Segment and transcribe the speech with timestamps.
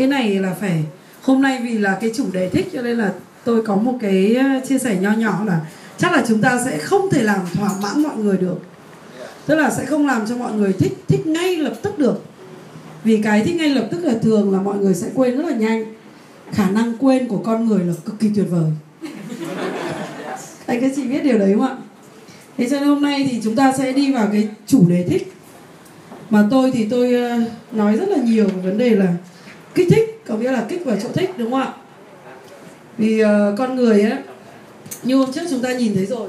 [0.00, 0.84] cái này là phải,
[1.22, 3.12] hôm nay vì là cái chủ đề thích cho nên là
[3.44, 5.60] tôi có một cái ờ, chia sẻ nho nhỏ là
[5.98, 8.58] chắc là chúng ta sẽ không thể làm thỏa mãn mọi người được.
[9.46, 12.24] Tức là sẽ không làm cho mọi người thích thích ngay lập tức được.
[13.04, 15.56] Vì cái thích ngay lập tức là thường là mọi người sẽ quên rất là
[15.56, 15.94] nhanh.
[16.52, 18.70] Khả năng quên của con người là cực kỳ tuyệt vời.
[20.66, 21.76] Anh các chị biết điều đấy không ạ?
[22.58, 25.32] Thế cho nên hôm nay thì chúng ta sẽ đi vào cái chủ đề thích.
[26.30, 27.40] Mà tôi thì tôi ờ,
[27.72, 29.14] nói rất là nhiều về vấn đề là
[29.74, 31.72] kích thích có nghĩa là kích vào chỗ thích đúng không ạ?
[32.98, 34.18] Vì uh, con người á
[35.02, 36.28] như hôm trước chúng ta nhìn thấy rồi.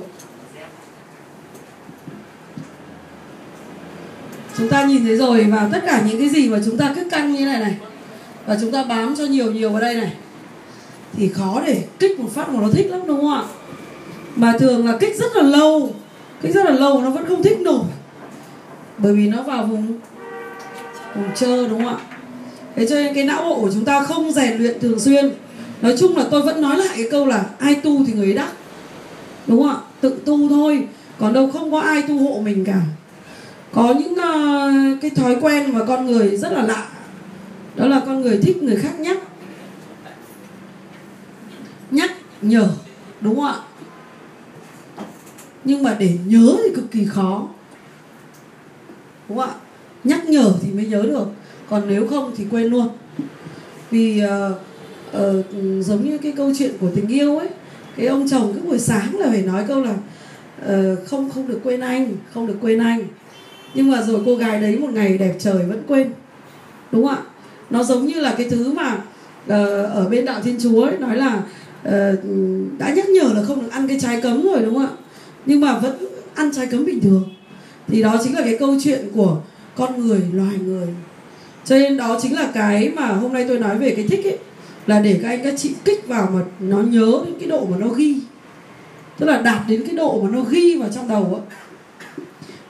[4.58, 7.10] Chúng ta nhìn thấy rồi và tất cả những cái gì mà chúng ta cứ
[7.10, 7.76] căng như này này
[8.46, 10.14] và chúng ta bám cho nhiều nhiều vào đây này
[11.14, 13.44] thì khó để kích một phát mà nó thích lắm đúng không ạ?
[14.36, 15.96] Mà thường là kích rất là lâu
[16.42, 17.86] kích rất là lâu nó vẫn không thích nổi
[18.98, 20.00] bởi vì nó vào vùng
[21.16, 22.21] vùng trơ đúng không ạ?
[22.76, 25.32] Thế cho nên cái não bộ của chúng ta không rèn luyện thường xuyên.
[25.82, 28.34] Nói chung là tôi vẫn nói lại cái câu là ai tu thì người ấy
[28.34, 28.52] đắc.
[29.48, 29.78] Đúng không ạ?
[30.02, 30.88] Tự tu thôi.
[31.20, 32.82] Còn đâu không có ai tu hộ mình cả.
[33.72, 36.88] Có những uh, cái thói quen mà con người rất là lạ.
[37.76, 39.18] Đó là con người thích người khác nhắc.
[41.92, 42.12] Nhắc
[42.42, 42.68] nhở
[43.22, 43.56] đúng không ạ?
[45.64, 47.48] Nhưng mà để nhớ thì cực kỳ khó.
[49.30, 49.56] Đúng không ạ?
[50.04, 51.26] Nhắc nhở thì mới nhớ được
[51.72, 52.88] còn nếu không thì quên luôn.
[53.92, 54.56] Vì uh,
[55.18, 55.46] uh,
[55.80, 57.50] giống như cái câu chuyện của tình yêu ấy
[57.98, 59.96] cái ông chồng cứ buổi sáng là phải nói câu là
[60.66, 63.04] uh, không không được quên anh không được quên anh.
[63.74, 66.12] Nhưng mà rồi cô gái đấy một ngày đẹp trời vẫn quên.
[66.92, 67.22] Đúng không ạ?
[67.70, 69.52] Nó giống như là cái thứ mà uh,
[69.94, 71.44] ở bên đạo thiên chúa ấy, nói là
[71.88, 72.20] uh,
[72.78, 74.92] đã nhắc nhở là không được ăn cái trái cấm rồi đúng không ạ?
[75.46, 75.98] Nhưng mà vẫn
[76.36, 77.30] ăn trái cấm bình thường.
[77.88, 79.38] Thì đó chính là cái câu chuyện của
[79.76, 80.88] con người loài người
[81.72, 84.38] cho nên đó chính là cái mà hôm nay tôi nói về cái thích ấy,
[84.88, 87.78] là để các anh, các chị kích vào mà nó nhớ đến cái độ mà
[87.80, 88.16] nó ghi.
[89.20, 91.56] Tức là đạt đến cái độ mà nó ghi vào trong đầu á.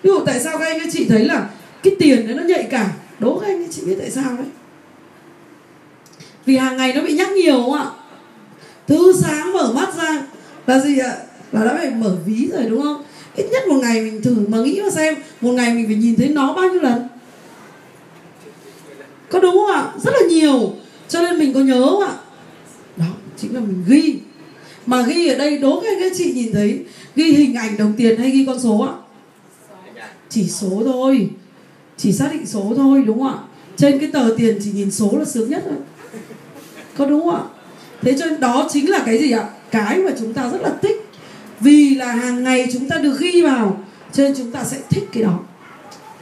[0.04, 1.50] Ví dụ tại sao các anh, các chị thấy là
[1.84, 2.90] cái tiền đấy nó nhạy cảm?
[3.20, 4.48] Đố các anh, các chị biết tại sao đấy.
[6.46, 7.86] Vì hàng ngày nó bị nhắc nhiều không ạ?
[8.88, 10.22] Thứ sáng mở mắt ra
[10.68, 11.16] là gì ạ?
[11.52, 13.04] Là đã phải mở ví rồi đúng không?
[13.36, 16.16] Ít nhất một ngày mình thử mà nghĩ mà xem, một ngày mình phải nhìn
[16.16, 17.11] thấy nó bao nhiêu lần?
[19.32, 19.92] Có đúng không ạ?
[20.04, 20.74] Rất là nhiều.
[21.10, 22.14] Cho nên mình có nhớ không ạ?
[22.98, 23.06] Đó,
[23.38, 24.16] chính là mình ghi.
[24.86, 26.80] Mà ghi ở đây, đố các chị nhìn thấy,
[27.16, 28.94] ghi hình ảnh đồng tiền hay ghi con số ạ?
[30.30, 31.30] Chỉ số thôi.
[31.98, 33.38] Chỉ xác định số thôi, đúng không ạ?
[33.78, 35.78] Trên cái tờ tiền chỉ nhìn số là sướng nhất thôi.
[36.98, 37.42] Có đúng không ạ?
[38.02, 39.50] Thế cho nên đó chính là cái gì ạ?
[39.72, 41.10] Cái mà chúng ta rất là thích.
[41.60, 45.04] Vì là hàng ngày chúng ta được ghi vào, cho nên chúng ta sẽ thích
[45.14, 45.40] cái đó.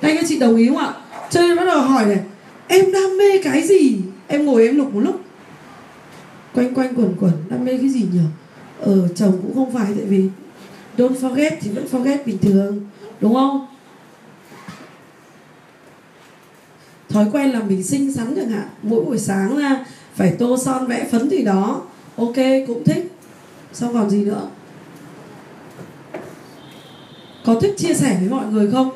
[0.02, 0.94] Các chị đồng ý không ạ?
[1.30, 2.20] Cho nên bắt đầu hỏi này
[2.70, 4.02] em đam mê cái gì?
[4.28, 5.22] Em ngồi em lục một lúc.
[6.54, 8.20] Quanh quanh quẩn quẩn, đam mê cái gì nhỉ?
[8.80, 10.30] Ờ chồng cũng không phải, tại vì
[10.98, 12.86] don't forget thì vẫn forget bình thường,
[13.22, 13.68] đúng không?
[17.10, 18.68] Thói quen là mình xinh xắn chẳng hạn.
[18.84, 19.86] Mỗi buổi sáng là
[20.16, 21.82] phải tô son vẽ phấn gì đó.
[22.16, 22.36] Ok,
[22.68, 23.12] cũng thích.
[23.74, 24.48] Xong còn gì nữa?
[27.46, 28.90] Có thích chia sẻ với mọi người không?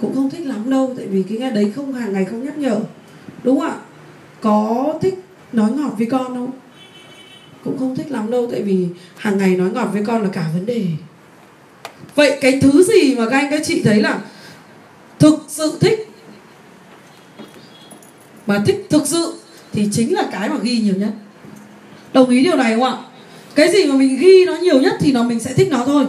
[0.00, 2.58] Cũng không thích lắm đâu, tại vì cái nghe đấy không, hàng ngày không nhắc
[2.58, 2.80] nhở.
[3.42, 3.76] Đúng không ạ?
[4.40, 5.14] Có thích
[5.52, 6.50] nói ngọt với con không?
[7.64, 10.46] Cũng không thích lắm đâu, tại vì hàng ngày nói ngọt với con là cả
[10.54, 10.86] vấn đề.
[12.14, 14.20] Vậy cái thứ gì mà các anh, các chị thấy là
[15.18, 16.08] thực sự thích?
[18.46, 19.34] Mà thích thực sự
[19.72, 21.10] thì chính là cái mà ghi nhiều nhất.
[22.12, 22.96] Đồng ý điều này không ạ?
[23.54, 26.06] Cái gì mà mình ghi nó nhiều nhất thì nó mình sẽ thích nó thôi.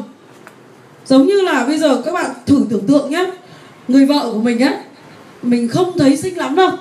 [1.05, 3.25] Giống như là bây giờ các bạn thử tưởng tượng nhé
[3.87, 4.81] người vợ của mình á
[5.41, 6.71] mình không thấy xinh lắm đâu.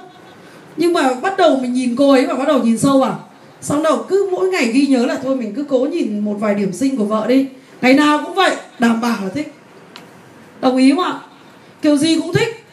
[0.76, 3.28] Nhưng mà bắt đầu mình nhìn cô ấy và bắt đầu nhìn sâu vào.
[3.60, 6.54] Xong đầu cứ mỗi ngày ghi nhớ là thôi mình cứ cố nhìn một vài
[6.54, 7.46] điểm xinh của vợ đi.
[7.82, 9.54] Ngày nào cũng vậy đảm bảo là thích.
[10.60, 11.20] Đồng ý không ạ?
[11.82, 12.64] Kiểu gì cũng thích.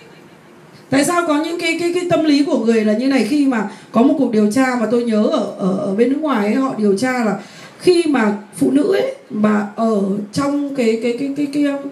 [0.89, 3.27] Tại sao có những cái cái cái tâm lý của người là như này?
[3.29, 6.19] Khi mà có một cuộc điều tra mà tôi nhớ ở ở, ở bên nước
[6.21, 7.39] ngoài ấy, họ điều tra là
[7.79, 10.01] khi mà phụ nữ ấy mà ở
[10.33, 11.91] trong cái cái cái cái cái cái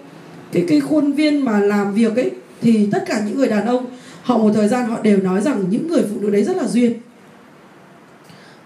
[0.52, 2.30] cái, cái khuôn viên mà làm việc ấy
[2.62, 3.86] thì tất cả những người đàn ông
[4.22, 6.66] họ một thời gian họ đều nói rằng những người phụ nữ đấy rất là
[6.66, 6.92] duyên.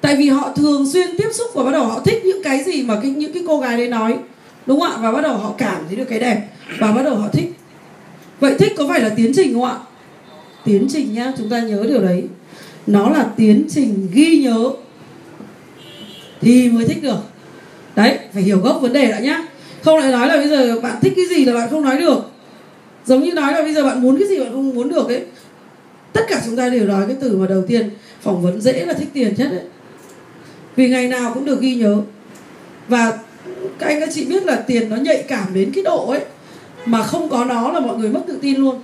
[0.01, 2.83] Tại vì họ thường xuyên tiếp xúc và bắt đầu họ thích những cái gì
[2.83, 4.19] mà cái những cái cô gái đấy nói
[4.67, 4.99] đúng không ạ?
[5.01, 6.49] Và bắt đầu họ cảm thấy được cái đẹp
[6.79, 7.53] và bắt đầu họ thích.
[8.41, 9.79] Vậy thích có phải là tiến trình không ạ?
[10.65, 12.25] Tiến trình nhá chúng ta nhớ điều đấy.
[12.87, 14.71] Nó là tiến trình ghi nhớ
[16.41, 17.19] thì mới thích được.
[17.97, 19.43] Đấy phải hiểu gốc vấn đề đã nhá
[19.85, 22.19] không, lại nói là bây giờ bạn thích cái gì là bạn không nói được.
[23.07, 25.25] Giống như nói là bây giờ bạn muốn cái gì bạn không muốn được ấy.
[26.13, 27.91] Tất cả chúng ta đều nói cái từ mà đầu tiên,
[28.23, 29.63] phỏng vấn dễ là thích tiền nhất đấy
[30.77, 31.97] vì ngày nào cũng được ghi nhớ.
[32.89, 33.19] Và
[33.79, 36.21] các anh các chị biết là tiền nó nhạy cảm đến cái độ ấy,
[36.87, 38.81] mà không có nó là mọi người mất tự tin luôn.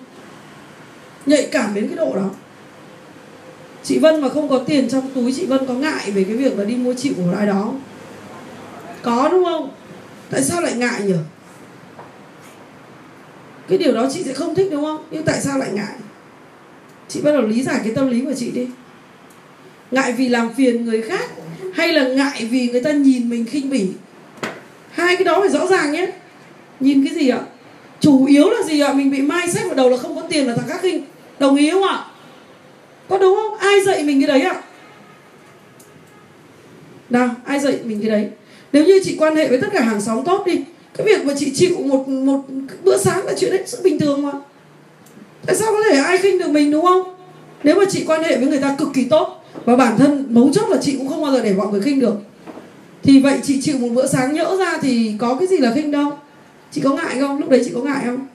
[1.26, 2.31] Nhạy cảm đến cái độ đó.
[3.85, 6.58] Chị Vân mà không có tiền trong túi, chị Vân có ngại về cái việc
[6.58, 7.73] là đi mua chịu của ai đó
[9.03, 9.70] có đúng không?
[10.31, 11.15] Tại sao lại ngại nhỉ?
[13.69, 15.05] Cái điều đó chị sẽ không thích, đúng không?
[15.11, 15.94] Nhưng tại sao lại ngại?
[17.09, 18.67] Chị bắt đầu lý giải cái tâm lý của chị đi.
[19.91, 21.31] Ngại vì làm phiền người khác
[21.75, 23.88] hay là ngại vì người ta nhìn mình khinh bỉ?
[24.91, 26.06] Hai cái đó phải rõ ràng nhé.
[26.81, 27.41] Nhìn cái gì ạ?
[28.00, 28.93] Chủ yếu là gì ạ?
[28.93, 31.05] Mình bị mai xét vào đầu là không có tiền là thằng khác khinh.
[31.38, 32.05] Đồng ý không ạ?
[33.09, 33.59] Có đúng không?
[33.59, 34.62] Ai dạy mình cái đấy ạ?
[37.11, 38.31] Nào, ai dạy mình cái đấy?
[38.72, 40.61] Nếu như chị quan hệ với tất cả hàng xóm tốt đi,
[40.96, 42.40] cái việc mà chị chịu một một
[42.84, 44.32] bữa sáng là chuyện hết sức bình thường mà.
[45.46, 47.14] Tại sao có thể ai khinh được mình, đúng không?
[47.64, 50.50] Nếu mà chị quan hệ với người ta cực kỳ tốt, và bản thân mấu
[50.52, 52.14] chốt là chị cũng không bao giờ để mọi người khinh được,
[53.02, 55.90] thì vậy chị chịu một bữa sáng nhỡ ra thì có cái gì là khinh
[55.90, 56.12] đâu.
[56.72, 57.38] Chị có ngại không?
[57.38, 58.26] Lúc đấy chị có ngại không?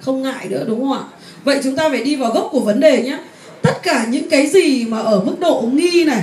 [0.00, 1.02] Không ngại nữa, đúng không ạ?
[1.44, 3.18] Vậy chúng ta phải đi vào gốc của vấn đề nhé.
[3.62, 6.22] Tất cả những cái gì mà ở mức độ nghi này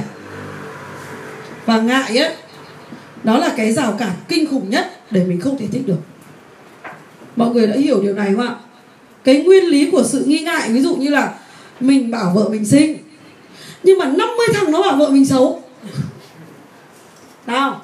[1.65, 2.33] và ngại ấy,
[3.23, 5.99] đó là cái rào cản kinh khủng nhất để mình không thể thích được.
[7.35, 8.55] Mọi người đã hiểu điều này không ạ?
[9.23, 11.33] Cái nguyên lý của sự nghi ngại, ví dụ như là
[11.79, 12.97] mình bảo vợ mình xinh,
[13.83, 15.63] nhưng mà 50 thằng nó bảo vợ mình xấu.
[17.47, 17.81] Nào,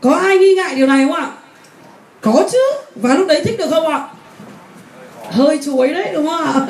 [0.00, 1.30] có ai nghi ngại điều này không ạ?
[2.20, 2.58] Có chứ,
[2.94, 4.08] và lúc đấy thích được không ạ?
[5.30, 6.66] Hơi chuối đấy, đúng không ạ?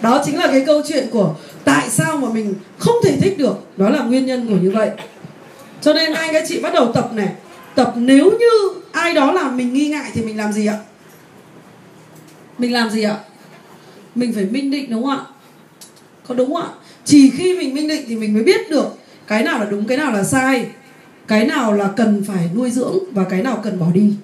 [0.00, 1.34] Đó chính là cái câu chuyện của
[1.64, 3.54] tại sao mà mình không thể thích được.
[3.76, 4.90] Đó là nguyên nhân của như vậy
[5.82, 7.28] cho nên anh các chị bắt đầu tập này.
[7.74, 10.78] Tập nếu như ai đó làm mình nghi ngại thì mình làm gì ạ?
[12.58, 13.18] Mình làm gì ạ?
[14.14, 15.24] Mình phải minh định đúng không ạ?
[16.28, 16.68] Có đúng không ạ?
[17.04, 19.96] Chỉ khi mình minh định thì mình mới biết được cái nào là đúng, cái
[19.98, 20.66] nào là sai,
[21.26, 24.14] cái nào là cần phải nuôi dưỡng và cái nào cần bỏ đi.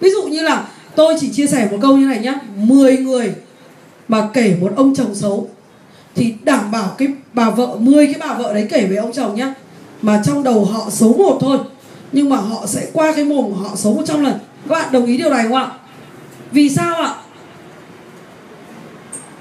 [0.00, 2.34] Ví dụ như là tôi chỉ chia sẻ một câu như này nhá.
[2.56, 3.34] 10 người
[4.08, 5.50] mà kể một ông chồng xấu
[6.14, 9.36] thì đảm bảo cái bà vợ 10 cái bà vợ đấy kể về ông chồng
[9.36, 9.54] nhá
[10.02, 11.58] mà trong đầu họ xấu một thôi.
[12.12, 14.32] Nhưng mà họ sẽ qua cái mồm của họ xấu 100 lần.
[14.68, 15.70] Các bạn đồng ý điều này không ạ?
[16.52, 17.14] Vì sao ạ?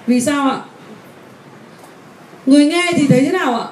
[0.07, 0.61] Vì sao ạ?
[2.45, 3.67] Người nghe thì thấy thế nào ạ?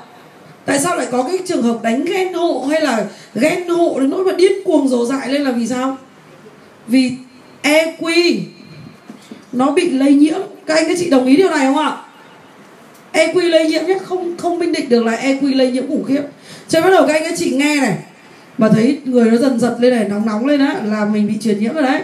[0.65, 4.09] Tại sao lại có cái trường hợp đánh ghen hộ hay là ghen hộ đến
[4.09, 5.97] nỗi mà điên cuồng rồ dại lên là vì sao?
[6.88, 7.12] Vì
[7.63, 8.39] EQ
[9.51, 10.39] nó bị lây nhiễm.
[10.65, 11.97] Các anh các chị đồng ý điều này không ạ?
[13.13, 16.21] EQ lây nhiễm nhé, không không minh định được là EQ lây nhiễm khủng khiếp.
[16.67, 17.97] Cho bắt đầu các anh các chị nghe này,
[18.57, 21.33] mà thấy người nó dần giật lên này, nóng nóng lên á, là mình bị
[21.41, 22.01] truyền nhiễm rồi đấy.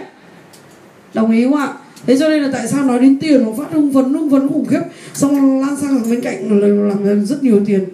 [1.14, 1.68] Đồng ý không ạ?
[2.06, 4.48] Thế cho nên là tại sao nói đến tiền nó phát hưng phấn hưng phấn
[4.48, 4.80] khủng khiếp.
[5.14, 7.84] Xong lan sang bên cạnh làm rất nhiều tiền.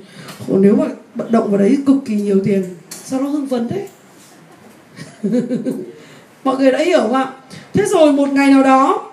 [0.49, 2.65] Nếu mà vận động vào đấy cực kỳ nhiều tiền,
[3.05, 3.89] sao nó hưng phấn thế?
[6.45, 7.33] Mọi người đã hiểu không ạ?
[7.75, 9.12] Thế rồi một ngày nào đó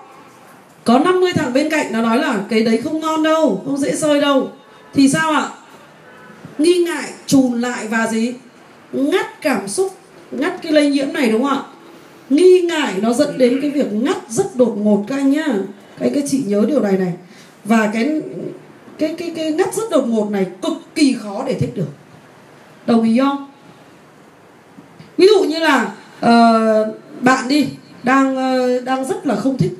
[0.84, 3.96] có 50 thằng bên cạnh nó nói là cái đấy không ngon đâu không dễ
[3.96, 4.50] sơi đâu.
[4.94, 5.48] Thì sao ạ?
[6.58, 8.34] Nghi ngại trùn lại và gì?
[8.92, 9.92] Ngắt cảm xúc
[10.30, 11.62] ngắt cái lây nhiễm này đúng không ạ?
[12.30, 15.46] Nghi ngại nó dẫn đến cái việc ngắt rất đột ngột các anh nhá.
[15.98, 17.12] Các anh các chị nhớ điều này này.
[17.64, 18.20] Và cái
[18.98, 21.88] cái cái cái ngắt rất đột ngột này cực kỳ khó để thích được.
[22.86, 23.46] Đồng ý không?
[25.16, 25.92] Ví dụ như là
[26.26, 27.68] uh, bạn đi
[28.02, 29.72] đang uh, đang rất là không thích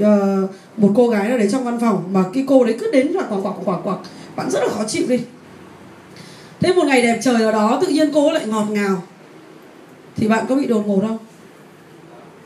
[0.00, 3.06] uh, một cô gái nào đấy trong văn phòng mà cái cô đấy cứ đến
[3.06, 3.98] là quảng quảng quảng quảng.
[4.36, 5.18] Bạn rất là khó chịu đi.
[6.60, 9.02] Thế một ngày đẹp trời ở đó tự nhiên cô lại ngọt ngào.
[10.16, 11.18] Thì bạn có bị đột ngột không?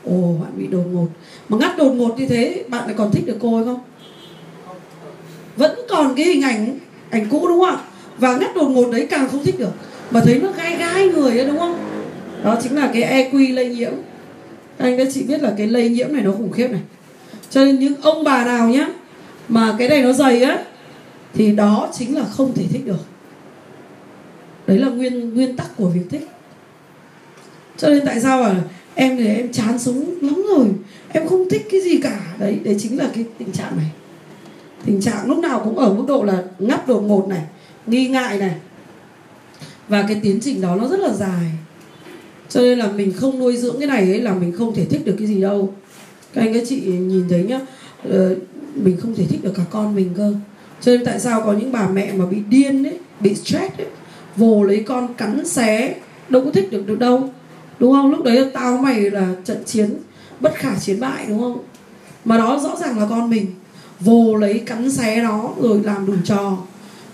[0.05, 1.07] Ồ bạn bị đột ngột.
[1.49, 3.79] Mà ngắt đột ngột như thế bạn lại còn thích được cô ấy không?
[5.55, 6.79] Vẫn còn cái hình ảnh
[7.09, 7.83] ảnh cũ đúng không ạ?
[8.17, 9.71] Và ngắt đột ngột đấy càng không thích được.
[10.11, 11.77] Mà thấy nó gai gai người ấy đúng không?
[12.43, 13.93] Đó chính là cái EQ lây nhiễm.
[14.77, 16.81] Anh các chị biết là cái lây nhiễm này nó khủng khiếp này
[17.53, 18.87] cho nên những ông bà nào nhá,
[19.49, 20.63] mà cái này nó dày á,
[21.33, 23.05] thì đó chính là không thể thích được.
[24.67, 26.27] Đấy là nguyên nguyên tắc của việc thích.
[27.77, 28.55] Cho nên tại sao à
[28.95, 30.67] em thì em chán sống lắm rồi,
[31.11, 32.19] em không thích cái gì cả.
[32.39, 33.91] Đấy đấy chính là cái tình trạng này.
[34.85, 37.41] Tình trạng lúc nào cũng ở mức độ là ngắp đột ngột này,
[37.87, 38.55] nghi ngại này.
[39.87, 41.51] Và cái tiến trình đó nó rất là dài.
[42.49, 45.05] Cho nên là mình không nuôi dưỡng cái này ấy, là mình không thể thích
[45.05, 45.73] được cái gì đâu
[46.33, 47.59] các anh các chị nhìn thấy nhá
[48.09, 48.35] ờ,
[48.75, 50.33] mình không thể thích được cả con mình cơ.
[50.81, 53.87] Cho nên tại sao có những bà mẹ mà bị điên ấy, bị stress ấy,
[54.35, 55.95] vồ lấy con cắn xé,
[56.29, 57.29] đâu có thích được được đâu.
[57.79, 58.11] Đúng không?
[58.11, 59.89] Lúc đấy là tao mày là trận chiến,
[60.39, 61.57] bất khả chiến bại, đúng không?
[62.25, 63.45] Mà đó rõ ràng là con mình.
[63.99, 66.57] Vồ lấy cắn xé nó rồi làm đủ trò.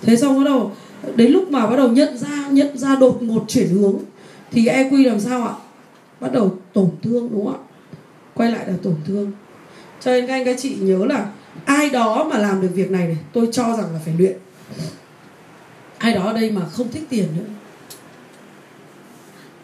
[0.02, 0.72] Thế xong bắt đầu,
[1.16, 3.96] đến lúc mà bắt đầu nhận ra nhận ra đột ngột chuyển hướng,
[4.52, 5.54] thì EQ làm sao ạ?
[6.20, 7.60] Bắt đầu tổn thương, đúng không ạ?
[8.40, 9.32] Quay lại là tổn thương.
[10.02, 11.32] Cho nên các anh các chị nhớ là
[11.66, 14.38] ai đó mà làm được việc này này, tôi cho rằng là phải luyện.
[15.98, 17.46] Ai đó ở đây mà không thích tiền nữa,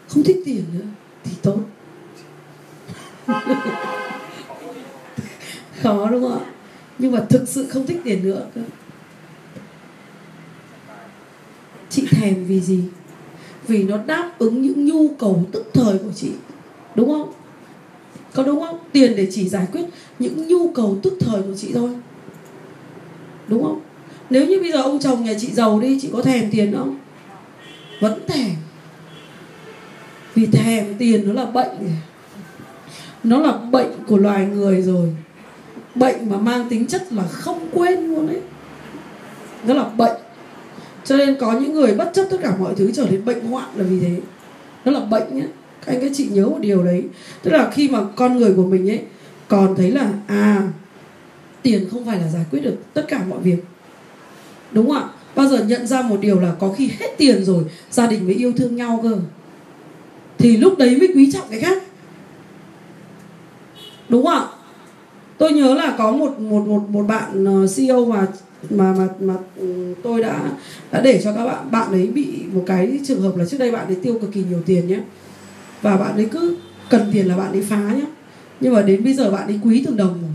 [0.08, 0.84] không thích tiền nữa
[1.24, 1.58] thì tốt.
[5.82, 6.46] Khó đúng không ạ?
[6.98, 8.46] Nhưng mà thực sự không thích tiền nữa
[11.90, 12.84] chị thèm vì gì?
[13.68, 16.30] Vì nó đáp ứng những nhu cầu tức thời của chị,
[16.94, 17.32] đúng không?
[18.36, 18.78] Có đúng không?
[18.92, 19.84] Tiền để chỉ giải quyết
[20.18, 21.90] những nhu cầu tức thời của chị thôi.
[23.48, 23.80] Đúng không?
[24.30, 26.98] Nếu như bây giờ ông chồng nhà chị giàu đi, chị có thèm tiền không?
[28.00, 28.50] Vẫn thèm.
[30.34, 31.68] Vì thèm tiền nó là bệnh
[33.24, 35.16] nó là bệnh của loài người rồi.
[35.94, 38.40] Bệnh mà mang tính chất là không quên luôn đấy
[39.66, 40.16] nó là bệnh.
[41.04, 43.68] Cho nên có những người bất chấp tất cả mọi thứ trở nên bệnh hoạn
[43.76, 44.20] là vì thế.
[44.84, 45.46] Nó là bệnh nhé
[45.86, 47.04] các anh các chị nhớ một điều đấy.
[47.42, 49.00] Tức là khi mà con người của mình ấy
[49.48, 50.62] còn thấy là à
[51.62, 53.64] tiền không phải là giải quyết được tất cả mọi việc.
[54.72, 55.08] Đúng không ạ?
[55.34, 58.34] Bao giờ nhận ra một điều là có khi hết tiền rồi, gia đình mới
[58.34, 59.18] yêu thương nhau cơ.
[60.38, 61.82] Thì lúc đấy mới quý trọng cái khác.
[64.08, 64.46] Đúng không ạ?
[65.38, 68.26] Tôi nhớ là có một một một một bạn ờ, CEO mà
[68.70, 70.40] mà mà mà ừ, tôi đã
[70.90, 73.70] đã để cho các bạn bạn ấy bị một cái trường hợp là trước đây
[73.70, 75.00] bạn ấy tiêu cực kỳ nhiều tiền nhé
[75.82, 76.56] và bạn ấy cứ
[76.90, 78.06] cần tiền là bạn ấy phá nhá.
[78.60, 80.28] Nhưng mà đến bây giờ bạn ấy quý từng đồng một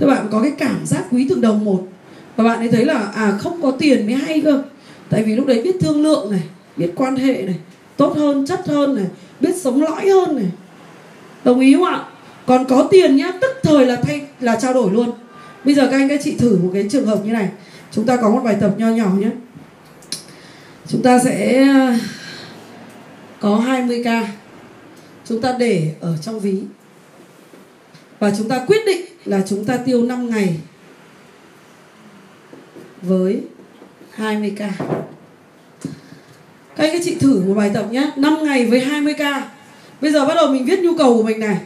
[0.00, 1.88] các bạn có cái cảm giác quý từng đồng một.
[2.36, 4.62] Và bạn ấy thấy là à không có tiền mới hay cơ.
[5.08, 6.42] Tại vì lúc đấy biết thương lượng này,
[6.76, 7.56] biết quan hệ này,
[7.96, 9.06] tốt hơn, chất hơn này,
[9.40, 10.50] biết sống lõi hơn này.
[11.44, 12.04] Đồng ý không ạ?
[12.46, 15.10] Còn có tiền nhá, tức thời là thay, là trao đổi luôn.
[15.64, 17.48] Bây giờ các anh, các chị thử một cái trường hợp như này.
[17.92, 19.30] Chúng ta có một bài tập nho nhỏ nhé
[20.88, 21.66] chúng ta sẽ
[23.40, 24.24] có 20k
[25.24, 26.56] chúng ta để ở trong ví.
[28.18, 30.56] Và chúng ta quyết định là chúng ta tiêu 5 ngày
[33.02, 33.40] với
[34.16, 34.70] 20k
[36.76, 38.10] các anh các chị thử một bài tập nhé.
[38.16, 39.40] 5 ngày với 20k
[40.00, 41.56] bây giờ bắt đầu mình viết nhu cầu của mình này.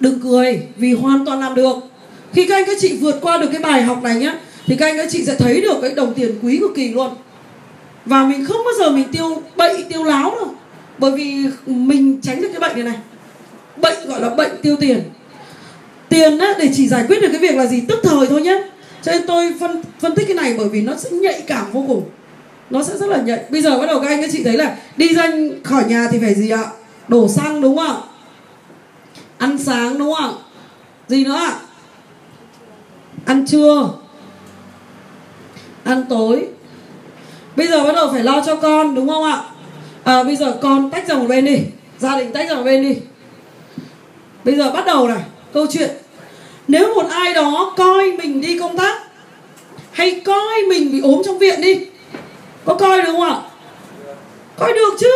[0.00, 1.76] Đừng cười, vì hoàn toàn làm được.
[2.32, 4.34] Khi các anh các chị vượt qua được cái bài học này nhé,
[4.66, 7.14] thì các anh các chị sẽ thấy được cái đồng tiền quý cực kỳ luôn.
[8.06, 10.54] Và mình không bao giờ mình tiêu bậy, tiêu láo đâu
[10.98, 12.98] bởi vì mình tránh được cái bệnh này này.
[13.76, 15.02] Bệnh gọi là bệnh tiêu tiền.
[16.08, 17.84] Tiền á, để chỉ giải quyết được cái việc là gì?
[17.88, 18.62] Tức thời thôi nhé
[19.02, 21.84] cho nên tôi phân phân tích cái này bởi vì nó sẽ nhạy cảm vô
[21.88, 22.04] cùng.
[22.70, 23.44] Nó sẽ rất là nhạy.
[23.50, 25.30] Bây giờ bắt đầu các anh các chị thấy là đi ra
[25.64, 26.64] khỏi nhà thì phải gì ạ?
[27.08, 28.02] Đổ xăng đúng không ạ?
[29.38, 30.42] Ăn sáng đúng không ạ?
[31.08, 31.54] Gì nữa ạ?
[33.24, 33.90] Ăn trưa.
[35.84, 36.48] Ăn tối.
[37.56, 39.42] Bây giờ bắt đầu phải lo cho con đúng không ạ?
[40.04, 41.58] À, bây giờ con tách ra một bên đi.
[41.98, 42.96] Gia đình tách ra một bên đi.
[44.44, 45.90] Bây giờ bắt đầu này câu chuyện.
[46.68, 49.02] Nếu một ai đó coi mình đi công tác
[49.92, 51.86] hay coi mình bị ốm trong viện đi
[52.64, 53.40] có coi được không ạ?
[54.58, 55.10] Coi được chứ.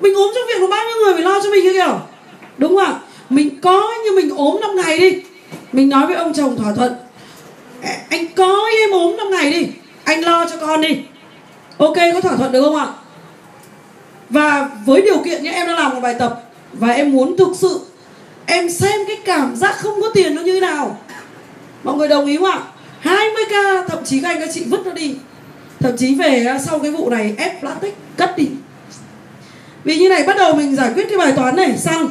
[0.00, 2.00] Mình ốm trong viện có bao nhiêu người phải lo cho mình như kiểu?
[2.58, 3.00] Đúng không ạ?
[3.30, 5.22] Mình coi như mình ốm 5 ngày đi.
[5.72, 6.92] Mình nói với ông chồng thỏa thuận
[8.10, 9.66] anh coi em ốm 5 ngày đi
[10.04, 10.96] anh lo cho con đi.
[11.78, 12.86] Ok có thỏa thuận được không ạ?
[14.32, 17.48] Và với điều kiện như em đang làm một bài tập, và em muốn thực
[17.56, 17.80] sự
[18.46, 20.98] em xem cái cảm giác không có tiền nó như thế nào.
[21.82, 22.60] Mọi người đồng ý không ạ?
[23.02, 25.14] 20k thậm chí các anh các chị vứt nó đi.
[25.80, 28.48] Thậm chí về à, sau cái vụ này ép plastic cất đi.
[29.84, 32.08] Vì như này, bắt đầu mình giải quyết cái bài toán này xăng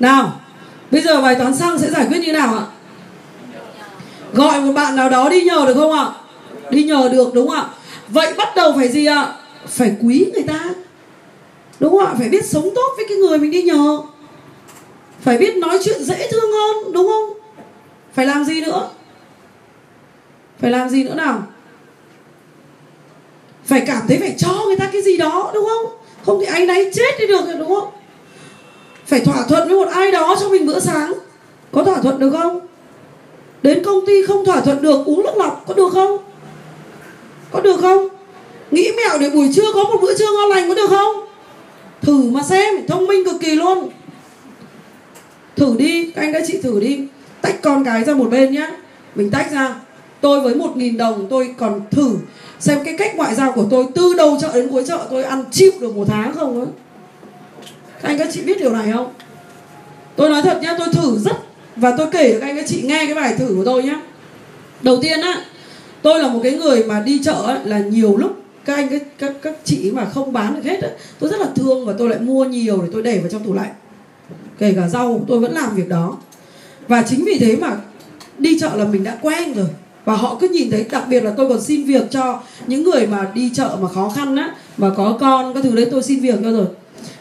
[0.00, 0.40] nào,
[0.90, 2.64] bây giờ bài toán xăng sẽ giải quyết như nào ạ?
[4.32, 6.06] Gọi một bạn nào đó đi nhờ được không ạ?
[6.70, 7.64] Đi nhờ được, đúng không ạ?
[8.08, 9.32] Vậy bắt đầu phải gì ạ?
[9.66, 10.64] Phải quý người ta.
[11.80, 12.14] Đúng không ạ?
[12.18, 13.98] Phải biết sống tốt với cái người mình đi nhờ.
[15.20, 17.38] Phải biết nói chuyện dễ thương hơn, đúng không?
[18.14, 18.90] Phải làm gì nữa?
[20.60, 21.42] Phải làm gì nữa nào?
[23.64, 25.92] Phải cảm thấy phải cho người ta cái gì đó, đúng không?
[26.26, 27.88] Không thì anh ấy chết đi được, đúng không?
[29.06, 31.12] Phải thỏa thuận với một ai đó cho mình bữa sáng.
[31.72, 32.60] Có thỏa thuận được không?
[33.62, 36.18] Đến công ty không thỏa thuận được, uống nước lọc có được không?
[37.50, 38.08] Có được không?
[38.70, 41.26] Nghĩ mẹo để buổi trưa có một bữa trưa ngon lành có được không?
[42.02, 43.88] Thử mà xem, thông minh cực kỳ luôn.
[45.56, 47.00] Thử đi, các anh các chị thử đi.
[47.40, 48.70] Tách con cái ra một bên nhá.
[49.14, 49.74] Mình tách ra.
[50.20, 52.16] Tôi với một nghìn đồng tôi còn thử.
[52.60, 55.44] Xem cái cách ngoại giao của tôi từ đầu chợ đến cuối chợ tôi ăn
[55.50, 56.66] chịu được một tháng không nữa
[58.02, 59.12] các anh các chị biết điều này không?
[60.16, 61.36] Tôi nói thật nhá, tôi thử rất
[61.76, 63.96] và tôi kể cho các anh các chị nghe cái bài thử của tôi nhé
[64.82, 65.44] đầu tiên á
[66.02, 69.02] tôi là một cái người mà đi chợ ấy, là nhiều lúc các anh các,
[69.18, 72.08] các các chị mà không bán được hết ấy, tôi rất là thương và tôi
[72.08, 73.72] lại mua nhiều để tôi để vào trong tủ lạnh.
[74.58, 76.16] Kể cả rau tôi vẫn làm việc đó.
[76.88, 77.76] Và chính vì thế mà
[78.38, 79.66] đi chợ là mình đã quen rồi.
[80.04, 83.06] Và họ cứ nhìn thấy đặc biệt là tôi còn xin việc cho những người
[83.06, 86.20] mà đi chợ mà khó khăn á mà có con các thứ đấy tôi xin
[86.20, 86.66] việc cho rồi.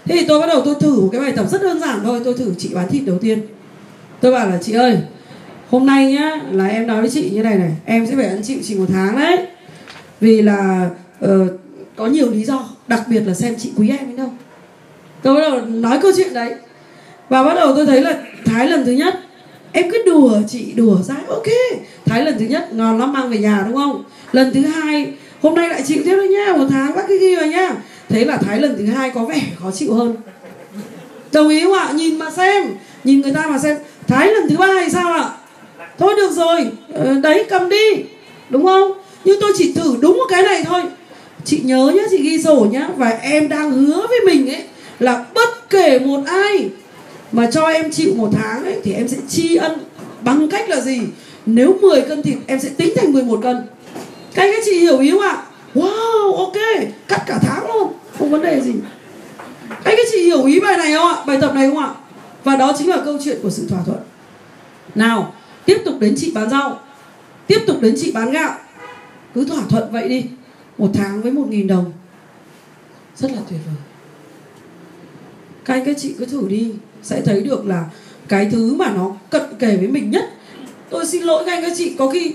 [0.05, 2.21] Thế thì tôi bắt đầu tôi thử một cái bài tập rất đơn giản thôi.
[2.25, 3.41] Tôi thử chị bán thịt đầu tiên.
[4.21, 4.97] Tôi bảo là chị ơi
[5.69, 8.41] hôm nay nhá là em nói với chị như này này em sẽ phải ăn
[8.43, 9.37] chịu chị một tháng đấy.
[10.21, 10.89] Vì là
[11.25, 11.29] uh,
[11.95, 14.29] có nhiều lý do đặc biệt là xem chị quý em đến đâu.
[15.21, 16.55] Tôi bắt đầu nói câu chuyện đấy.
[17.29, 19.19] Và bắt đầu tôi thấy là thái lần thứ nhất
[19.71, 21.47] em cứ đùa chị đùa ra ok.
[22.05, 24.03] Thái lần thứ nhất ngon lắm mang về nhà đúng không?
[24.31, 27.35] Lần thứ hai hôm nay lại chịu tiếp đấy nhá một tháng bác cứ ghi
[27.35, 27.75] vào nhá.
[28.09, 30.15] Thế là thái lần thứ hai có vẻ khó chịu hơn.
[31.31, 31.91] Đồng ý không ạ?
[31.95, 32.63] Nhìn mà xem
[33.03, 33.77] nhìn người ta mà xem.
[34.07, 35.29] Thái lần thứ ba thì sao ạ?
[35.97, 38.03] Thôi được rồi ờ, đấy, cầm đi,
[38.49, 38.91] đúng không?
[39.23, 40.81] Nhưng tôi chỉ thử đúng một cái này thôi.
[41.45, 44.63] Chị nhớ nhá, chị ghi sổ nhá, và em đang hứa với mình ấy,
[44.99, 46.69] là bất kể một ai
[47.31, 49.77] mà cho em chịu một tháng ấy, thì em sẽ tri ân
[50.21, 51.01] bằng cách là gì?
[51.45, 53.57] Nếu 10 cân thịt, em sẽ tính thành 11 cân.
[54.33, 55.43] Các anh các chị hiểu ý không ạ?
[55.75, 56.57] Wow, ok,
[57.07, 58.73] cắt cả tháng luôn, không vấn đề gì.
[59.69, 61.23] Anh các chị hiểu ý bài này không ạ?
[61.27, 61.89] Bài tập này không ạ?
[62.43, 63.99] Và đó chính là câu chuyện của sự thỏa thuận.
[64.95, 65.33] Nào
[65.65, 66.79] tiếp tục đến chị bán rau.
[67.47, 68.55] Tiếp tục đến chị bán gạo.
[69.33, 70.25] Cứ thỏa thuận vậy đi.
[70.77, 71.91] Một tháng với một nghìn đồng.
[73.15, 73.75] Rất là tuyệt vời.
[75.65, 76.73] Các anh các chị cứ thử đi.
[77.03, 77.85] Sẽ thấy được là
[78.27, 80.25] cái thứ mà nó cận kề với mình nhất.
[80.89, 81.95] Tôi xin lỗi các anh các chị.
[81.97, 82.33] Có khi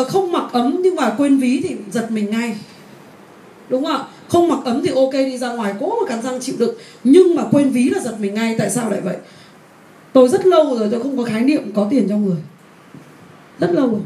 [0.00, 2.56] uh, không mặc ấm nhưng mà quên ví thì giật mình ngay.
[3.68, 4.04] Đúng không ạ?
[4.28, 6.74] Không mặc ấm thì ok đi ra ngoài cố mà cắn răng chịu đựng.
[7.04, 8.54] Nhưng mà quên ví là giật mình ngay.
[8.58, 9.16] Tại sao lại vậy?
[10.12, 12.36] Tôi rất lâu rồi tôi không có khái niệm có tiền trong người
[13.58, 14.00] rất lâu rồi.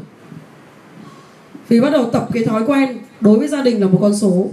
[1.69, 4.47] Vì bắt đầu tập cái thói quen đối với gia đình là một con số.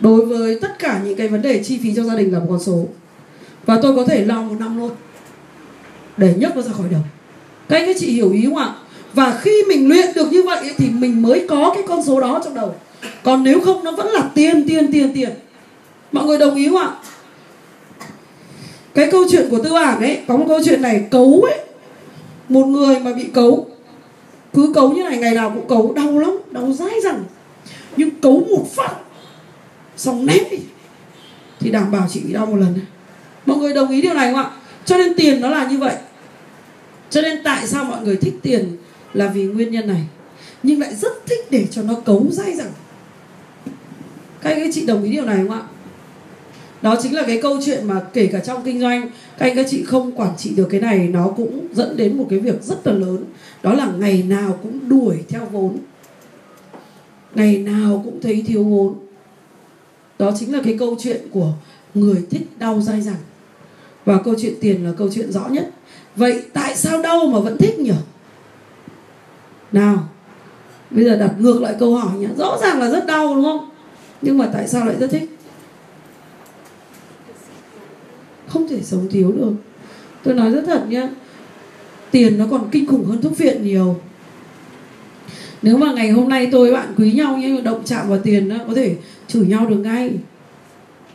[0.00, 2.46] Đối với tất cả những cái vấn đề chi phí cho gia đình là một
[2.48, 2.86] con số.
[3.66, 4.90] Và tôi có thể lo một năm luôn.
[6.16, 7.00] Để nhấc nó ra khỏi đầu.
[7.68, 8.74] Các anh các chị hiểu ý không ạ?
[9.14, 12.40] Và khi mình luyện được như vậy thì mình mới có cái con số đó
[12.44, 12.74] trong đầu.
[13.22, 15.30] Còn nếu không, nó vẫn là tiền tiền tiền tiền.
[16.12, 16.90] Mọi người đồng ý không ạ?
[18.94, 21.58] Cái câu chuyện của tư bản ấy, có một câu chuyện này, cấu ấy.
[22.48, 23.68] Một người mà bị cấu
[24.54, 27.24] cứ cấu như này, ngày nào cũng cấu, đau lắm, đau dai dẳng.
[27.96, 28.94] Nhưng cấu một phát,
[29.96, 30.58] xong ném đi.
[31.60, 32.78] Thì đảm bảo chị bị đau một lần.
[33.46, 34.50] Mọi người đồng ý điều này không ạ?
[34.84, 35.94] Cho nên tiền nó là như vậy.
[37.10, 38.76] Cho nên tại sao mọi người thích tiền
[39.14, 40.02] là vì nguyên nhân này?
[40.62, 42.72] Nhưng lại rất thích để cho nó cấu dai dẳng.
[44.40, 45.62] Các anh chị đồng ý điều này không ạ?
[46.82, 49.66] Đó chính là cái câu chuyện mà kể cả trong kinh doanh, các anh, các
[49.70, 52.86] chị không quản trị được cái này, nó cũng dẫn đến một cái việc rất
[52.86, 53.24] là lớn
[53.62, 55.78] đó là ngày nào cũng đuổi theo vốn.
[57.34, 58.94] Ngày nào cũng thấy thiếu vốn.
[60.18, 61.52] Đó chính là cái câu chuyện của
[61.94, 63.20] người thích đau dai dẳng.
[64.04, 65.70] Và câu chuyện tiền là câu chuyện rõ nhất.
[66.16, 67.92] Vậy tại sao đau mà vẫn thích nhỉ?
[69.72, 70.08] Nào,
[70.90, 73.70] bây giờ đặt ngược lại câu hỏi nhé rõ ràng là rất đau đúng không?
[74.22, 75.38] Nhưng mà tại sao lại rất thích?
[78.48, 79.52] Không thể sống thiếu được.
[80.22, 81.08] Tôi nói rất thật nhé
[82.12, 83.96] tiền nó còn kinh khủng hơn thuốc viện nhiều.
[85.62, 88.56] Nếu mà ngày hôm nay tôi bạn quý nhau nhưng động chạm vào tiền đó,
[88.68, 88.96] có thể
[89.28, 90.10] chửi nhau được ngay.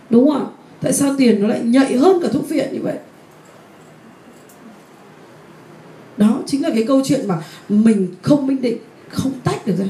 [0.10, 0.51] Đúng không ạ?
[0.81, 2.95] Tại sao tiền nó lại nhạy hơn cả thuốc viện như vậy?
[6.17, 7.36] Đó chính là cái câu chuyện mà
[7.69, 8.77] mình không minh định
[9.10, 9.86] không tách được ra.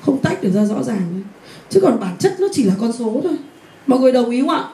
[0.00, 1.22] Không tách được ra rõ ràng
[1.70, 3.36] chứ còn bản chất nó chỉ là con số thôi.
[3.86, 4.64] Mọi người đồng ý không ạ?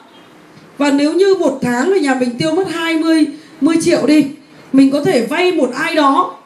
[0.77, 3.25] Và nếu như một tháng ở nhà mình tiêu mất 20
[3.61, 4.25] 10 triệu đi
[4.73, 6.37] mình có thể vay một ai đó,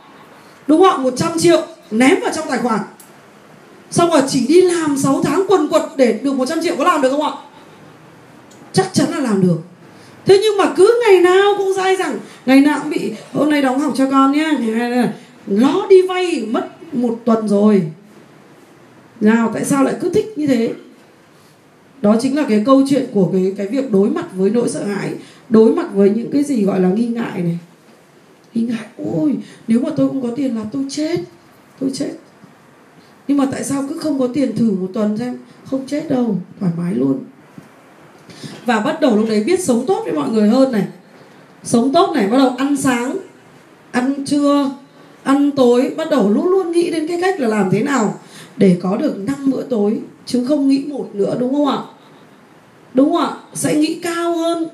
[0.68, 2.80] đúng không 100 triệu, ném vào trong tài khoản.
[3.92, 7.02] Xong rồi chỉ đi làm 6 tháng quần quật để được 100 triệu có làm
[7.02, 7.32] được không ạ?
[8.74, 9.58] Chắc chắn là làm được.
[10.26, 13.62] Thế nhưng mà cứ ngày nào cũng dai rằng ngày nào cũng bị, hôm nay
[13.62, 14.52] đóng học cho con nhé.
[15.48, 17.84] Nó đi vay mất một tuần rồi.
[19.22, 20.74] Nào, tại sao lại cứ thích như thế?
[22.02, 24.84] Đó chính là cái câu chuyện của cái cái việc đối mặt với nỗi sợ
[24.84, 25.14] hãi,
[25.50, 27.58] đối mặt với những cái gì gọi là nghi ngại này
[28.60, 31.20] nghĩ ngại, ôi, nếu mà tôi không có tiền là tôi chết
[31.80, 32.12] tôi chết.
[33.28, 36.38] Nhưng mà tại sao cứ không có tiền thử một tuần xem, không chết đâu,
[36.60, 37.20] thoải mái luôn.
[38.66, 40.88] Và bắt đầu lúc đấy biết sống tốt với mọi người hơn này.
[41.64, 43.18] Sống tốt này, bắt đầu ăn sáng,
[43.92, 44.72] ăn trưa,
[45.24, 48.20] ăn tối, bắt đầu luôn luôn nghĩ đến cái cách là làm thế nào
[48.58, 51.78] để có được năm bữa tối, chứ không nghĩ một nữa, đúng không ạ?
[52.94, 53.32] Đúng không ạ?
[53.54, 54.68] Sẽ nghĩ cao hơn,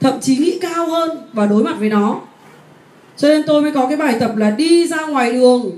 [0.00, 2.20] thậm chí nghĩ cao hơn và đối mặt với nó
[3.16, 5.70] cho nên tôi mới có cái bài tập là đi ra ngoài đường,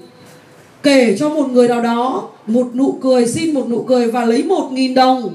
[0.83, 4.43] kể cho một người nào đó một nụ cười, xin một nụ cười và lấy
[4.43, 5.35] một nghìn đồng.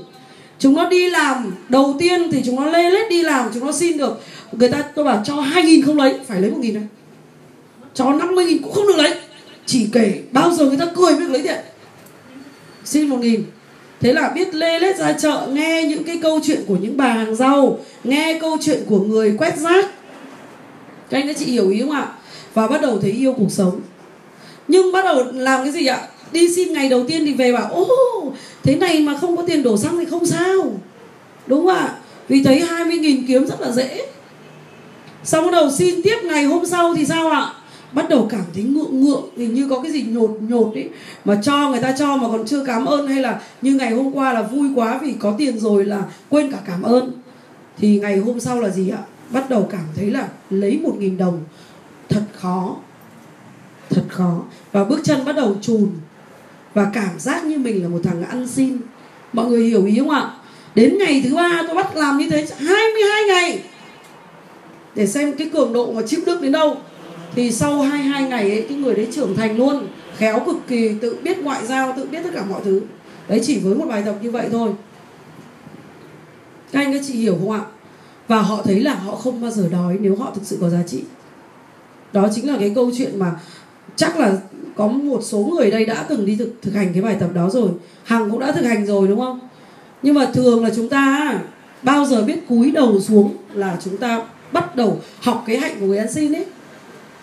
[0.59, 3.71] Chúng nó đi làm, đầu tiên thì chúng nó lê lết đi làm, chúng nó
[3.71, 4.21] xin được.
[4.51, 6.83] Người ta, tôi bảo cho hai nghìn không lấy, phải lấy một nghìn này.
[7.93, 9.13] Cho năm mươi nghìn cũng không được lấy.
[9.65, 11.59] Chỉ kể bao giờ người ta cười mới được lấy tiền.
[12.85, 13.43] Xin một nghìn.
[13.99, 17.07] Thế là biết lê lết ra chợ, nghe những cái câu chuyện của những bà
[17.07, 19.85] hàng rau, nghe câu chuyện của người quét rác
[21.13, 22.07] các anh các chị hiểu ý không ạ?
[22.53, 23.79] Và bắt đầu thấy yêu cuộc sống.
[24.67, 26.01] Nhưng bắt đầu làm cái gì ạ?
[26.31, 27.87] Đi xin ngày đầu tiên thì về bảo, ô,
[28.63, 30.73] thế này mà không có tiền đổ xăng thì không sao.
[31.47, 31.95] Đúng không ạ?
[32.27, 34.05] Vì thấy 20 nghìn kiếm rất là dễ.
[35.23, 37.53] Xong bắt đầu xin tiếp ngày hôm sau thì sao ạ?
[37.91, 40.89] Bắt đầu cảm thấy ngượng ngượng, hình như có cái gì nhột nhột ấy,
[41.25, 44.11] mà cho người ta cho mà còn chưa cảm ơn, hay là như ngày hôm
[44.11, 47.11] qua là vui quá vì có tiền rồi là quên cả cảm ơn.
[47.77, 48.99] Thì ngày hôm sau là gì ạ?
[49.33, 51.43] Bắt đầu cảm thấy là lấy một nghìn đồng,
[52.09, 52.75] thật khó
[53.93, 54.41] thật khó.
[54.71, 55.89] Và bước chân bắt đầu chùn.
[56.73, 58.77] Và cảm giác như mình là một thằng ăn xin.
[59.33, 60.33] Mọi người hiểu ý không ạ?
[60.75, 63.63] Đến ngày thứ ba tôi bắt làm như thế 22 ngày.
[64.95, 66.77] Để xem cái cường độ mà chịu đựng đến đâu.
[67.35, 69.87] Thì sau 22 ngày ấy, cái người đấy trưởng thành luôn.
[70.17, 72.81] Khéo cực kỳ, tự biết ngoại giao, tự biết tất cả mọi thứ.
[73.27, 74.71] Đấy, chỉ với một bài tập như vậy thôi.
[76.71, 77.61] Các anh các chị hiểu không ạ?
[78.27, 80.83] Và họ thấy là họ không bao giờ đói nếu họ thực sự có giá
[80.87, 81.03] trị.
[82.13, 83.31] Đó chính là cái câu chuyện mà
[83.95, 84.33] chắc là
[84.75, 87.49] có một số người đây đã từng đi thực, thực hành cái bài tập đó
[87.49, 87.69] rồi.
[88.03, 89.39] Hằng cũng đã thực hành rồi đúng không?
[90.01, 91.33] Nhưng mà thường là chúng ta
[91.81, 95.85] bao giờ biết cúi đầu xuống là chúng ta bắt đầu học cái hạnh của
[95.85, 96.45] người ăn xin ấy.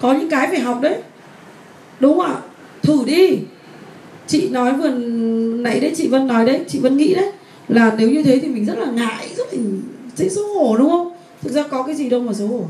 [0.01, 1.03] Có những cái phải học đấy.
[2.01, 2.41] Đúng không ạ?
[2.83, 3.39] Thử đi.
[4.27, 7.33] Chị nói vừa nãy đấy chị vân nói đấy chị vân nghĩ đấy
[7.69, 9.61] là nếu như thế thì mình rất là ngại rất là
[10.17, 11.13] thấy xấu hổ, đúng không?
[11.43, 12.65] Thực ra có cái gì đâu mà xấu hổ.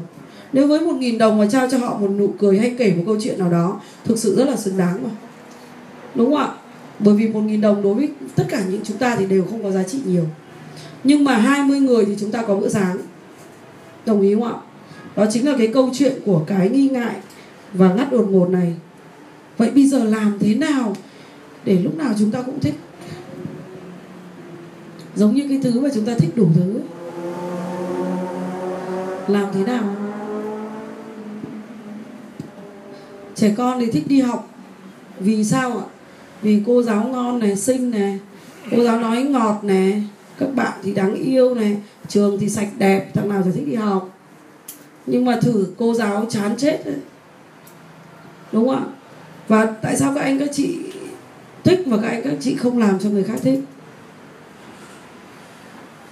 [0.53, 3.03] Nếu với một nghìn đồng mà trao cho họ một nụ cười hay kể một
[3.07, 5.11] câu chuyện nào đó, thực sự rất là xứng đáng mà.
[6.15, 6.49] Đúng không ạ?
[6.99, 9.63] Bởi vì một nghìn đồng đối với tất cả những chúng ta thì đều không
[9.63, 10.25] có giá trị nhiều.
[11.05, 12.99] Nhưng mà 20 người thì chúng ta có bữa sáng.
[14.07, 14.55] Đồng ý không ạ?
[15.17, 17.17] Đó chính là cái câu chuyện của cái nghi ngại
[17.73, 18.75] và ngắt đột ngột này.
[19.59, 20.97] Vậy bây giờ làm thế nào
[21.65, 22.75] để lúc nào chúng ta cũng thích?
[25.17, 26.81] Giống như cái thứ mà chúng ta thích đủ thứ
[29.29, 29.85] làm thế nào?
[33.35, 34.49] Trẻ con thì thích đi học.
[35.21, 35.85] Vì sao ạ?
[36.43, 38.19] Vì cô giáo ngon này, xinh này,
[38.71, 40.03] cô giáo nói ngọt này,
[40.39, 41.77] các bạn thì đáng yêu này,
[42.09, 44.19] trường thì sạch đẹp, thằng nào thì thích đi học.
[45.07, 46.97] Nhưng mà thử cô giáo chán chết đấy.
[48.53, 48.85] Đúng không ạ?
[49.49, 50.79] Và tại sao các anh các chị
[51.65, 53.61] thích và các anh các chị không làm cho người khác thích?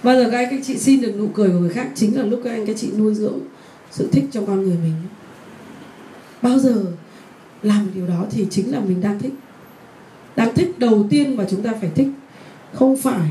[0.03, 2.23] Bao giờ các anh các chị xin được nụ cười của người khác chính là
[2.23, 3.39] lúc các anh các chị nuôi dưỡng
[3.91, 4.93] sự thích trong con người mình.
[6.41, 6.85] Bao giờ
[7.63, 9.33] làm điều đó thì chính là mình đang thích.
[10.35, 12.07] Đang thích đầu tiên mà chúng ta phải thích.
[12.73, 13.29] Không phải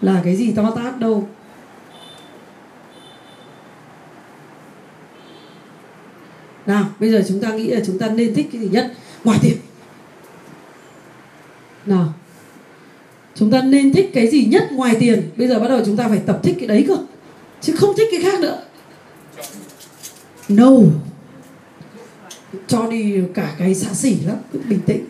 [0.00, 1.28] là cái gì to tát đâu.
[6.66, 8.92] Nào, bây giờ chúng ta nghĩ là chúng ta nên thích cái gì nhất?
[9.24, 9.56] Ngoài tiền
[11.86, 12.12] nào
[13.34, 15.30] chúng ta nên thích cái gì nhất ngoài tiền?
[15.36, 16.96] Bây giờ bắt đầu chúng ta phải tập thích cái đấy cơ.
[17.60, 18.62] Chứ không thích cái khác nữa.
[20.48, 20.70] No.
[22.66, 25.04] Cho đi cả cái xa xỉ lắm cứ bình tĩnh.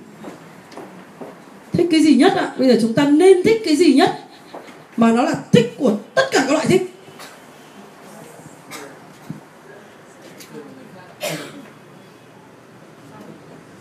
[1.72, 2.42] Thích cái gì nhất ạ?
[2.42, 2.54] À?
[2.58, 4.22] bây giờ chúng ta nên thích cái gì nhất
[4.96, 6.94] mà nó là thích của tất cả các loại thích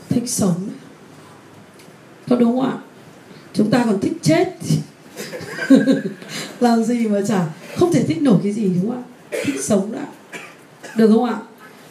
[0.09, 0.69] thích sống
[2.29, 2.77] có đúng không ạ
[3.53, 4.47] chúng ta còn thích chết
[6.61, 7.45] Vâng, làm gì mà chả
[7.75, 9.05] không thể thích nổi cái gì, đúng không ạ?
[9.45, 10.05] Thích sống đã.
[10.95, 11.37] Được không ạ?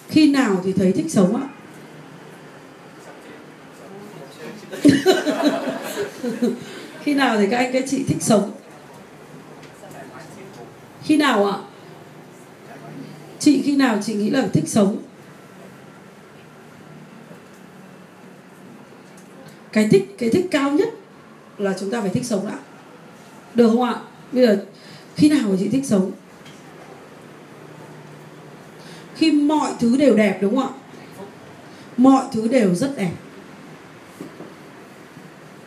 [0.08, 1.48] Khi nào thì thấy thích sống ạ?
[7.02, 8.52] Khi nào thì các anh các chị thích sống?
[11.02, 11.58] Khi nào ạ?
[13.38, 14.98] Chị khi nào chị nghĩ là thích sống?
[19.72, 20.88] Cái thích cái thích cao nhất
[21.58, 22.58] là chúng ta phải thích sống đã.
[23.54, 24.00] Được không ạ?
[24.32, 24.64] Bây giờ,
[25.16, 26.10] khi nào mà chị thích sống?
[29.14, 30.74] Khi mọi thứ đều đẹp, đúng không ạ?
[31.96, 33.12] Mọi thứ đều rất đẹp.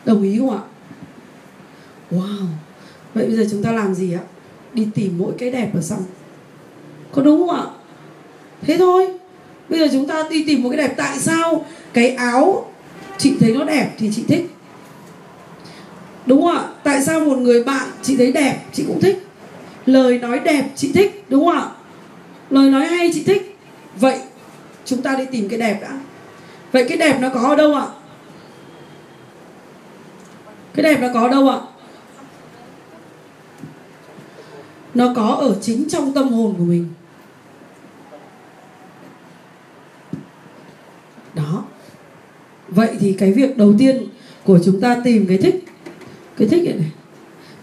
[0.06, 0.62] Đồng ý không ạ?
[2.12, 2.46] Wow.
[3.14, 4.22] Vậy bây giờ chúng ta làm gì ạ?
[4.74, 6.04] Đi tìm mỗi cái đẹp ở xong.
[7.12, 7.64] Có đúng không ạ?
[8.62, 9.08] Thế thôi.
[9.70, 10.94] Bây giờ chúng ta đi tìm một cái đẹp.
[10.98, 12.72] Tại sao cái áo
[13.18, 14.52] chị thấy nó đẹp thì chị thích?
[16.26, 16.68] Đúng không ạ?
[16.84, 19.28] Tại sao một người bạn chị thấy đẹp, chị cũng thích.
[19.86, 21.70] Lời nói đẹp chị thích, đúng không ạ?
[22.50, 23.58] Lời nói hay chị thích.
[23.96, 24.20] Vậy
[24.86, 26.00] chúng ta đi tìm cái đẹp đã.
[26.72, 27.88] Vậy cái đẹp nó có ở đâu ạ?
[30.74, 31.60] Cái đẹp nó có ở đâu ạ?
[34.94, 36.88] Nó có ở chính trong tâm hồn của mình.
[41.34, 41.64] Đó.
[42.68, 44.08] Vậy thì cái việc đầu tiên
[44.44, 45.63] của chúng ta tìm cái thích
[46.38, 46.92] cái thích này, này.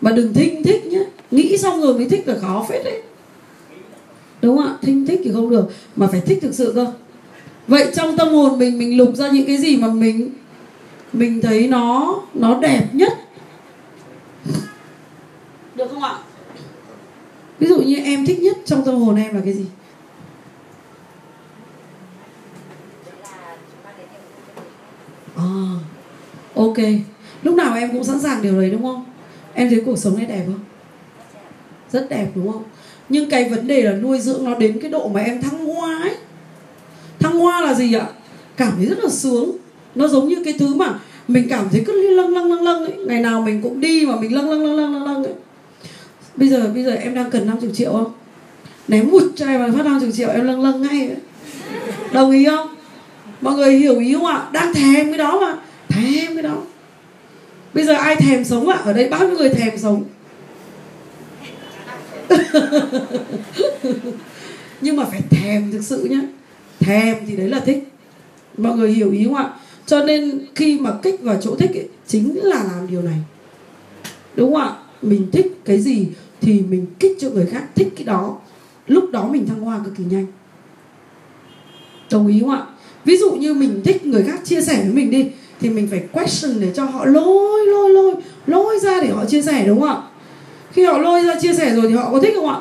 [0.00, 3.02] mà đừng thinh thích nhé nghĩ xong rồi mới thích là khó phết đấy.
[4.42, 4.76] Đúng không ạ?
[4.82, 5.70] Thinh thích thì không được.
[5.96, 6.92] Mà phải thích thực sự cơ.
[7.66, 10.30] Vậy trong tâm hồn mình mình lục ra những cái gì mà mình
[11.12, 13.12] mình thấy nó nó đẹp nhất?
[15.74, 16.18] Được không ạ?
[17.58, 19.64] Ví dụ như em thích nhất trong tâm hồn em là cái gì?
[25.36, 25.44] À,
[26.54, 26.78] ok
[27.42, 29.04] lúc nào em cũng sẵn sàng điều đấy, đúng không?
[29.54, 30.60] Em thấy cuộc sống này đẹp không?
[31.92, 32.62] Rất đẹp, đúng không?
[33.08, 35.98] Nhưng cái vấn đề là nuôi dưỡng nó đến cái độ mà em thăng hoa
[36.02, 36.14] ấy.
[37.18, 38.06] Thăng hoa là gì ạ?
[38.56, 39.56] Cảm thấy rất là sướng.
[39.94, 40.94] Nó giống như cái thứ mà
[41.28, 43.06] mình cảm thấy cứ lâng lâng lâng lâng ấy.
[43.06, 45.34] Ngày nào mình cũng đi mà mình lâng lâng lâng lâng lâng lâng ấy.
[46.36, 48.12] Bây giờ bây giờ em đang cần 50 triệu không?
[48.88, 51.16] Ném một cho em phát 50 triệu em lâng lâng ngay ấy.
[52.12, 52.74] đồng ý không?
[53.40, 54.48] Mọi người hiểu ý không ạ?
[54.52, 55.56] Đang thèm cái đó mà.
[55.88, 56.56] Thèm cái đó
[57.74, 58.78] bây giờ ai thèm sống ạ?
[58.84, 60.04] Ở đây bao nhiêu người thèm sống?
[64.80, 66.20] Nhưng mà phải thèm thực sự nhá.
[66.80, 67.88] Thèm thì đấy là thích.
[68.56, 69.50] Mọi người hiểu ý không ạ?
[69.86, 73.18] Cho nên khi mà kích vào chỗ thích ấy, chính là làm điều này.
[74.36, 74.76] Đúng không ạ?
[75.02, 76.08] Mình thích cái gì
[76.40, 78.38] thì mình kích cho người khác thích cái đó.
[78.86, 80.26] Lúc đó mình thăng hoa cực kỳ nhanh.
[82.10, 82.66] Đồng ý không ạ?
[83.04, 85.30] Ví dụ như mình thích người khác chia sẻ với mình đi
[85.60, 88.14] thì mình phải question để cho họ lôi lôi lôi
[88.46, 90.02] lôi ra để họ chia sẻ, đúng không ạ?
[90.72, 92.60] Khi họ lôi ra chia sẻ rồi thì họ có thích không ạ?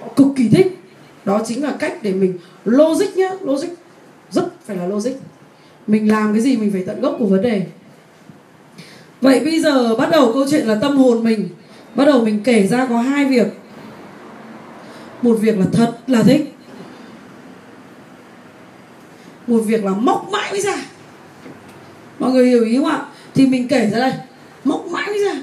[0.00, 0.78] Họ cực kỳ thích.
[1.24, 3.30] Đó chính là cách để mình logic nhá.
[3.40, 3.68] Logic
[4.30, 5.12] rất phải là logic.
[5.86, 7.66] Mình làm cái gì mình phải tận gốc của vấn đề.
[9.20, 11.48] Vậy bây giờ bắt đầu câu chuyện là tâm hồn mình.
[11.94, 13.46] Bắt đầu mình kể ra có hai việc.
[15.22, 16.54] Một việc là thật là thích.
[19.46, 20.76] Một việc là móc mãi mới ra
[22.26, 23.06] mọi người hiểu ý không ạ?
[23.34, 24.12] Thì mình kể ra đây.
[24.64, 25.42] Móc mãi mới ra.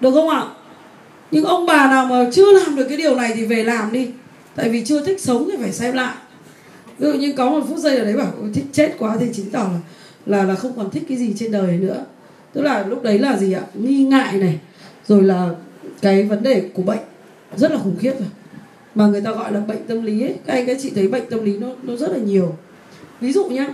[0.00, 0.44] Được không ạ?
[1.30, 4.10] Nhưng ông bà nào mà chưa làm được cái điều này thì về làm đi.
[4.54, 6.14] Tại vì chưa thích sống thì phải xem lại.
[6.98, 9.50] Ví dụ như có một phút giây ở đấy bảo thích chết quá thì chứng
[9.50, 9.78] tỏ là
[10.26, 12.04] là là không còn thích cái gì trên đời nữa.
[12.52, 13.62] Tức là lúc đấy là gì ạ?
[13.74, 14.58] Nghi ngại này.
[15.06, 15.48] Rồi là
[16.02, 17.02] cái vấn đề của bệnh.
[17.56, 18.28] Rất là khủng khiếp rồi.
[18.94, 20.34] Mà người ta gọi là bệnh tâm lý ấy.
[20.46, 22.56] Các anh, các chị thấy bệnh tâm lý nó nó rất là nhiều.
[23.20, 23.68] Ví dụ nhá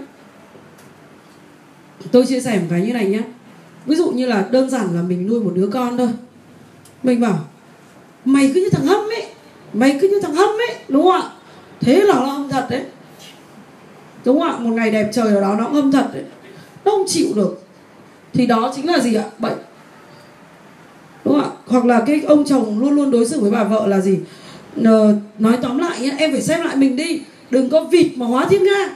[2.13, 3.21] tôi chia sẻ một cái như này nhé
[3.87, 6.09] ví dụ như là đơn giản là mình nuôi một đứa con thôi.
[7.03, 7.39] Mình bảo,
[8.25, 9.27] mày cứ như thằng hâm ấy,
[9.73, 11.31] mày cứ như thằng hâm ấy đúng không ạ?
[11.81, 12.83] Thế là nó âm thật đấy.
[14.25, 14.59] Đúng không ạ?
[14.59, 16.25] Một ngày đẹp trời ở đó nó âm thật đấy.
[16.85, 17.63] Nó không chịu được.
[18.33, 19.25] Thì đó chính là gì ạ?
[19.39, 19.59] Bệnh.
[21.25, 21.57] Đúng không ạ?
[21.67, 24.19] Hoặc là cái ông chồng luôn luôn đối xử với bà vợ là gì?
[24.77, 27.21] N- nói tóm lại nhé em phải xem lại mình đi.
[27.51, 28.89] Đừng có vịt mà hóa thiên nga.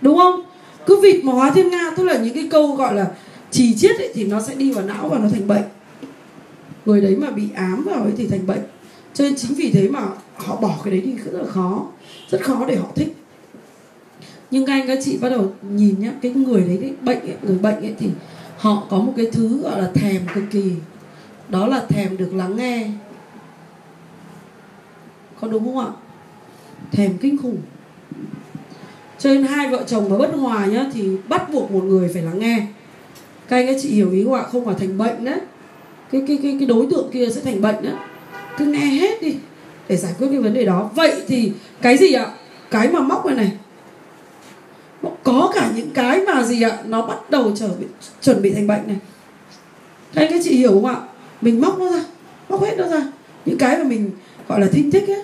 [0.00, 0.42] Đúng không?
[0.86, 3.10] Cứ vịt mà hóa thiên nga tức là những cái câu gọi là
[3.50, 5.62] trì chiết ấy, thì nó sẽ đi vào não và nó thành bệnh.
[6.86, 8.62] Người đấy mà bị ám vào ấy thì thành bệnh.
[9.14, 10.00] Cho nên chính vì thế mà
[10.36, 11.86] họ bỏ cái đấy đi rất là khó
[12.30, 13.16] rất khó để họ thích.
[14.50, 17.36] Nhưng các anh các chị bắt đầu nhìn nhá cái người đấy cái bệnh ấy,
[17.42, 18.10] người bệnh ấy thì
[18.58, 20.72] họ có một cái thứ gọi là thèm cực kỳ.
[21.48, 22.90] Đó là thèm được lắng nghe.
[25.40, 25.92] Có đúng không ạ?
[26.92, 27.58] Thèm kinh khủng
[29.18, 32.22] cho nên hai vợ chồng mà bất hòa nhá thì bắt buộc một người phải
[32.22, 32.66] lắng nghe.
[33.48, 35.40] Các anh các chị hiểu ý không ạ không phải thành bệnh đấy.
[36.12, 37.94] Cái cái cái cái đối tượng kia sẽ thành bệnh đấy.
[38.58, 39.34] Cứ nghe hết đi
[39.88, 40.90] để giải quyết cái vấn đề đó.
[40.94, 41.52] Vậy thì
[41.82, 42.26] cái gì ạ?
[42.70, 43.52] Cái mà móc này này.
[45.22, 46.78] Có cả những cái mà gì ạ?
[46.86, 47.86] Nó bắt đầu trở bị,
[48.22, 48.96] chuẩn bị thành bệnh này.
[50.14, 50.96] Các anh các chị hiểu không ạ?
[51.40, 52.04] Mình móc nó ra
[52.48, 53.02] móc hết nó ra.
[53.44, 54.10] Những cái mà mình
[54.48, 55.22] gọi là thinh thích ấy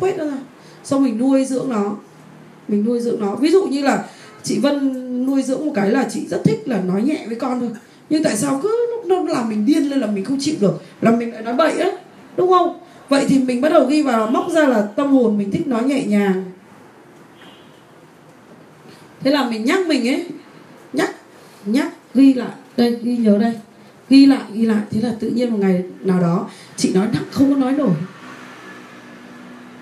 [0.00, 0.38] quét nó ra.
[0.84, 1.96] Xong mình nuôi dưỡng nó
[2.68, 3.34] mình nuôi dưỡng nó.
[3.36, 4.04] Ví dụ như là
[4.42, 7.60] chị vân nuôi dưỡng một cái là chị rất thích là nói nhẹ với con
[7.60, 7.70] thôi.
[8.10, 10.82] Nhưng tại sao cứ lúc nó làm mình điên lên là mình không chịu được,
[11.00, 11.90] là mình lại nói bậy á,
[12.36, 12.78] đúng không?
[13.08, 15.84] Vậy thì mình bắt đầu ghi vào, móc ra là tâm hồn mình thích nói
[15.84, 16.44] nhẹ nhàng.
[19.20, 20.26] Thế là mình nhắc mình ấy,
[20.92, 21.10] nhắc
[21.64, 23.52] nhắc, ghi lại, đây, ghi nhớ đây.
[24.10, 27.24] Ghi lại ghi lại, thế là tự nhiên một ngày nào đó chị nói nặng
[27.30, 27.94] không có nói nổi.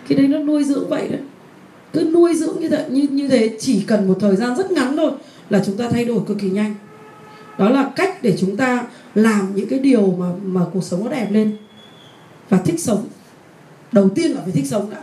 [0.09, 1.21] Cái đấy nó nuôi dưỡng vậy đấy
[1.93, 4.97] cứ nuôi dưỡng như thế như như thế chỉ cần một thời gian rất ngắn
[4.97, 5.11] thôi
[5.51, 6.75] là chúng ta thay đổi cực kỳ nhanh.
[7.59, 11.11] Đó là cách để chúng ta làm những cái điều mà mà cuộc sống nó
[11.11, 11.57] đẹp lên
[12.49, 13.05] và thích sống.
[13.93, 15.01] Đầu tiên là phải thích sống đã.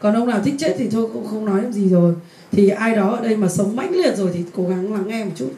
[0.00, 2.14] Còn ông nào thích chết thì thôi cũng không nói làm gì rồi.
[2.52, 5.24] Thì ai đó ở đây mà sống mãnh liệt rồi thì cố gắng lắng nghe
[5.24, 5.50] một chút.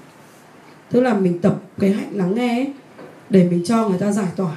[0.90, 2.72] Tức là mình tập cái hạnh lắng nghe ấy,
[3.30, 4.56] để mình cho người ta giải tỏa.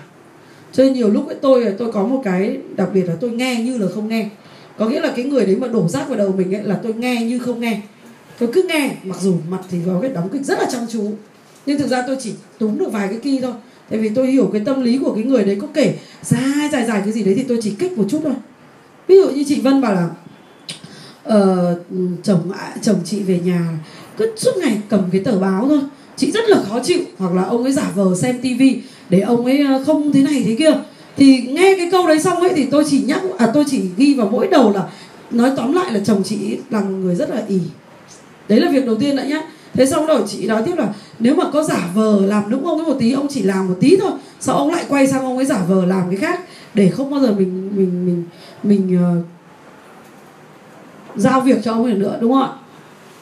[0.72, 3.63] Cho nên nhiều lúc ấy tôi tôi có một cái đặc biệt là tôi nghe
[3.63, 4.30] như là không nghe
[4.78, 6.94] có nghĩa là cái người đấy mà đổ rác vào đầu mình ấy là tôi
[6.94, 7.82] nghe như không nghe.
[8.40, 11.12] Tôi cứ nghe mặc dù mặt thì có cái đóng kịch rất là chăm chú
[11.66, 13.54] nhưng thực ra tôi chỉ túm được vài cái kia thôi.
[13.90, 16.86] Tại vì tôi hiểu cái tâm lý của cái người đấy có kể dài dài
[16.86, 18.34] dài cái gì đấy thì tôi chỉ kích một chút thôi.
[19.08, 20.10] Ví dụ như chị vân bảo là
[21.38, 21.78] uh,
[22.24, 23.80] chồng chồng chị về nhà
[24.18, 25.80] cứ suốt ngày cầm cái tờ báo thôi.
[26.16, 27.00] Chị rất là khó chịu.
[27.18, 30.44] Hoặc là ông ấy giả vờ xem tivi để ông ấy ờ, không thế này
[30.46, 30.72] thế kia
[31.18, 34.14] thì nghe cái câu đấy xong ấy thì tôi chỉ nhắc à tôi chỉ ghi
[34.14, 34.84] vào mỗi đầu là
[35.32, 37.60] nói tóm lại là chồng chị là người rất là ỉ
[38.50, 39.42] đấy là việc đầu tiên đã nhá.
[39.74, 40.88] Thế xong rồi chị nói tiếp là
[41.20, 43.76] nếu mà có giả vờ làm đúng ông ấy một tí ông chỉ làm một
[43.80, 46.40] tí thôi sau ông lại quay sang ông ấy giả vờ làm cái khác?
[46.74, 48.24] Để không bao giờ mình mình mình
[48.64, 49.26] mình uh,
[51.16, 52.50] giao việc cho ông ấy nữa đúng không ạ?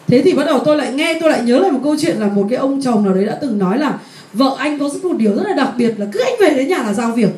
[0.07, 2.27] Thế thì bắt đầu tôi lại nghe tôi lại nhớ lại một câu chuyện là
[2.27, 3.99] một cái ông chồng nào đấy đã từng nói là
[4.33, 6.77] vợ anh có một điều rất là đặc biệt là cứ anh về đến nhà
[6.77, 7.29] là giao việc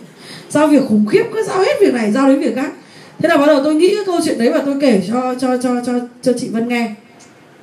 [0.49, 2.71] giao việc khủng khiếp cứ giao hết việc này, giao đến việc khác.
[3.19, 5.57] Thế là bắt đầu tôi nghĩ cái câu chuyện đấy và tôi kể cho cho
[5.57, 6.91] cho cho cho chị Vân nghe.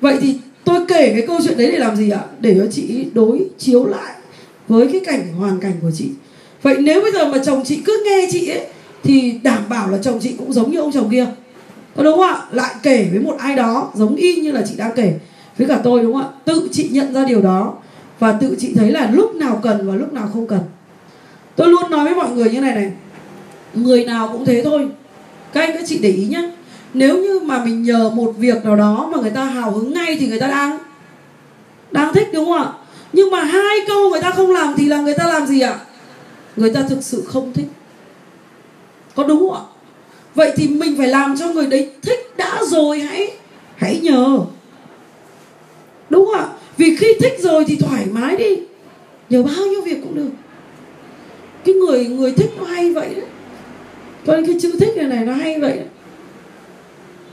[0.01, 2.21] Vậy thì tôi kể cái câu chuyện đấy để làm gì ạ?
[2.41, 4.13] Để cho chị đối chiếu lại
[4.69, 6.09] với cái cảnh, hoàn cảnh của chị.
[6.63, 8.67] Vậy nếu bây giờ mà chồng chị cứ nghe chị ấy,
[9.03, 11.27] thì đảm bảo là chồng chị cũng giống như ông chồng kia.
[11.97, 12.43] Có đúng không ạ?
[12.53, 15.15] Lại kể với một ai đó, giống y như là chị đang kể
[15.59, 16.29] với cả tôi, đúng không ạ?
[16.45, 17.75] Tự chị nhận ra điều đó
[18.19, 20.61] và tự chị thấy là lúc nào cần và lúc nào không cần
[21.57, 22.93] tôi luôn nói với mọi người như này này.
[23.75, 24.89] Người nào cũng thế thôi.
[25.53, 26.51] Các anh các chị để ý nhé
[26.95, 30.17] nếu như mà mình nhờ một việc nào đó mà người ta hào hứng ngay
[30.21, 30.79] thì người ta đang
[31.91, 32.73] đang thích, đúng không ạ?
[33.13, 35.79] Nhưng mà hai câu người ta không làm thì là người ta làm gì ạ?
[36.57, 37.67] Người ta thực sự không thích.
[39.15, 39.63] Có đúng không ạ?
[40.35, 43.31] Vậy thì mình phải làm cho người đấy thích đã rồi, hãy
[43.77, 44.39] hãy nhờ.
[46.11, 46.47] Đúng không ạ?
[46.77, 48.57] Vì khi thích rồi thì thoải mái đi.
[49.31, 50.31] Nhờ bao nhiêu việc cũng được
[51.65, 53.27] cái người người thích nó hay vậy đó.
[54.27, 55.85] Cho nên cái chữ thích này này, nó hay vậy đó.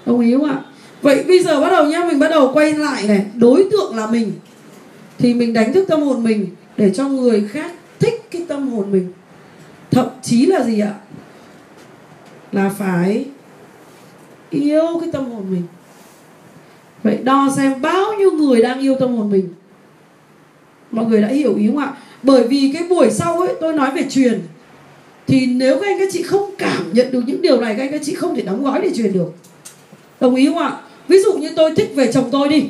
[0.05, 0.61] đồng ý không ạ?
[1.01, 3.25] Vậy bây giờ bắt đầu nhá, mình bắt đầu quay lại này.
[3.35, 4.31] Đối tượng là mình.
[5.17, 8.91] Thì mình đánh thức tâm hồn mình để cho người khác thích cái tâm hồn
[8.91, 9.13] mình.
[9.91, 10.93] Thậm chí là gì ạ?
[12.51, 13.25] Là phải
[14.49, 15.63] yêu cái tâm hồn mình.
[17.03, 19.49] Vậy đo xem bao nhiêu người đang yêu tâm hồn mình.
[20.91, 21.93] Mọi người đã hiểu ý không ạ?
[22.23, 24.41] Bởi vì cái buổi sau ấy tôi nói về truyền.
[25.27, 27.91] Thì nếu các anh các chị không cảm nhận được những điều này các anh
[27.91, 29.34] các chị không thể đóng gói để truyền được.
[30.19, 30.77] Đồng ý không ạ?
[31.07, 32.63] Ví dụ như tôi thích về chồng tôi đi.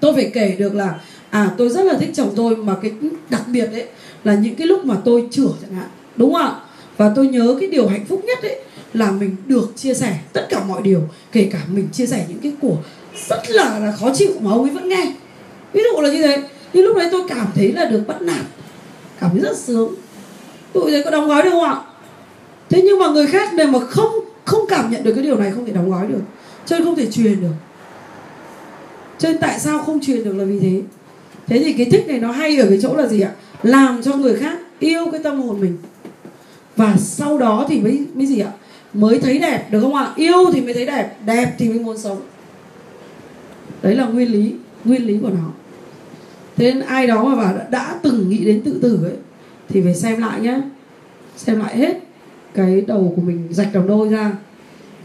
[0.00, 0.94] Tôi phải kể được là
[1.30, 2.92] à tôi rất là thích chồng tôi mà cái
[3.30, 3.84] đặc biệt đấy
[4.24, 5.88] là những cái lúc mà tôi chữa chẳng hạn.
[6.16, 6.54] Đúng không ạ?
[6.96, 8.60] Và tôi nhớ cái điều hạnh phúc nhất đấy
[8.94, 11.00] là mình được chia sẻ tất cả mọi điều
[11.32, 12.76] kể cả mình chia sẻ những cái của
[13.28, 15.12] rất là, là khó chịu mà ông ấy vẫn nghe.
[15.72, 16.42] Ví dụ là như thế
[16.74, 18.44] nhưng lúc đấy tôi cảm thấy là được bắt nạt,
[19.20, 19.94] cảm thấy rất sướng.
[20.72, 21.80] Tụi đấy có đóng gói được không ạ?
[22.68, 24.12] Thế nhưng mà người khác đều mà không
[24.44, 26.20] không cảm nhận được cái điều này không thể đóng gói được.
[26.66, 27.54] Cho nên không thể truyền được.
[29.18, 30.82] Cho nên tại sao không truyền được là vì thế.
[31.46, 33.30] Thế thì cái thích này nó hay ở cái chỗ là gì ạ?
[33.62, 35.78] Làm cho người khác yêu cái tâm hồn mình.
[36.76, 38.50] Và sau đó thì mới mới gì ạ?
[38.92, 40.12] Mới thấy đẹp, được không ạ?
[40.16, 42.20] Yêu thì mới thấy đẹp đẹp thì mới muốn sống.
[43.82, 44.52] Đấy là nguyên lý
[44.84, 45.50] nguyên lý của nó
[46.56, 49.16] thế nên ai đó mà bảo đã, đã từng nghĩ đến tự tử ấy
[49.68, 50.60] thì phải xem lại nhé
[51.36, 52.00] xem lại hết
[52.54, 54.32] cái đầu của mình rạch đầu đôi ra.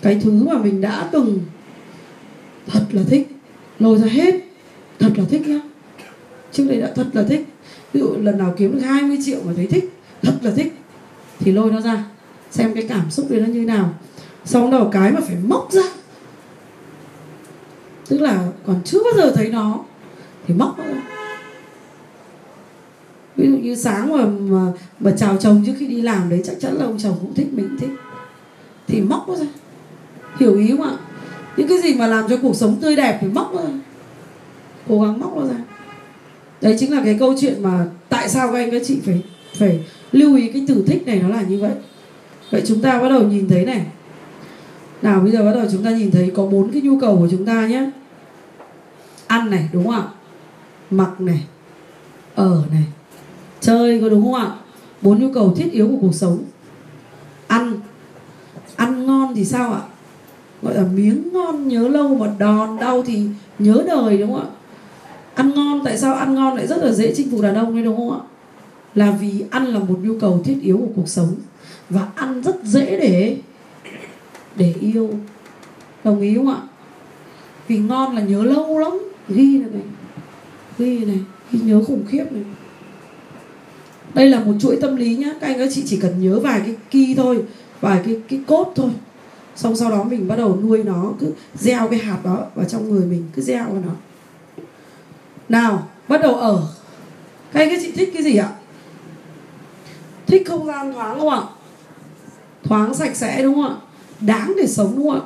[0.02, 1.40] Cái thứ mà mình đã từng
[2.68, 3.28] thật là thích
[3.80, 4.36] lôi ra hết
[5.00, 5.60] thật là thích nhá.
[6.52, 7.48] Trước đây đã thật là thích.
[7.94, 10.74] Ví dụ lần nào kiếm được 20 triệu mà thấy thích thật là thích
[11.40, 12.06] thì lôi nó ra.
[12.52, 13.94] Xem cái cảm xúc đấy nó như nào.
[14.46, 15.84] Xong đầu cái mà phải móc ra.
[18.08, 19.80] Tức là còn chưa bao giờ thấy nó
[20.48, 21.19] thì móc nó ra
[23.40, 26.56] ví dụ như sáng mà mà, mà chào chồng trước khi đi làm đấy chắc
[26.60, 27.98] chắn là ông chồng cũng thích mình cũng thích.
[28.88, 29.46] Thì móc nó ra.
[30.40, 30.98] Hiểu ý không ạ?
[31.58, 33.70] Những cái gì mà làm cho cuộc sống tươi đẹp thì móc nó ra.
[34.88, 35.58] Cố gắng móc nó ra.
[36.62, 39.24] Đấy chính là cái câu chuyện mà tại sao các anh các chị phải
[39.58, 41.74] phải lưu ý cái từ thích này nó là như vậy.
[42.52, 43.86] Vậy chúng ta bắt đầu nhìn thấy này.
[45.02, 47.28] Nào bây giờ bắt đầu chúng ta nhìn thấy có bốn cái nhu cầu của
[47.32, 47.90] chúng ta nhé.
[49.28, 50.04] Ăn này đúng không ạ?
[50.92, 51.44] Mặc này.
[52.36, 52.84] Ở này
[53.62, 54.52] chơi có đúng không ạ?
[55.02, 56.38] Bốn nhu cầu thiết yếu của cuộc sống.
[57.48, 57.74] Ăn.
[58.76, 59.82] Ăn ngon thì sao ạ?
[60.62, 63.24] Gọi là miếng ngon nhớ lâu mà đòn đau thì
[63.60, 64.50] nhớ đời đúng không ạ?
[65.36, 67.84] Ăn ngon, tại sao ăn ngon lại rất là dễ chinh phục đàn ông đấy
[67.84, 68.22] đúng không ạ?
[68.96, 71.36] Là vì ăn là một nhu cầu thiết yếu của cuộc sống.
[71.90, 73.38] Và ăn rất dễ để
[74.56, 75.10] để yêu.
[76.04, 76.60] Đồng ý không ạ?
[77.68, 78.92] Vì ngon là nhớ lâu lắm.
[79.30, 79.84] Ghi này này.
[80.78, 81.20] Ghi này.
[81.52, 82.44] Ghi nhớ khủng khiếp này
[84.14, 85.34] đây là một chuỗi tâm lý nhá.
[85.42, 87.44] Các anh các chị chỉ cần nhớ vài cái key thôi,
[87.82, 88.90] vài cái cái cốt thôi.
[89.56, 92.90] Xong sau đó mình bắt đầu nuôi nó, cứ gieo cái hạt đó vào trong
[92.90, 93.92] người mình, cứ gieo vào nó.
[95.50, 96.68] Nào, bắt đầu ở.
[97.54, 98.50] Các anh các chị thích cái gì ạ?
[100.28, 101.42] Thích không gian thoáng không ạ?
[102.64, 103.76] Thoáng sạch sẽ đúng không ạ?
[104.20, 105.26] Đáng để sống đúng không ạ?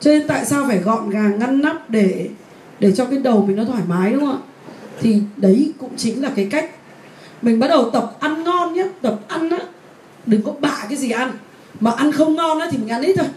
[0.00, 2.28] Cho nên tại sao phải gọn gàng, ngăn nắp để
[2.80, 4.42] để cho cái đầu mình nó thoải mái đúng không ạ?
[5.00, 6.70] Thì đấy cũng chính là cái cách
[7.42, 9.58] mình bắt đầu tập ăn ngon nhé tập ăn á.
[10.26, 11.32] Đừng có bạ cái gì ăn.
[11.80, 13.28] Mà ăn không ngon á thì mình ăn ít thôi.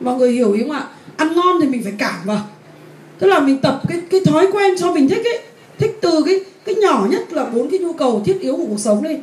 [0.00, 0.88] Mọi người hiểu ý không ạ?
[1.16, 2.48] Ăn ngon thì mình phải cảm vào.
[3.18, 5.38] Tức là mình tập cái cái thói quen cho mình thích ấy.
[5.78, 8.80] Thích từ cái cái nhỏ nhất là bốn cái nhu cầu thiết yếu của cuộc
[8.80, 9.16] sống đi.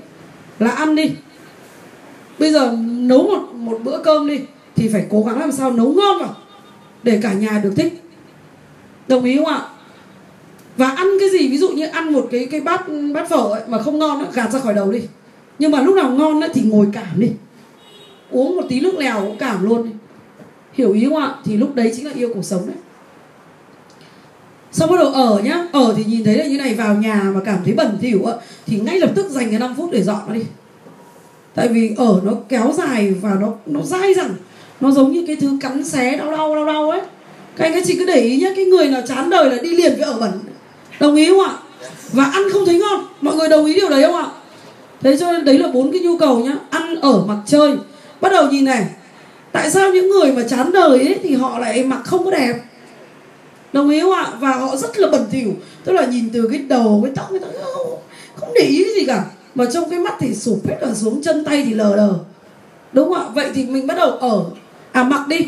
[0.59, 1.11] Là ăn đi.
[2.39, 4.39] Bây giờ nấu một một bữa cơm đi,
[4.75, 6.35] thì phải cố gắng làm sao nấu ngon vào,
[7.03, 8.03] để cả nhà được thích.
[9.07, 9.61] Đồng ý không ạ?
[10.77, 12.81] Và ăn cái gì ví dụ như ăn một cái cái bát
[13.13, 15.01] bát phở ấy, mà không ngon ấy, gạt ra khỏi đầu đi.
[15.59, 17.29] Nhưng mà lúc nào ngon ấy, thì ngồi cảm đi.
[18.31, 19.89] Uống một tí nước lèo cũng cảm luôn đi.
[20.73, 21.33] Hiểu ý không ạ?
[21.45, 22.75] Thì lúc đấy chính là yêu cuộc sống đấy.
[24.71, 25.67] Xong bắt đầu ở nhá.
[25.71, 28.33] Ở thì nhìn thấy là như này vào nhà mà cảm thấy bẩn thỉu ạ
[28.65, 30.43] thì ngay lập tức dành cái 5 phút để dọn nó đi.
[31.53, 34.35] Tại vì ở nó kéo dài và nó nó dai dẳng.
[34.81, 37.01] Nó giống như cái thứ cắn xé đau đau đau đau ấy.
[37.55, 39.69] Các anh các chị cứ để ý nhé cái người nào chán đời là đi
[39.69, 40.31] liền với ở bẩn
[40.99, 41.53] đồng ý không ạ?
[42.11, 43.05] Và ăn không thấy ngon.
[43.21, 44.25] Mọi người đồng ý điều đấy không ạ?
[45.01, 46.55] Thế cho nên đấy là bốn cái nhu cầu nhá.
[46.69, 47.75] Ăn ở mặc chơi.
[48.21, 48.85] Bắt đầu nhìn này.
[49.51, 52.55] Tại sao những người mà chán đời ấy thì họ lại mặc không có đẹp?
[53.73, 54.27] Đồng ý không ạ?
[54.39, 55.53] Và họ rất là bẩn thỉu.
[55.83, 57.99] Tức là nhìn từ cái đầu cái tóc cái tóc không,
[58.35, 59.23] không để ý cái gì cả.
[59.55, 62.13] Mà trong cái mắt thì sụp hết ở xuống chân tay thì lờ đờ.
[62.93, 63.31] Đúng không ạ?
[63.33, 64.45] Vậy thì mình bắt đầu ở.
[64.91, 65.47] À mặc đi.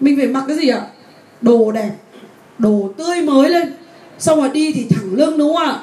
[0.00, 0.86] Mình phải mặc cái gì ạ?
[1.40, 1.90] Đồ đẹp.
[2.58, 3.72] Đồ tươi mới lên
[4.20, 5.80] xong rồi đi thì thẳng lưng đúng không ạ?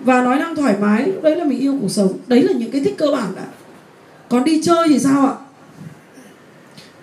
[0.00, 2.18] Và nói năng thoải mái đấy là mình yêu cuộc sống.
[2.26, 3.46] Đấy là những cái thích cơ bản đã
[4.28, 5.34] còn đi chơi thì sao ạ?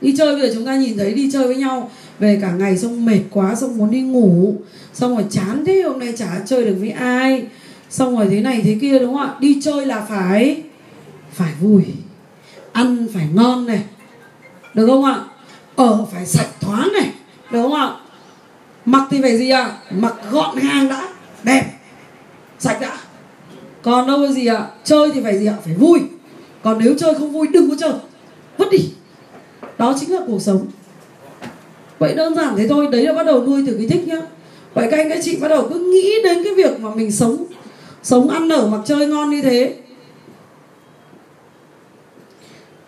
[0.02, 2.78] Đi chơi bây giờ chúng ta nhìn thấy đi chơi với nhau, về cả ngày
[2.78, 4.56] xong mệt quá, xong muốn đi ngủ.
[4.94, 7.46] Xong rồi chán thế, hôm nay chả chơi được với ai.
[7.90, 9.36] Xong rồi thế này thế kia đúng không ạ?
[9.40, 10.64] Đi chơi là phải
[11.34, 11.84] phải vui.
[12.72, 13.84] Ăn phải ngon này.
[14.74, 15.20] Được không ạ?
[15.76, 17.12] Ở phải sạch thoáng này.
[17.52, 17.96] Được không ạ?
[18.86, 19.78] Mặc thì phải gì ạ?
[19.92, 21.08] Mặc gọn gàng đã,
[21.44, 21.66] đẹp,
[22.60, 22.98] sạch đã.
[23.82, 24.68] Còn đâu gì ạ?
[24.84, 25.56] Chơi thì phải gì ạ?
[25.66, 26.00] Phải vui.
[26.64, 27.94] Còn nếu chơi không vui, đừng có chơi.
[28.58, 28.90] Vứt đi.
[29.78, 30.68] Đó chính là cuộc sống.
[32.00, 34.22] Vậy đơn giản thế thôi, đấy là bắt đầu nuôi từ cái thích nhá.
[34.74, 37.46] Vậy các anh, các chị bắt đầu cứ nghĩ đến cái việc mà mình sống
[38.04, 39.76] sống ăn nở mặc chơi ngon như thế.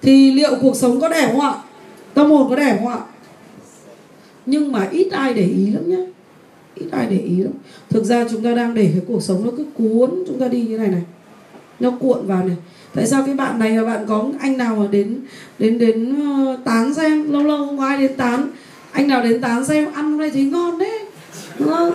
[0.01, 1.53] Thì liệu cuộc sống có đẹp không ạ?
[2.13, 2.99] Tâm hồn có đẹp không ạ?
[4.45, 6.05] Nhưng mà ít ai để ý lắm nhá.
[6.75, 7.53] Ít ai để ý lắm.
[7.89, 10.61] Thực ra chúng ta đang để cái cuộc sống nó cứ cuốn chúng ta đi
[10.61, 11.01] như này này.
[11.79, 12.55] Nó cuộn vào này.
[12.95, 15.19] Tại sao cái bạn này là bạn có anh nào mà đến
[15.59, 18.47] đến đến uh, tán xem lâu lâu không có ai đến tán.
[18.91, 20.99] Anh nào đến tán xem ăn hôm nay thấy ngon đấy.
[21.59, 21.93] Đúng không?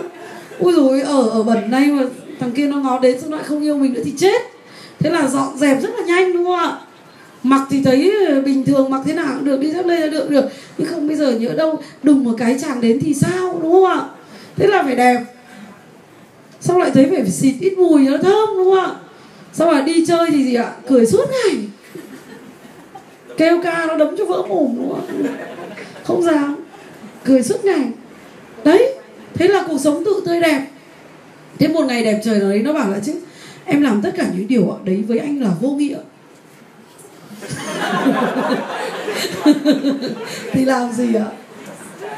[0.59, 2.03] Ui rồi ở ở bẩn đây mà
[2.39, 4.41] thằng kia nó ngó đến xong lại không yêu mình nữa thì chết.
[4.99, 6.79] Thế là dọn dẹp rất là nhanh đúng không ạ?
[7.49, 10.07] Mặc thì thấy ờ, bình thường mặc thế nào cũng được, đi dép lê là
[10.07, 10.45] được được.
[10.77, 13.85] Nhưng không, bây giờ nhớ đâu đùng một cái chàng đến thì sao, đúng không
[13.85, 14.01] ạ?
[14.55, 15.23] Thế là phải đẹp.
[16.61, 18.91] Xong lại thấy phải xịt ít mùi nó thơm, đúng không ạ?
[19.53, 20.71] Xong rồi đi chơi thì gì ạ?
[20.87, 21.57] Cười suốt ngày.
[23.37, 25.27] Kêu ca nó đấm cho vỡ mồm, đúng không
[26.03, 26.55] không dám.
[27.23, 27.91] Cười suốt ngày.
[28.63, 28.93] Đấy,
[29.33, 30.67] thế là cuộc sống tự tươi đẹp.
[31.59, 33.13] Thế một ngày đẹp trời nó đấy, nó bảo là chứ,
[33.65, 35.97] em làm tất cả những điều đấy với anh là vô nghĩa.
[40.51, 41.25] thì làm gì ạ?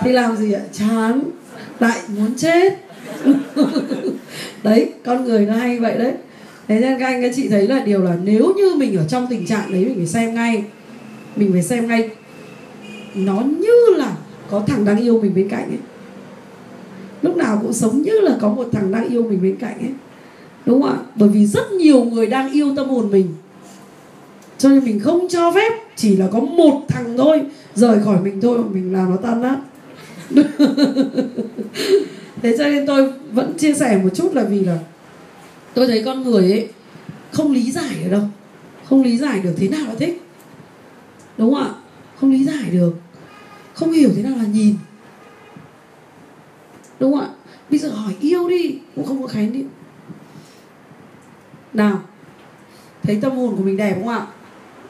[0.01, 0.61] Thì làm gì ạ?
[0.73, 1.21] Chán,
[1.79, 2.73] lại muốn chết.
[4.63, 6.13] Đấy, con người nó hay vậy đấy.
[6.67, 9.27] Thế nên các anh các chị thấy là điều là nếu như mình ở trong
[9.29, 10.63] tình trạng đấy, mình phải xem ngay.
[11.35, 12.09] Mình phải xem ngay.
[13.15, 14.11] Nó như là
[14.49, 15.79] có thằng đang yêu mình bên cạnh ấy.
[17.21, 19.91] Lúc nào cũng sống như là có một thằng đang yêu mình bên cạnh ấy.
[20.65, 20.97] Đúng không ạ?
[21.15, 23.27] Bởi vì rất nhiều người đang yêu tâm hồn mình
[24.59, 27.41] cho nên mình không cho phép, chỉ là có một thằng thôi.
[27.75, 29.57] Rời khỏi mình thôi mà mình làm nó tan nát.
[32.41, 34.79] Thế cho nên tôi vẫn chia sẻ một chút là vì là
[35.73, 36.67] tôi thấy con người ấy
[37.31, 38.23] không lý giải được đâu.
[38.85, 40.21] Không lý giải được thế nào là thích.
[41.37, 41.69] Đúng không ạ?
[42.19, 42.93] Không lý giải được.
[43.73, 44.75] Không hiểu thế nào là nhìn.
[46.99, 47.29] Đúng không ạ?
[47.69, 49.67] Bây giờ hỏi yêu đi, cũng không có khái niệm.
[51.73, 52.01] Nào,
[53.03, 54.27] thấy tâm hồn của mình đẹp không ạ?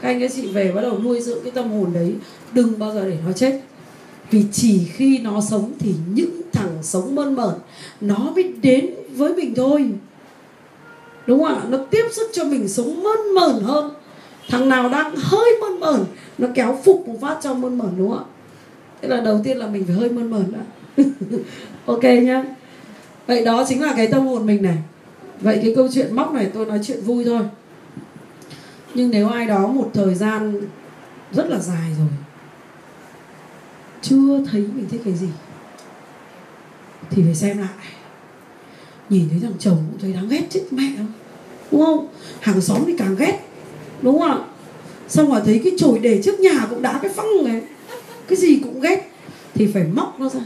[0.01, 2.15] Các anh các chị về bắt đầu nuôi dưỡng cái tâm hồn đấy,
[2.53, 3.59] đừng bao giờ để nó chết.
[4.31, 7.55] Vì chỉ khi nó sống thì những thằng sống mơn mởn
[8.01, 9.89] nó mới đến với mình thôi.
[11.27, 11.61] Đúng không ạ?
[11.69, 13.91] Nó tiếp sức cho mình sống mơn mởn hơn.
[14.49, 15.99] Thằng nào đang hơi mơn mởn
[16.37, 18.25] nó kéo phục một phát cho mơn mởn đúng không ạ?
[19.01, 21.03] Thế là đầu tiên là mình phải hơi mơn mởn đã.
[21.85, 22.43] Ok nhá.
[23.27, 24.77] Vậy đó chính là cái tâm hồn mình này.
[25.41, 27.41] Vậy cái câu chuyện móc này tôi nói chuyện vui thôi
[28.93, 30.61] nhưng nếu ai đó một thời gian
[31.31, 32.07] rất là dài rồi,
[34.01, 35.27] chưa thấy mình thích cái gì,
[37.09, 37.87] thì phải xem lại.
[39.09, 41.11] Nhìn thấy thằng chồng cũng thấy đáng ghét chết mẹ không?
[41.71, 42.07] Đúng không?
[42.39, 43.39] Hàng xóm thì càng ghét,
[44.01, 44.37] đúng không ạ?
[45.07, 47.61] Xong rồi thấy cái chổi để trước nhà cũng đá cái phăng này,
[48.27, 49.11] cái gì cũng ghét,
[49.53, 50.39] thì phải móc nó ra.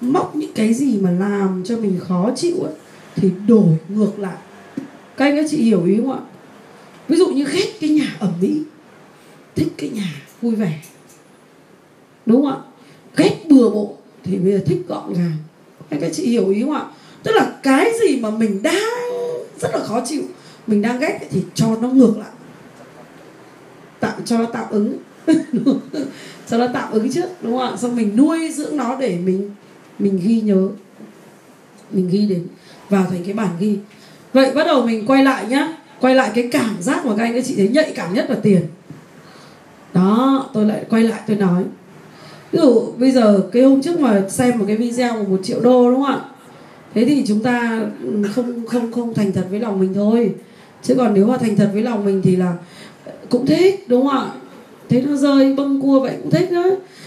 [0.00, 2.74] Móc những cái gì mà làm cho mình khó chịu ấy
[3.16, 4.36] thì đổi ngược lại.
[5.16, 6.18] Các anh các chị hiểu ý không ạ?
[7.08, 8.62] Ví dụ như ghét cái nhà ẩm mỹ
[9.54, 10.80] thích cái nhà vui vẻ,
[12.26, 12.58] đúng không ạ?
[13.16, 15.36] Ghét bừa bộ thì bây giờ thích gọn gàng.
[15.90, 16.84] Các chị hiểu ý không ạ?
[17.22, 18.82] Tức là cái gì mà mình đang
[19.60, 20.22] rất là khó chịu,
[20.66, 22.30] mình đang ghét thì cho nó ngược lại.
[24.00, 24.98] Tạo, cho nó tạm ứng.
[26.48, 27.76] Cho nó tạm ứng trước, đúng không ạ?
[27.76, 29.50] Xong mình nuôi dưỡng nó để mình
[29.98, 30.68] mình ghi nhớ,
[31.90, 32.46] mình ghi đến,
[32.88, 33.78] vào thành cái bản ghi.
[34.32, 37.34] Vậy bắt đầu mình quay lại nhá quay lại cái cảm giác mà các anh
[37.34, 38.62] các chị thấy nhạy cảm nhất là tiền.
[39.94, 41.64] Đó, tôi lại quay lại, tôi nói.
[42.52, 45.60] Ví dụ, bây giờ cái hôm trước mà xem một cái video của một triệu
[45.60, 46.20] đô, đúng không ạ?
[46.94, 50.34] Thế thì chúng ta ừ, không không không thành thật với lòng mình thôi.
[50.82, 52.54] Chứ còn nếu mà thành thật với lòng mình thì là
[53.28, 54.32] cũng thích, đúng không ạ?
[54.88, 56.64] Thế nó rơi bông cua vậy cũng thích đó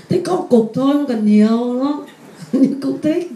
[0.09, 2.05] thích có cục thôi, không cần nhiều, đúng không?
[2.51, 3.31] Nhưng cũng thích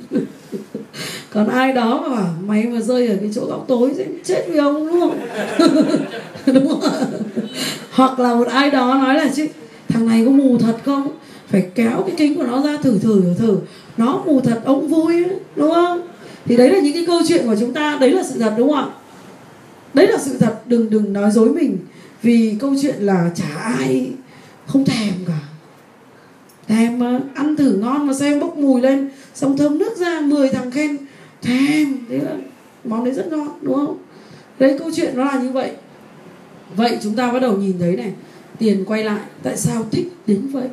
[1.34, 4.46] còn ai đó mà bảo mày mà rơi ở cái chỗ góc tối sẽ chết
[4.50, 5.18] vì ông đúng không
[6.46, 6.82] đúng không
[7.92, 9.48] hoặc là một ai đó nói là chứ
[9.90, 11.08] thằng này có mù thật không?
[11.48, 13.58] Phải kéo cái kính của nó ra thử thử thử
[13.98, 16.02] nó mù thật ông vui ấy, đúng không?
[16.46, 17.98] Thì đấy là những cái câu chuyện của chúng ta.
[18.02, 18.88] Đấy là sự thật đúng không ạ?
[19.94, 20.62] Đấy là sự thật.
[20.66, 21.78] Đừng đừng nói dối mình
[22.24, 24.12] vì câu chuyện là chả ai
[24.66, 25.40] không thèm cả.
[26.68, 29.10] Thèm mà ăn thử ngon mà xem bốc mùi lên
[29.40, 30.98] xong thơm nước ra 10 thằng khen
[31.42, 32.36] thèm thế là
[32.84, 33.98] món đấy rất ngon đúng không?
[34.60, 35.72] Đấy câu chuyện nó là như vậy.
[36.76, 38.14] Vậy chúng ta bắt đầu nhìn thấy này
[38.58, 40.68] tiền quay lại tại sao thích đến vậy?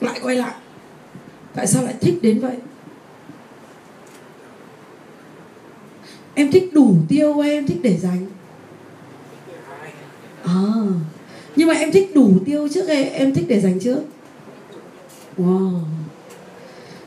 [0.00, 0.54] Lại quay lại
[1.54, 2.56] tại sao lại thích đến vậy?
[6.34, 8.26] Em thích đủ tiêu hay em thích để dành?
[10.44, 10.62] À,
[11.56, 14.00] nhưng mà em thích đủ tiêu trước hay em thích để dành trước?
[15.38, 15.80] Wow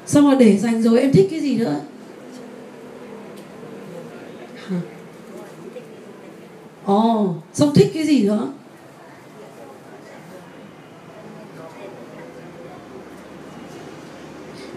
[0.07, 1.81] xong rồi để dành rồi em thích cái gì nữa?
[6.85, 8.53] Ồ oh, xong thích cái gì nữa?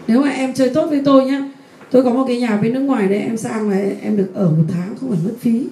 [0.07, 1.49] Nếu mà em chơi tốt với tôi nhá
[1.91, 4.51] tôi có một cái nhà bên nước ngoài đấy em sang là em được ở
[4.51, 5.67] một tháng không phải mất phí.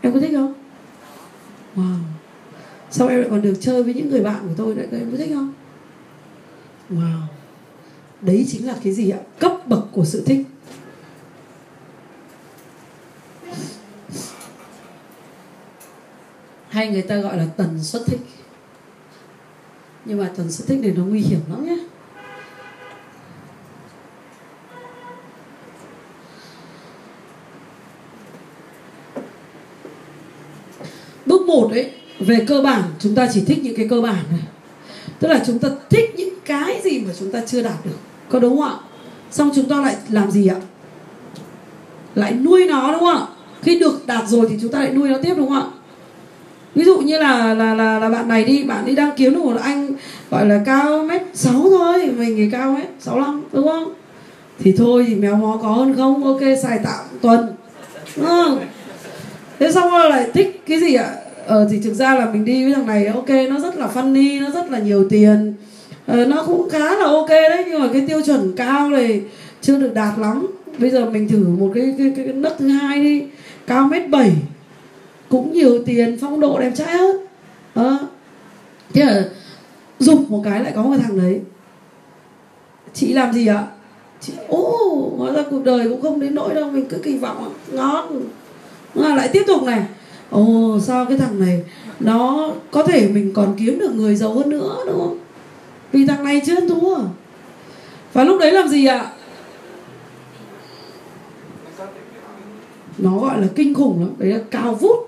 [0.00, 0.54] Em có thích không?
[1.76, 1.96] Wow.
[2.90, 5.16] Sau em lại còn được chơi với những người bạn của tôi đấy, em có
[5.16, 5.52] thích không?
[6.90, 7.20] Wow.
[8.20, 9.18] Đấy chính là cái gì ạ?
[9.38, 10.46] Cấp bậc của sự thích.
[16.68, 18.20] Hay người ta gọi là tần suất thích.
[20.04, 21.78] Nhưng mà tần suất thích này nó nguy hiểm lắm nhé.
[31.26, 34.40] Bước một ấy, về cơ bản, chúng ta chỉ thích những cái cơ bản này.
[35.18, 38.38] Tức là chúng ta thích những cái gì mà chúng ta chưa đạt được có
[38.38, 38.74] đúng không ạ?
[39.30, 40.56] Xong chúng ta lại làm gì ạ?
[42.14, 43.26] Lại nuôi nó đúng không ạ?
[43.62, 45.66] Khi được đạt rồi thì chúng ta lại nuôi nó tiếp đúng không ạ?
[46.74, 49.44] Ví dụ như là là là, là bạn này đi bạn đi đang kiếm được
[49.44, 49.92] một anh
[50.30, 53.92] gọi là cao mét sáu thôi mình thì cao mét sáu năm đúng không?
[54.58, 56.24] Thì thôi thì mèo mó có hơn không?
[56.24, 57.52] Ok xài tạm tuần.
[58.16, 58.64] Đúng không?
[59.58, 61.14] Thế xong rồi lại thích cái gì ạ?
[61.46, 64.42] Ờ thì thực ra là mình đi với thằng này ok nó rất là funny
[64.42, 65.54] nó rất là nhiều tiền.
[66.06, 69.22] Ờ, nó cũng khá là ok đấy nhưng mà cái tiêu chuẩn cao này
[69.60, 70.46] chưa được đạt lắm.
[70.78, 73.22] Bây giờ mình thử một cái cái, cái, cái nấc thứ hai đi.
[73.66, 74.32] Cao mét bảy
[75.28, 77.16] cũng nhiều tiền phong độ đẹp trai hơn.
[77.74, 77.98] À,
[78.92, 79.24] thế là
[79.98, 81.40] dục một cái lại có một thằng đấy.
[82.94, 83.66] Chị làm gì ạ?
[84.20, 87.52] Chị ô hóa ra cuộc đời cũng không đến nỗi đâu mình cứ kỳ vọng
[87.72, 88.22] ngon.
[88.94, 89.82] À, lại tiếp tục này.
[90.30, 91.62] Ồ sao cái thằng này
[92.00, 95.18] nó có thể mình còn kiếm được người giàu hơn nữa đúng không?
[95.94, 96.96] Vì thằng này chưa thua
[98.12, 99.06] và lúc đấy làm gì ạ?
[102.98, 104.10] Nó gọi là kinh khủng lắm.
[104.18, 104.98] Đấy là cao vút.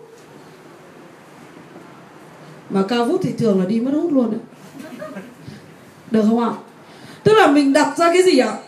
[2.70, 4.40] Mà cao vút thì thường là đi mất hút luôn đấy.
[6.10, 6.50] Được không ạ?
[7.22, 8.58] Tức là mình đặt ra cái gì ạ?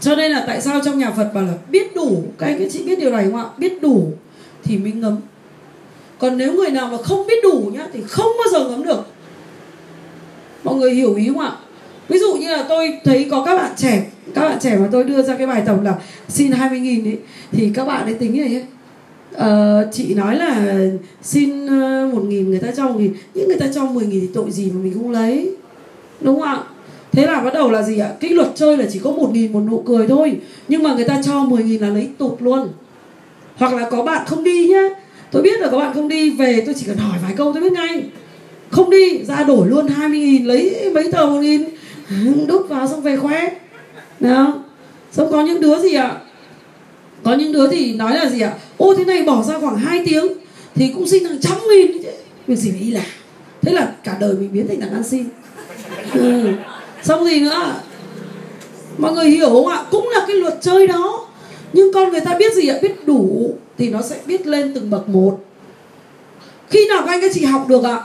[0.00, 2.68] Cho nên là tại sao trong nhà Phật bảo là biết đủ, các anh các
[2.70, 3.44] chị biết điều này không ạ?
[3.58, 4.12] Biết đủ
[4.62, 5.16] thì mình ngấm.
[6.18, 9.06] Còn nếu người nào mà không biết đủ nhá, thì không bao giờ ngấm được
[10.68, 11.52] mọi người hiểu ý không ạ?
[12.08, 15.04] Ví dụ như là tôi thấy có các bạn trẻ các bạn trẻ mà tôi
[15.04, 15.94] đưa ra cái bài tổng là
[16.28, 17.18] xin 20 nghìn ấy
[17.52, 18.64] thì các bạn ấy tính như này ấy
[19.38, 20.78] Ờ, chị nói là
[21.22, 23.12] xin ờ, một nghìn người ta cho một nghìn.
[23.34, 25.50] Những người ta cho 10 nghìn thì tội gì mà mình không lấy?
[26.20, 26.58] Đúng không ạ?
[27.12, 28.12] Thế là bắt đầu là gì ạ?
[28.20, 30.36] Cái luật chơi là chỉ có một nghìn một nụ cười thôi.
[30.68, 32.68] Nhưng mà người ta cho 10 nghìn là lấy tụt luôn.
[33.56, 34.82] Hoặc là có bạn không đi nhá.
[35.32, 37.62] Tôi biết là có bạn không đi về tôi chỉ cần hỏi vài câu tôi
[37.62, 38.02] biết ngay
[38.70, 41.64] không đi, ra đổi luôn 20 nghìn, lấy mấy tờ một nghìn.
[42.46, 43.50] Đút vào xong về khoe.
[44.20, 44.64] Nào
[45.12, 46.16] xong có những đứa gì ạ?
[47.22, 48.52] Có những đứa thì nói là gì ạ?
[48.76, 50.26] Ô, thế này bỏ ra khoảng 2 tiếng
[50.74, 52.08] thì cũng xin hàng trăm nghìn chứ.
[52.46, 53.04] Việc gì phải đi làm
[53.62, 55.24] thế là cả đời mình biến thành thằng ăn xin.
[56.14, 56.52] Ừ.
[57.02, 57.74] xong gì nữa?
[58.98, 59.84] Mọi người hiểu không ạ?
[59.90, 61.26] Cũng là cái luật chơi đó.
[61.72, 62.78] Nhưng con người ta biết gì ạ?
[62.82, 65.38] Biết đủ thì nó sẽ biết lên từng bậc một.
[66.70, 68.02] Khi nào các anh các chị học được ạ?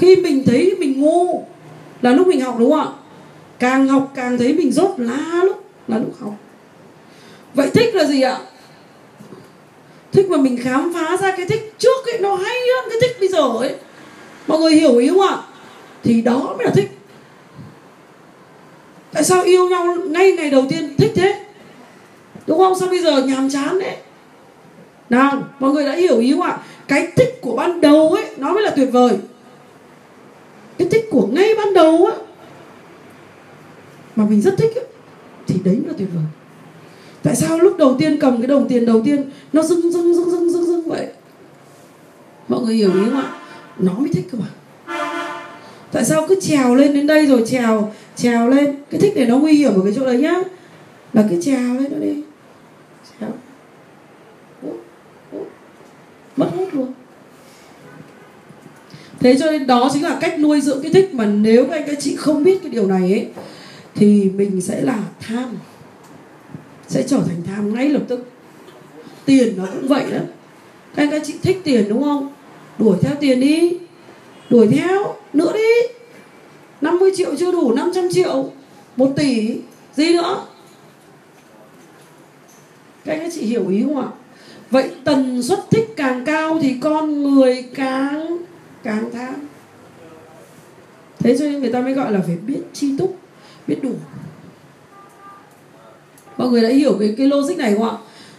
[0.00, 1.44] Khi mình thấy mình ngu
[2.02, 2.88] là lúc mình học đúng không ạ?
[3.58, 6.34] Càng học càng thấy mình dốt lá lúc, là lúc học.
[7.54, 8.38] Vậy thích là gì ạ?
[10.12, 13.16] Thích mà mình khám phá ra cái thích trước ấy, nó hay hơn cái thích
[13.20, 13.74] bây giờ ấy.
[14.46, 15.36] Mọi người hiểu ý không ạ?
[16.04, 16.90] Thì đó mới là thích.
[19.12, 21.44] Tại sao yêu nhau ngay ngày đầu tiên thích thế?
[22.46, 22.78] Đúng không?
[22.78, 23.96] Sao bây giờ nhàm chán đấy
[25.10, 26.58] nào, mọi người đã hiểu ý không ạ?
[26.88, 29.12] Cái thích của ban đầu ấy, nó mới là tuyệt vời
[30.80, 32.16] cái thích của ngay ban đầu á
[34.16, 34.82] mà mình rất thích á,
[35.46, 36.24] thì đấy là tuyệt vời.
[37.22, 40.30] Tại sao lúc đầu tiên cầm cái đồng tiền đầu tiên nó rưng rưng rưng
[40.30, 41.06] rưng rưng rưng vậy?
[42.48, 43.32] Mọi người hiểu ý không ạ?
[43.78, 44.46] Nó mới thích cơ mà.
[45.92, 48.76] Tại sao cứ trèo lên đến đây rồi trèo trèo lên?
[48.90, 50.34] Cái thích này nó nguy hiểm ở cái chỗ đấy nhá.
[51.12, 52.22] Là cứ trèo lên nó đi.
[53.20, 53.30] Trèo.
[56.36, 56.92] Mất hết luôn
[59.20, 61.84] thế cho nên đó chính là cách nuôi dưỡng cái thích mà nếu các anh
[61.86, 63.26] các chị không biết cái điều này ấy,
[63.94, 65.56] thì mình sẽ là tham.
[66.88, 68.28] Sẽ trở thành tham ngay lập tức.
[69.24, 70.18] Tiền nó cũng vậy đó.
[70.94, 72.32] Các anh các chị thích tiền đúng không?
[72.78, 73.78] Đuổi theo tiền đi.
[74.50, 75.94] Đuổi theo nữa đi.
[76.80, 78.52] 50 triệu chưa đủ 500 triệu.
[78.96, 79.56] 1 tỷ.
[79.96, 80.46] Gì nữa?
[83.04, 84.08] Các anh các chị hiểu ý không ạ?
[84.70, 88.38] Vậy tần suất thích càng cao thì con người càng
[88.82, 89.34] càng tham
[91.18, 93.16] thế cho nên người ta mới gọi là phải biết chi túc
[93.66, 93.92] biết đủ.
[96.36, 97.96] Mọi người đã hiểu cái cái logic này không ạ?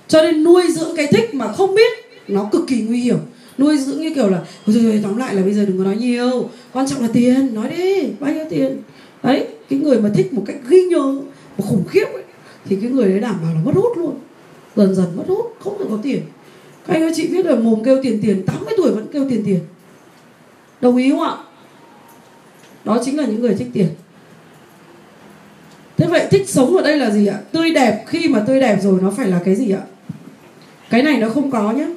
[0.07, 1.91] Cho nên nuôi dưỡng cái thích mà không biết
[2.27, 3.17] nó cực kỳ nguy hiểm.
[3.57, 5.95] Nuôi dưỡng như kiểu là thôi, thôi, tóm lại là bây giờ đừng có nói
[5.95, 6.49] nhiều.
[6.73, 8.77] Quan trọng là tiền nói đi bao nhiêu tiền?
[9.23, 11.19] Đấy cái người mà thích một cách ghi nhớ
[11.57, 12.23] một khủng khiếp ấy,
[12.65, 14.19] thì cái người đấy đảm bảo là mất hút luôn.
[14.75, 16.21] Dần dần mất hút không được có tiền.
[16.87, 19.43] Các anh các chị biết là mồm kêu tiền tiền 80 tuổi vẫn kêu tiền
[19.45, 19.59] tiền
[20.81, 21.37] đồng ý không ạ?
[22.85, 23.89] Đó chính là những người thích tiền.
[25.97, 27.39] Thế vậy thích sống ở đây là gì ạ?
[27.51, 29.81] Tươi đẹp, khi mà tươi đẹp rồi nó phải là cái gì ạ?
[30.89, 31.87] Cái này nó không có nhé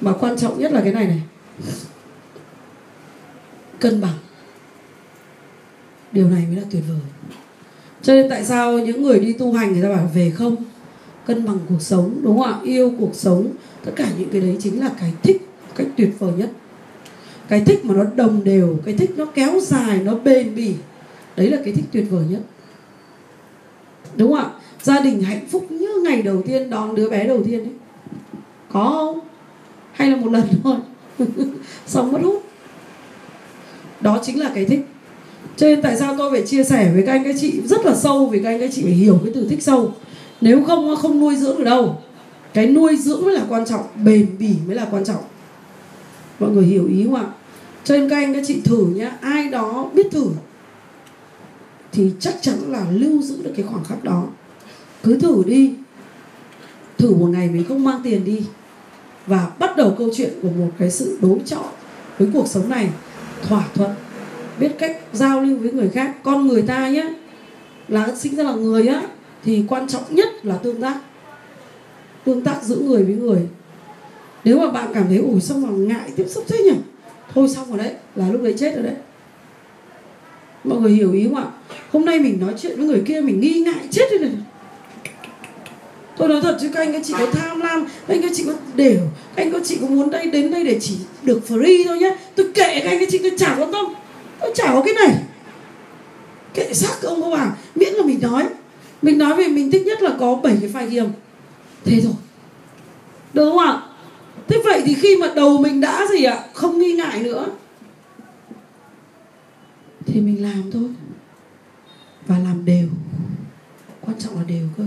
[0.00, 1.20] mà quan trọng nhất là cái này này.
[3.78, 4.18] Cân bằng.
[6.12, 6.98] Điều này mới là tuyệt vời.
[8.02, 10.56] Cho nên tại sao những người đi tu hành người ta bảo về không?
[11.26, 12.58] Cân bằng cuộc sống, đúng không ạ?
[12.64, 13.46] Yêu cuộc sống.
[13.84, 16.50] Tất cả những cái đấy chính là cái thích cách tuyệt vời nhất
[17.52, 20.74] cái thích mà nó đồng đều, cái thích nó kéo dài, nó bền bỉ,
[21.36, 22.40] đấy là cái thích tuyệt vời nhất.
[24.16, 24.50] Đúng không ạ?
[24.82, 27.72] Gia đình hạnh phúc như ngày đầu tiên, đón đứa bé đầu tiên ấy.
[28.72, 29.18] Có không?
[29.92, 30.76] Hay là một lần thôi.
[31.86, 32.42] Xong mất hút.
[34.00, 34.80] Đó chính là cái thích.
[35.56, 37.94] Cho nên tại sao tôi phải chia sẻ với các anh các chị rất là
[37.94, 39.94] sâu, vì các anh các chị phải hiểu cái từ thích sâu.
[40.40, 41.98] Nếu không, nó không nuôi dưỡng được đâu.
[42.54, 45.22] Cái nuôi dưỡng mới là quan trọng, bền bỉ mới là quan trọng.
[46.40, 47.26] Mọi người hiểu ý không ạ?
[47.84, 50.26] Cho nên các anh các chị thử nhá, ai đó biết thử
[51.92, 54.24] thì chắc chắn là lưu giữ được cái khoảng khắc đó.
[55.02, 55.74] Cứ thử đi.
[56.98, 58.42] Thử một ngày mình không mang tiền đi.
[59.26, 61.68] Và bắt đầu câu chuyện của một cái sự đối chọi
[62.18, 62.88] với cuộc sống này.
[63.42, 63.90] Thỏa thuận,
[64.58, 66.16] biết cách giao lưu với người khác.
[66.22, 67.14] Con người ta nhé
[67.88, 69.02] là sinh ra là người á,
[69.44, 71.00] thì quan trọng nhất là tương tác.
[72.24, 73.40] Tương tác giữa người với người.
[74.44, 76.76] Nếu mà bạn cảm thấy ủi xong mà ngại tiếp xúc thế nhỉ?
[77.34, 78.94] Thôi xong rồi đấy, là lúc đấy chết rồi đấy.
[80.64, 81.44] Mọi người hiểu ý không ạ?
[81.92, 84.30] Hôm nay mình nói chuyện với người kia, mình nghi ngại chết rồi này.
[86.16, 88.44] Tôi nói thật chứ, các anh các chị có tham lam, các anh các chị
[88.46, 89.00] có đều,
[89.36, 92.16] các anh các chị có muốn đây đến đây để chỉ được free thôi nhé.
[92.34, 93.86] Tôi kệ các anh các chị, tôi chả quan tâm.
[94.40, 95.16] Tôi chả có cái này.
[96.54, 97.50] Kệ xác ông cô bà.
[97.74, 98.44] Miễn là mình nói.
[99.02, 101.08] Mình nói về mình thích nhất là có bảy cái file ghi âm.
[101.84, 102.12] Thế thôi.
[103.32, 103.80] Được không ạ?
[104.48, 106.44] Thế vậy thì khi mà đầu mình đã gì ạ?
[106.52, 107.46] Không nghi ngại nữa.
[110.06, 110.88] Thì mình làm thôi.
[112.26, 112.88] Và làm đều.
[114.00, 114.84] Quan trọng là đều cơ.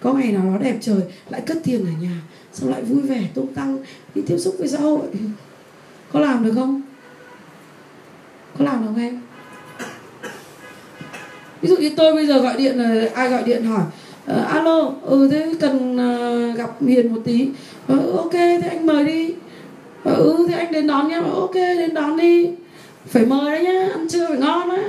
[0.00, 2.22] Có ngày nào đó đẹp trời, lại cất tiền ở nhà,
[2.52, 3.78] xong lại vui vẻ, tung tăng,
[4.14, 5.06] đi tiếp xúc với xã hội.
[6.12, 6.82] Có làm được không?
[8.58, 9.20] Có làm được không em?
[11.60, 13.84] Ví dụ như tôi bây giờ gọi điện là, ai gọi điện hỏi
[14.32, 17.48] uh, alo ừ thế cần uh, gặp hiền một tí.
[17.92, 19.34] Uh, ok thế anh mời đi.
[20.10, 22.50] Uh, ừ thế anh đến đón nhé ok đến đón đi.
[23.06, 24.84] Phải mời đấy nhá ăn trưa phải ngon đấy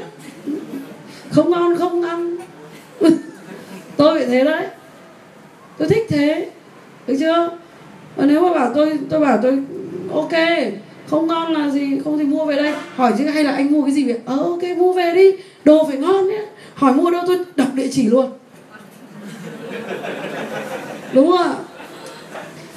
[1.32, 2.38] không ngon không ăn.
[3.98, 4.66] Tôi phải thế đấy.
[5.78, 6.50] Tôi thích thế.
[7.08, 7.50] Được chưa?
[8.16, 9.64] Và nếu mà bảo tôi tôi bảo tôi
[10.14, 10.32] ok
[11.08, 12.74] không ngon là gì không thì mua về đây.
[12.96, 14.20] Hỏi chứ hay là anh mua cái gì vậy?
[14.26, 15.32] Ờ ok mua về đi.
[15.64, 18.32] Đồ phải ngon nhé hỏi mua đâu tôi đọc địa chỉ luôn
[21.14, 21.56] đúng không ạ?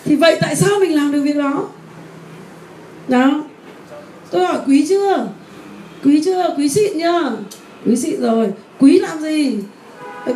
[0.04, 1.68] Thì vậy tại sao mình làm được việc đó?
[3.08, 3.30] Nào,
[4.30, 5.26] tôi hỏi quý chưa?
[6.04, 6.54] Quý chưa?
[6.56, 7.20] Quý xịn nhá?
[7.86, 8.52] Quý xịn rồi.
[8.78, 9.58] Quý làm gì?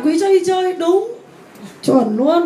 [0.03, 1.11] Quý cho đi chơi, đúng.
[1.83, 2.45] Chuẩn luôn.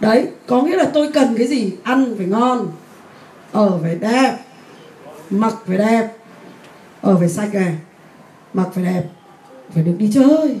[0.00, 1.72] Đấy, có nghĩa là tôi cần cái gì?
[1.82, 2.68] Ăn phải ngon,
[3.52, 4.38] ở phải đẹp,
[5.30, 6.08] mặc phải đẹp,
[7.00, 7.74] ở phải sạch này,
[8.52, 9.02] mặc phải đẹp,
[9.74, 10.56] phải được đi chơi.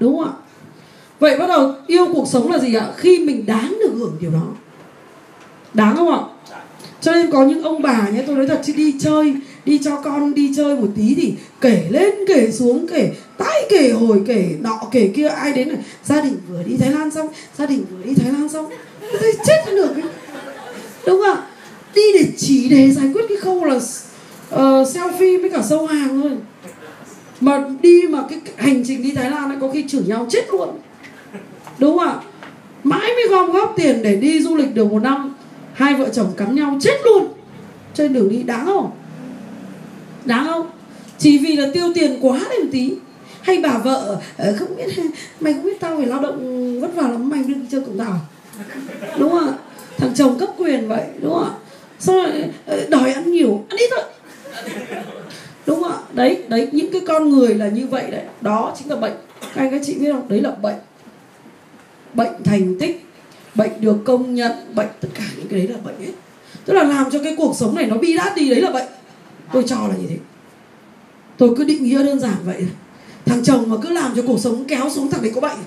[0.00, 0.32] Đúng không ạ?
[1.20, 2.86] Vậy bắt đầu yêu cuộc sống là gì ạ?
[2.96, 4.46] Khi mình đáng được hưởng điều đó.
[5.74, 6.20] Đáng không ạ?
[7.00, 10.00] Cho nên có những ông bà nhé tôi nói thật chứ đi chơi đi cho
[10.04, 14.56] con đi chơi một tí thì kể lên kể xuống kể tái kể hồi kể
[14.60, 15.28] nọ kể kia.
[15.28, 18.32] Ai đến này gia đình vừa đi thái lan xong gia đình vừa đi thái
[18.32, 18.66] lan xong.
[19.20, 19.94] Tôi chết được
[21.06, 21.42] đúng không ạ?
[21.94, 26.22] Đi để chỉ để giải quyết cái khâu là uh, selfie với cả sâu hàng
[26.22, 26.30] thôi.
[27.40, 30.44] Mà đi mà cái hành trình đi thái lan ấy có khi chửi nhau chết
[30.52, 30.68] luôn
[31.78, 32.20] đúng không ạ?
[32.84, 35.34] Mãi mới gom góp tiền để đi du lịch được một năm,
[35.72, 37.28] hai vợ chồng cắm nhau chết luôn.
[37.94, 38.90] Trên đường đi, đáng không?
[40.24, 40.70] Đáng không?
[41.18, 42.92] Chỉ vì là tiêu tiền quá lên một tí.
[43.40, 45.02] Hay bà vợ ờ, không biết,
[45.40, 48.20] mày không biết tao phải lao động vất vả lắm, mày đi chơi cùng tao
[49.18, 49.54] đúng không ạ?
[49.98, 51.52] Thằng chồng cấp quyền vậy, đúng không ạ?
[51.98, 54.04] Sao lại ờ, đòi ăn nhiều, ăn ít thôi.
[55.66, 55.98] Đúng không ạ?
[56.12, 58.22] Đấy đấy, những cái con người là như vậy đấy.
[58.40, 59.12] Đó chính là bệnh.
[59.40, 60.28] Các anh các chị biết không?
[60.28, 60.74] Đấy là bệnh
[62.14, 63.06] bệnh thành tích,
[63.54, 66.12] bệnh được công nhận, bệnh, tất cả những cái đấy là bệnh hết.
[66.64, 68.88] Tức là làm cho cái cuộc sống này nó bi đát đi, đấy là bệnh.
[69.52, 70.16] Tôi cho là như thế.
[71.36, 72.66] Tôi cứ định nghĩa đơn giản vậy.
[73.24, 75.58] Thằng chồng mà cứ làm cho cuộc sống kéo xuống, thằng đấy có bệnh.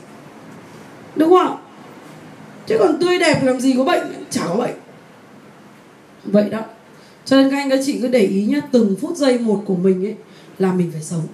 [1.16, 1.58] Đúng không?
[2.68, 4.04] Chứ còn tươi đẹp làm gì có bệnh?
[4.30, 4.76] Chả có bệnh.
[6.24, 6.60] Vậy đó.
[7.26, 9.76] Cho nên các anh các chị cứ để ý nhé từng phút giây một của
[9.76, 10.16] mình ấy,
[10.60, 11.28] là mình phải sống.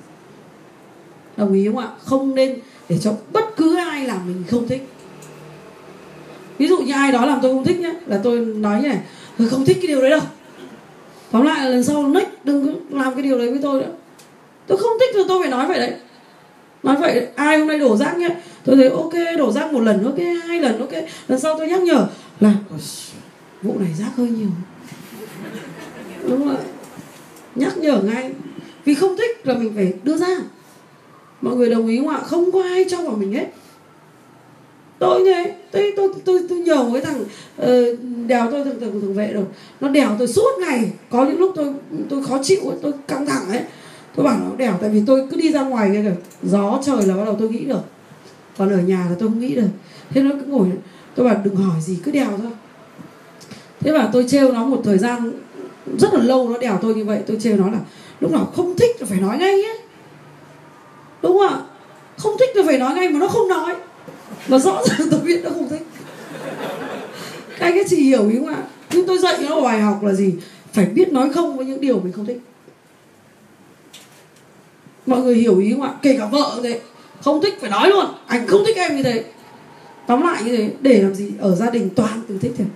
[1.37, 1.87] Đồng ý không ạ?
[2.03, 4.87] Không nên để cho bất cứ ai làm mình không thích
[6.57, 8.99] ví dụ như ai đó làm tôi không thích nhé là tôi nói như này
[9.37, 10.21] tôi không thích cái điều đấy đâu.
[11.31, 13.91] Tóm lại là lần sau nick đừng làm cái điều đấy với tôi nữa.
[14.67, 15.93] Tôi không thích rồi, tôi phải nói vậy đấy.
[16.83, 18.29] Nói vậy ai hôm nay đổ rác nhé
[18.63, 20.91] tôi thấy ok, đổ rác một lần ok, hai lần ok.
[21.27, 22.07] Lần sau tôi nhắc nhở
[22.39, 22.53] là
[23.61, 24.49] vụ này rác hơi nhiều.
[26.23, 26.57] Đúng rồi.
[27.55, 28.31] Nhắc nhở ngay.
[28.85, 30.37] Vì không thích là mình phải đưa ra.
[31.41, 32.19] Mọi người đồng ý không ạ?
[32.23, 33.45] Không có ai cho vào mình hết
[34.99, 39.01] tôi như thế tôi tôi tôi, tôi nhờ cái thằng uh, đèo tôi thằng, thằng,
[39.01, 39.43] thằng vệ rồi.
[39.81, 40.91] Nó đèo tôi suốt ngày.
[41.09, 41.73] Có những lúc tôi
[42.09, 43.61] tôi khó chịu ấy, tôi căng thẳng ấy.
[44.15, 47.15] Tôi bảo nó đèo tại vì tôi cứ đi ra ngoài cái gió trời là
[47.15, 47.81] bắt đầu tôi nghĩ được.
[48.57, 49.67] Còn ở nhà là tôi không nghĩ được.
[50.09, 50.67] Thế nó cứ ngồi
[51.15, 52.51] tôi bảo đừng hỏi gì cứ đèo thôi.
[53.79, 55.31] Thế mà tôi trêu nó một thời gian
[55.99, 57.79] rất là lâu nó đèo tôi như vậy tôi trêu nó là
[58.19, 59.79] lúc nào không thích là phải nói ngay ấy.
[61.21, 61.61] Đúng không ạ?
[62.17, 63.75] Không thích là phải nói ngay mà nó không nói
[64.47, 65.87] và rõ ràng tôi biết nó không thích.
[67.59, 68.63] Các anh ấy chỉ hiểu ý không ạ?
[68.91, 70.33] Nhưng tôi dạy nó bài học là gì?
[70.73, 72.41] Phải biết nói không với những điều mình không thích.
[75.05, 75.93] Mọi người hiểu ý không ạ?
[76.01, 76.79] Kể cả vợ thế.
[77.21, 78.05] Không thích phải nói luôn.
[78.27, 79.23] Anh không thích em như thế.
[80.07, 81.31] Tóm lại như thế, để làm gì?
[81.39, 82.67] Ở gia đình toàn từ thích thôi.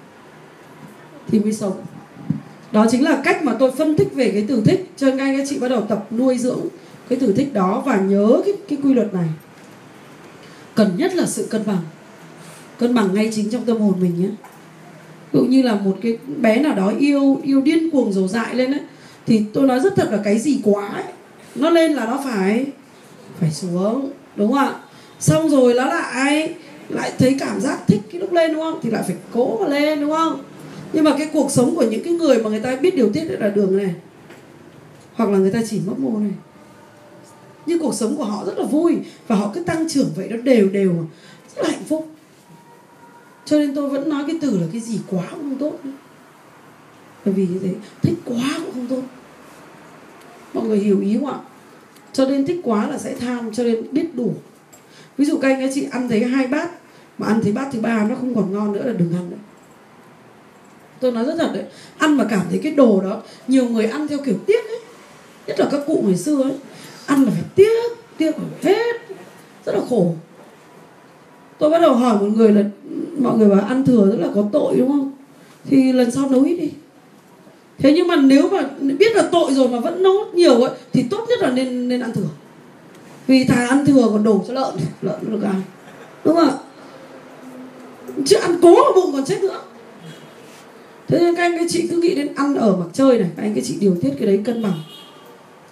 [1.27, 1.73] Thì mới sống.
[2.71, 4.91] Đó chính là cách mà tôi phân tích về cái từ thích.
[4.97, 6.61] Cho nên các anh các chị bắt đầu tập nuôi dưỡng
[7.09, 9.27] cái từ thích đó và nhớ cái cái quy luật này
[10.75, 11.81] cần nhất là sự cân bằng.
[12.79, 14.27] Cân bằng ngay chính trong tâm hồn mình nhé.
[15.31, 18.55] Ví dụ như là một cái bé nào đó yêu yêu điên cuồng dầu dại
[18.55, 18.81] lên ấy,
[19.25, 21.03] thì tôi nói rất thật là cái gì quá ấy,
[21.55, 22.65] nó lên là nó phải
[23.39, 24.75] phải xuống, đúng không ạ?
[25.19, 26.53] Xong rồi nó lại
[26.89, 28.79] lại thấy cảm giác thích cái lúc lên, đúng không?
[28.83, 30.43] Thì lại phải cố mà lên, đúng không?
[30.93, 33.23] Nhưng mà cái cuộc sống của những cái người mà người ta biết điều tiết
[33.23, 33.95] là đường này,
[35.13, 36.31] hoặc là người ta chỉ mấp mô này
[37.65, 38.97] nhưng cuộc sống của họ rất là vui
[39.27, 41.07] và họ cứ tăng trưởng vậy nó đều đều
[41.55, 42.07] rất là hạnh phúc.
[43.45, 45.79] Cho nên tôi vẫn nói cái từ là cái gì quá cũng không tốt
[47.25, 49.01] bởi vì thế, thích quá cũng không tốt.
[50.53, 51.39] Mọi người hiểu ý không ạ?
[52.13, 54.33] Cho nên thích quá là sẽ tham, cho nên biết đủ.
[55.17, 56.71] Ví dụ các anh chị ăn thấy hai bát,
[57.17, 59.37] mà ăn thấy bát thứ ba nó không còn ngon nữa là đừng ăn nữa.
[60.99, 61.63] Tôi nói rất thật đấy,
[61.97, 64.79] ăn mà cảm thấy cái đồ đó, nhiều người ăn theo kiểu tiếc ấy.
[65.47, 66.53] Nhất là các cụ ngày xưa ấy
[67.11, 68.31] ăn là phải tiếc tiếc
[68.63, 68.95] hết.
[69.65, 70.13] Rất là khổ.
[71.59, 72.63] Tôi bắt đầu hỏi một người là,
[73.19, 75.11] mọi người bảo ăn thừa rất là có tội, đúng không?
[75.65, 76.71] Thì lần sau nấu ít đi.
[77.77, 81.03] Thế nhưng mà nếu mà biết là tội rồi mà vẫn nấu nhiều ấy, thì
[81.09, 82.29] tốt nhất là nên nên ăn thừa.
[83.27, 85.61] Vì thà ăn thừa còn đổ cho lợn lợn nó được ăn.
[86.25, 86.55] Đúng không ạ?
[88.25, 89.61] Chứ ăn cố vào bụng còn chết nữa.
[91.07, 93.43] Thế nên các anh các chị cứ nghĩ đến ăn ở mặc chơi này, các
[93.43, 94.79] anh các chị điều tiết cái đấy cân bằng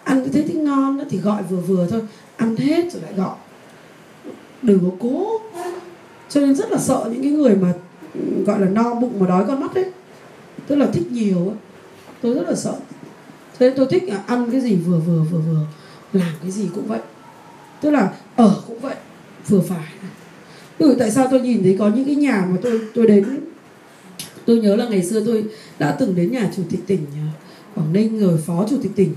[0.10, 2.02] ăn cái thế thì ngon đó thì gọi vừa vừa thôi.
[2.38, 3.36] Ăn hết rồi lại gọi.
[4.62, 5.40] Đừng có cố.
[6.30, 7.74] Cho nên rất là sợ những cái người mà
[8.14, 9.86] ừ, gọi là no bụng mà đói con mắt đấy
[10.68, 11.58] tức là thích nhiều ấy.
[12.22, 12.74] Tôi rất là sợ.
[13.60, 15.66] Cho nên tôi thích là ăn cái gì vừa vừa vừa vừa.
[16.14, 17.00] Làm cái gì cũng vậy.
[17.82, 18.96] Tức là ở cũng vậy.
[19.48, 19.88] Vừa phải.
[20.78, 23.26] Ừ, tại sao tôi nhìn thấy có những cái nhà mà tôi tôi đến
[24.46, 25.46] tôi nhớ là ngày xưa tôi
[25.80, 27.28] đã từng đến nhà chủ tịch tỉnh à,
[27.76, 29.14] quảng ninh rồi phó chủ tịch tỉnh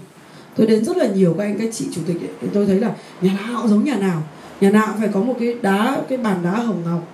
[0.57, 2.93] tôi đến rất là nhiều các anh các chị chủ tịch ấy, tôi thấy là
[3.21, 4.23] nhà nào giống nhà nào.
[4.61, 7.09] Nhà nào cũng phải có một cái đá cái bàn đá hồng ngọc.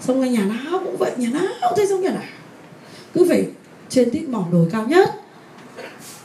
[0.00, 2.22] Xong rồi nhà nào cũng vậy nhà nào cũng thấy giống nhà nào.
[3.14, 3.46] Cứ phải
[3.88, 5.10] trên tít mỏm đồi cao nhất.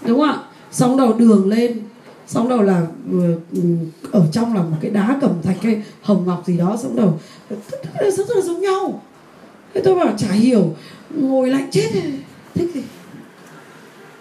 [0.06, 0.38] Đúng không ạ?
[0.72, 1.82] Xong đầu đường lên
[2.28, 3.60] xong đầu là ừ, ừ,
[4.12, 6.78] ở trong là một cái đá cẩm thạch hay hồng ngọc gì đó.
[6.82, 7.20] Xong đầu
[8.02, 9.02] rất, rất là giống nhau.
[9.74, 10.76] Thế tôi bảo chả hiểu
[11.10, 11.90] ngồi lạnh chết
[12.54, 12.84] thích gì?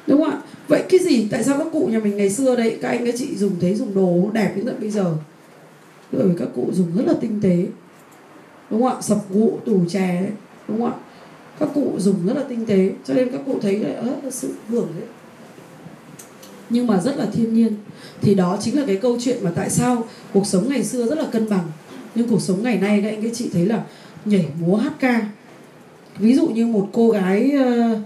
[0.07, 0.39] Đúng không ạ?
[0.69, 1.29] Vậy cái gì?
[1.31, 3.75] Tại sao các cụ nhà mình ngày xưa đấy các anh các chị dùng thấy
[3.75, 5.15] dùng đồ đẹp đến tận bây giờ?
[6.13, 7.67] Bởi vì các cụ dùng rất là tinh tế.
[8.71, 9.03] Đúng không ạ?
[9.03, 10.31] Sập gụ tủ chè đấy.
[10.69, 10.95] Đúng không ạ?
[11.59, 12.91] Các cụ dùng rất là tinh tế.
[13.05, 15.09] Cho nên các cụ thấy là sự hưởng đấy.
[16.71, 17.75] Nhưng mà rất là thiên nhiên.
[18.21, 21.19] Thì đó chính là cái câu chuyện mà tại sao cuộc sống ngày xưa rất
[21.19, 21.71] là cân bằng.
[22.15, 23.85] Nhưng cuộc sống ngày nay các anh các chị thấy là
[24.25, 25.27] nhảy múa hát ca.
[26.19, 27.53] Ví dụ như một cô gái
[27.93, 27.99] uh,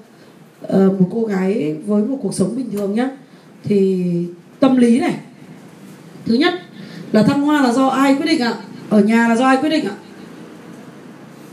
[0.62, 3.08] Ờ, một cô gái với một cuộc sống bình thường nhá.
[3.64, 4.04] Thì
[4.60, 5.14] tâm lý này,
[6.26, 6.54] thứ nhất
[7.12, 8.54] là thăng hoa là do ai quyết định ạ?
[8.90, 9.94] Ở nhà là do ai quyết định ạ?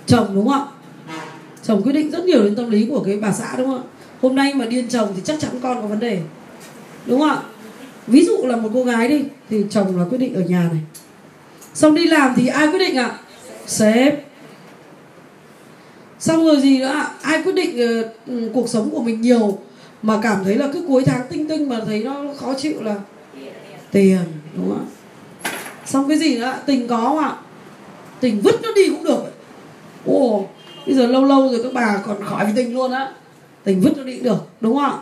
[0.05, 0.67] Chồng đúng không
[1.07, 1.15] ạ?
[1.63, 3.83] Chồng quyết định rất nhiều đến tâm lý của cái bà xã đúng không ạ?
[4.21, 6.21] Hôm nay mà điên chồng thì chắc chắn con có vấn đề.
[7.05, 7.41] Đúng không ạ?
[8.07, 10.81] Ví dụ là một cô gái đi, thì chồng là quyết định ở nhà này.
[11.73, 13.17] Xong đi làm thì ai quyết định ạ?
[13.67, 14.27] Sếp
[16.23, 19.57] xong rồi gì nữa ai quyết định uh, cuộc sống của mình nhiều
[20.01, 22.95] mà cảm thấy là cứ cuối tháng tinh tinh mà thấy nó khó chịu là
[23.91, 24.19] tiền
[24.55, 24.87] đúng không
[25.43, 25.51] ạ?
[25.85, 27.35] Xong cái gì nữa tình có không ạ?
[28.19, 29.23] Tình vứt nó đi cũng được.
[30.05, 30.45] Ồ
[30.85, 33.13] bây giờ lâu lâu rồi các bà còn khỏi với tình luôn á.
[33.63, 34.97] Tình vứt nó đi cũng được đúng không ạ?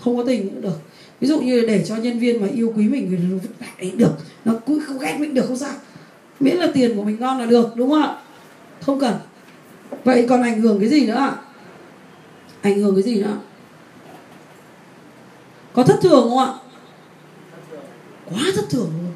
[0.00, 0.78] Không có tình cũng được.
[1.20, 3.92] Ví dụ như để cho nhân viên mà yêu quý mình thì nó vứt lại
[3.96, 4.12] được.
[4.44, 5.74] Nó cũng không ghét mình được không sao.
[6.40, 8.16] Miễn là tiền của mình ngon là được đúng không ạ?
[8.80, 9.14] Không cần
[10.08, 11.36] vậy còn ảnh hưởng cái gì nữa ạ?
[12.62, 13.36] Ảnh hưởng cái gì nữa?
[15.72, 16.52] Có thất thường không ạ?
[18.30, 19.12] Quá thất thường luôn.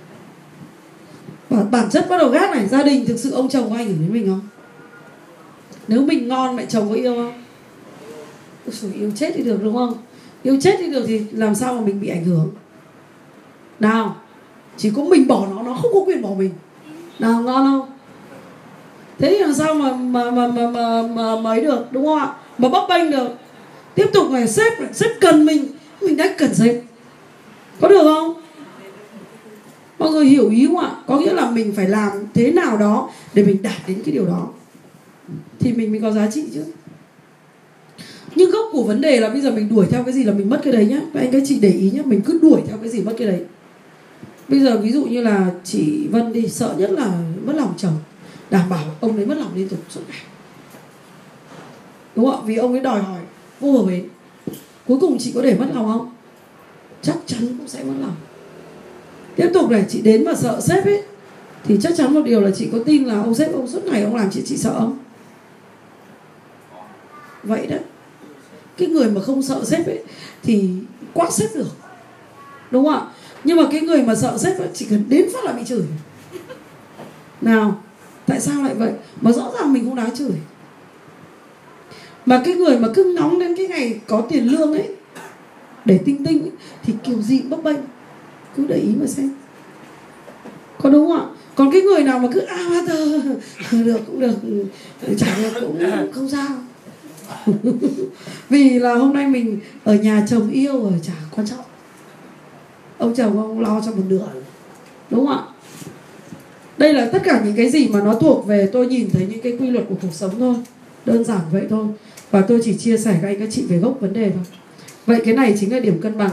[1.51, 3.89] Bản, bản chất bắt đầu gác này gia đình thực sự ông chồng có ảnh
[3.89, 4.41] hưởng đến mình không?
[5.89, 7.43] Nếu mình ngon mẹ chồng có yêu không?
[8.67, 9.95] Ôi, yêu chết thì được đúng không?
[10.43, 12.51] Yêu chết đi được thì làm sao mà mình bị ảnh hưởng?
[13.81, 14.17] Nào
[14.77, 16.51] chỉ có mình bỏ nó nó không có quyền bỏ mình.
[17.19, 17.93] Nào ngon không?
[19.19, 22.35] Thế thì làm sao mà mà mà mà mà, mà mới được đúng không ạ?
[22.59, 23.29] Mà bấp bênh được.
[23.95, 25.67] Tiếp tục này sếp sếp cần mình.
[26.01, 26.77] Mình đã cần sếp.
[27.81, 28.35] Có được không?
[29.99, 30.91] Mọi người hiểu ý không ạ?
[31.07, 34.27] Có nghĩa là mình phải làm thế nào đó để mình đạt đến cái điều
[34.27, 34.49] đó.
[35.59, 36.65] Thì mình mới có giá trị chứ.
[38.35, 40.51] Nhưng gốc của vấn đề là bây giờ mình đuổi theo cái gì là mình
[40.51, 41.01] mất cái đấy nhá.
[41.15, 43.29] Các anh các chị để ý nhá mình cứ đuổi theo cái gì mất cái
[43.29, 43.41] đấy.
[44.49, 47.13] Bây giờ ví dụ như là chị vân đi sợ nhất là
[47.45, 47.93] mất lòng chồng
[48.53, 50.21] đảm bảo ông ấy mất lòng liên tục suốt ngày.
[52.17, 53.21] Đúng không vì ông ấy đòi hỏi
[53.61, 54.09] vô bờ bến
[54.87, 56.13] cuối cùng chị có để mất lòng không?
[57.03, 58.17] Chắc chắn cũng sẽ mất lòng.
[59.37, 61.03] Tiếp tục này chị đến mà sợ sếp ấy
[61.65, 64.03] thì chắc chắn một điều là chị có tin là ông sếp ông suốt ngày
[64.03, 64.99] ông làm chị chị sợ không?
[67.43, 67.77] Vậy đó,
[68.77, 70.05] cái người mà không sợ sếp ấy
[70.43, 70.71] thì
[71.13, 71.69] quát sếp được.
[72.71, 73.07] Đúng không ạ?
[73.45, 75.83] Nhưng mà cái người mà sợ sếp ấy, chỉ cần đến phát là bị chửi.
[77.41, 77.83] Nào
[78.27, 78.93] tại sao lại vậy?
[79.21, 80.33] Mà rõ ràng mình không đáng chửi.
[82.27, 84.89] Mà cái người mà cứ ngóng đến cái ngày có tiền lương ấy
[85.85, 86.51] để tinh tinh ấy,
[86.83, 87.79] thì kiểu gì bấp bênh.
[88.57, 89.31] Cứ để ý mà xem.
[90.83, 91.27] Có đúng không ạ?
[91.55, 93.07] Còn cái người nào mà cứ a ba tờ
[93.73, 94.35] được cũng được.
[95.19, 96.49] Chả được cũng không sao.
[98.49, 101.65] Vì là hôm nay mình ở nhà chồng yêu ở chả quan trọng.
[102.99, 104.29] Ông chồng ông lo cho một nửa.
[105.11, 105.52] Đúng không ạ?
[106.83, 109.41] Đây là tất cả những cái gì mà nó thuộc về tôi nhìn thấy những
[109.41, 110.55] cái quy luật của cuộc sống thôi.
[111.05, 111.87] Đơn giản vậy thôi.
[112.31, 114.43] Và tôi chỉ chia sẻ với anh các chị về gốc vấn đề thôi.
[115.07, 116.31] Vậy cái này chính là điểm cân bằng.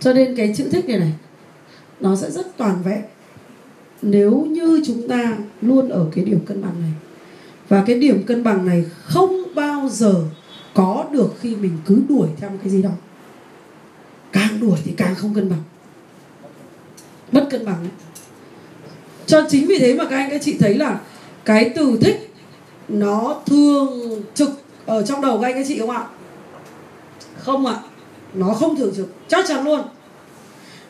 [0.00, 1.12] Cho nên cái chữ thích này này,
[2.00, 3.02] nó sẽ rất toàn vẹn.
[4.02, 6.92] Nếu như chúng ta luôn ở cái điểm cân bằng này.
[7.68, 10.14] Và cái điểm cân bằng này không bao giờ
[10.74, 12.92] có được khi mình cứ đuổi theo một cái gì đó.
[14.32, 15.62] Càng đuổi thì càng không cân bằng.
[17.32, 18.07] Mất cân bằng ấy
[19.28, 21.00] cho chính vì thế mà các anh các chị thấy là
[21.44, 22.34] cái từ thích
[22.88, 24.50] nó thường trực
[24.86, 26.06] ở trong đầu các anh các chị không ạ?
[27.38, 27.76] Không ạ.
[28.34, 29.08] Nó không thường trực.
[29.28, 29.82] Chắc chắn luôn.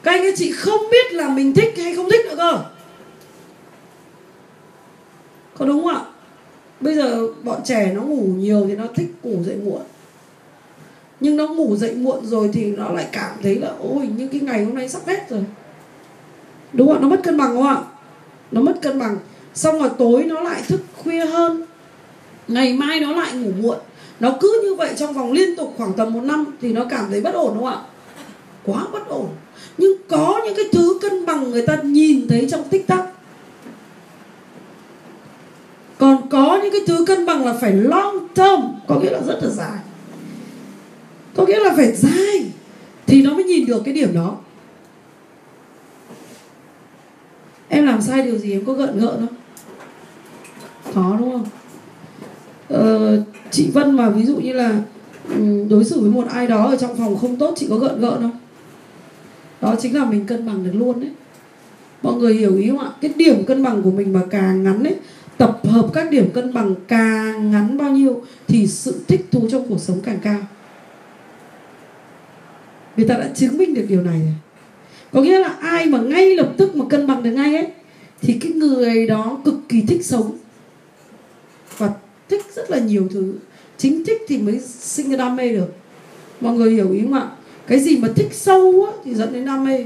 [0.02, 2.58] Các anh các chị không biết là mình thích hay không thích nữa cơ.
[5.58, 6.00] Có đúng không ạ?
[6.80, 9.82] Bây giờ bọn trẻ nó ngủ nhiều thì nó thích ngủ dậy muộn.
[11.20, 14.40] Nhưng nó ngủ dậy muộn rồi thì nó lại cảm thấy là, ôi, những cái
[14.40, 15.44] ngày hôm nay sắp hết rồi.
[16.72, 17.00] Đúng không ạ?
[17.02, 17.76] Nó mất cân bằng không ạ?
[18.52, 19.16] Nó mất cân bằng.
[19.54, 21.64] Xong rồi tối nó lại thức khuya hơn.
[22.48, 23.78] Ngày mai nó lại ngủ muộn.
[24.20, 27.04] Nó cứ như vậy trong vòng liên tục khoảng tầm một năm thì nó cảm
[27.10, 27.82] thấy bất ổn, đúng không ạ?
[28.64, 29.28] Quá bất ổn.
[29.78, 33.04] Nhưng có những cái thứ cân bằng người ta nhìn thấy trong tích tắc
[35.98, 38.60] còn có những cái thứ cân bằng là phải long term.
[38.86, 39.78] Có nghĩa là rất là dài.
[41.36, 42.50] Có nghĩa là phải dài.
[43.06, 44.36] Thì nó mới nhìn được cái điểm đó.
[47.68, 49.36] Em làm sai điều gì em có gợn gợn không?
[50.94, 51.46] Có đúng không?
[52.68, 54.80] Ờ, chị Vân mà ví dụ như là
[55.28, 58.00] ừ, đối xử với một ai đó ở trong phòng không tốt chị có gợn
[58.00, 58.38] gợn không?
[59.60, 61.10] Đó chính là mình cân bằng được luôn đấy.
[62.02, 62.90] Mọi người hiểu ý không ạ?
[63.00, 64.96] Cái điểm cân bằng của mình mà càng ngắn ấy
[65.38, 69.68] tập hợp các điểm cân bằng càng ngắn bao nhiêu thì sự thích thú trong
[69.68, 70.40] cuộc sống càng cao.
[72.96, 74.34] Người ta đã chứng minh được điều này rồi
[75.12, 77.66] có nghĩa là ai mà ngay lập tức mà cân bằng được ngay ấy
[78.22, 80.36] thì cái người đó cực kỳ thích sống.
[81.78, 81.90] Và
[82.28, 83.34] thích rất là nhiều thứ.
[83.78, 85.74] Chính thích thì mới sinh ra đam mê được.
[86.40, 87.28] Mọi người hiểu ý không ạ?
[87.66, 89.84] Cái gì mà thích sâu á, thì dẫn đến đam mê.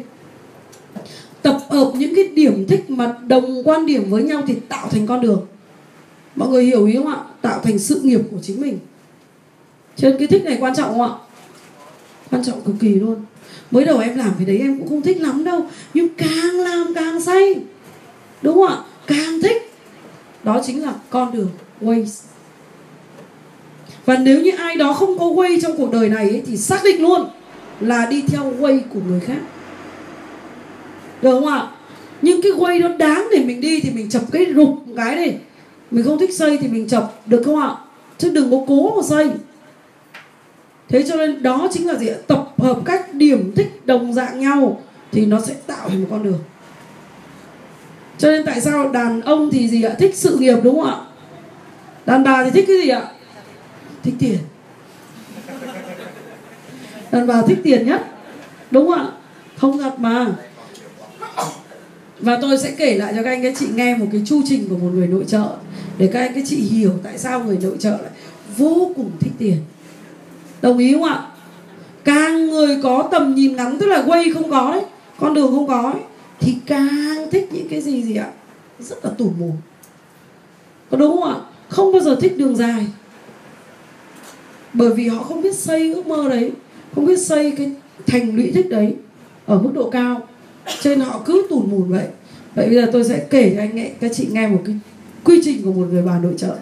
[1.43, 5.07] Tập hợp những cái điểm thích mà đồng quan điểm với nhau thì tạo thành
[5.07, 5.47] con đường.
[6.37, 7.25] Mọi người hiểu ý không ạ?
[7.43, 8.79] Tạo thành sự nghiệp của chính mình.
[9.97, 11.13] Cho nên cái thích này quan trọng không ạ?
[12.31, 13.17] Quan trọng cực kỳ luôn
[13.73, 16.95] mới đầu em làm cái đấy em cũng không thích lắm đâu nhưng càng làm
[16.95, 17.55] càng say.
[18.43, 18.77] Đúng không ạ?
[19.07, 19.73] Càng thích.
[20.43, 21.51] Đó chính là con đường
[21.81, 22.23] ways
[24.05, 26.85] và nếu như ai đó không có way trong cuộc đời này ấy, thì xác
[26.85, 27.29] định luôn
[27.81, 29.39] là đi theo way của người khác.
[31.23, 31.69] Được không ạ?
[32.23, 35.17] Nhưng cái way đó đáng để mình đi thì mình chập cái rụp một cái
[35.17, 35.33] đi.
[35.91, 37.77] Mình không thích xây thì mình chập được không ạ?
[38.19, 39.31] Chứ đừng có cố mà xây
[40.89, 42.17] thế cho nên đó chính là gì ạ?
[42.27, 44.81] Tập hợp các điểm thích đồng dạng nhau
[45.13, 46.39] thì nó sẽ tạo thành một con đường.
[48.19, 49.95] Cho nên tại sao đàn ông thì gì ạ?
[49.99, 50.97] Thích sự nghiệp đúng không ạ?
[52.07, 53.03] Đàn bà thì thích cái gì ạ?
[54.03, 54.39] Thích tiền.
[57.11, 58.07] Đàn bà thích tiền nhất,
[58.71, 59.07] đúng không ạ?
[59.57, 60.27] Không thật mà.
[62.21, 64.69] Và tôi sẽ kể lại cho các anh, các chị nghe một cái chu trình
[64.69, 65.49] của một người nội trợ
[65.99, 68.11] để các anh, các chị hiểu tại sao người nội trợ lại
[68.57, 69.57] vô cùng thích tiền.
[70.63, 71.27] Đồng ý không ạ?
[72.05, 74.83] Càng người có tầm nhìn ngắn tức là quay không có đấy
[75.19, 76.03] con đường không có ấy,
[76.41, 78.31] thì càng thích những cái gì gì ạ?
[78.81, 79.51] Rất là tủ mù.
[80.91, 81.37] Có đúng không ạ?
[81.69, 82.87] Không bao giờ thích đường dài.
[84.73, 86.53] Bởi vì họ không biết xây ước mơ đấy
[86.95, 87.73] không biết xây cái
[88.07, 88.95] thành lũy thích đấy
[89.47, 90.29] ở mức độ cao.
[90.81, 92.07] Cho nên họ cứ tủn mùn vậy.
[92.55, 94.77] Vậy bây giờ tôi sẽ kể cho anh ấy, các chị nghe một cái
[95.25, 96.57] quy trình của một người bà nội trợ.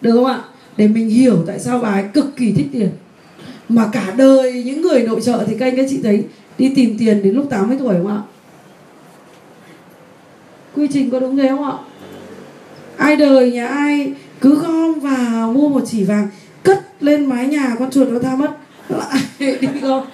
[0.00, 0.44] Được không ạ?
[0.76, 2.90] Để mình hiểu tại sao bà ấy cực kỳ thích tiền
[3.68, 6.24] mà cả đời những người nội trợ thì các anh, các chị thấy,
[6.58, 8.22] đi tìm tiền đến lúc 80 tuổi không ạ?
[10.76, 11.72] Quy trình có đúng thế không ạ?
[12.96, 16.28] Ai đời nhà ai, cứ gom vào, mua một chỉ vàng,
[16.62, 18.50] cất lên mái nhà, con chuột nó tha mất.
[18.88, 19.20] Lại
[19.60, 20.04] đi gom.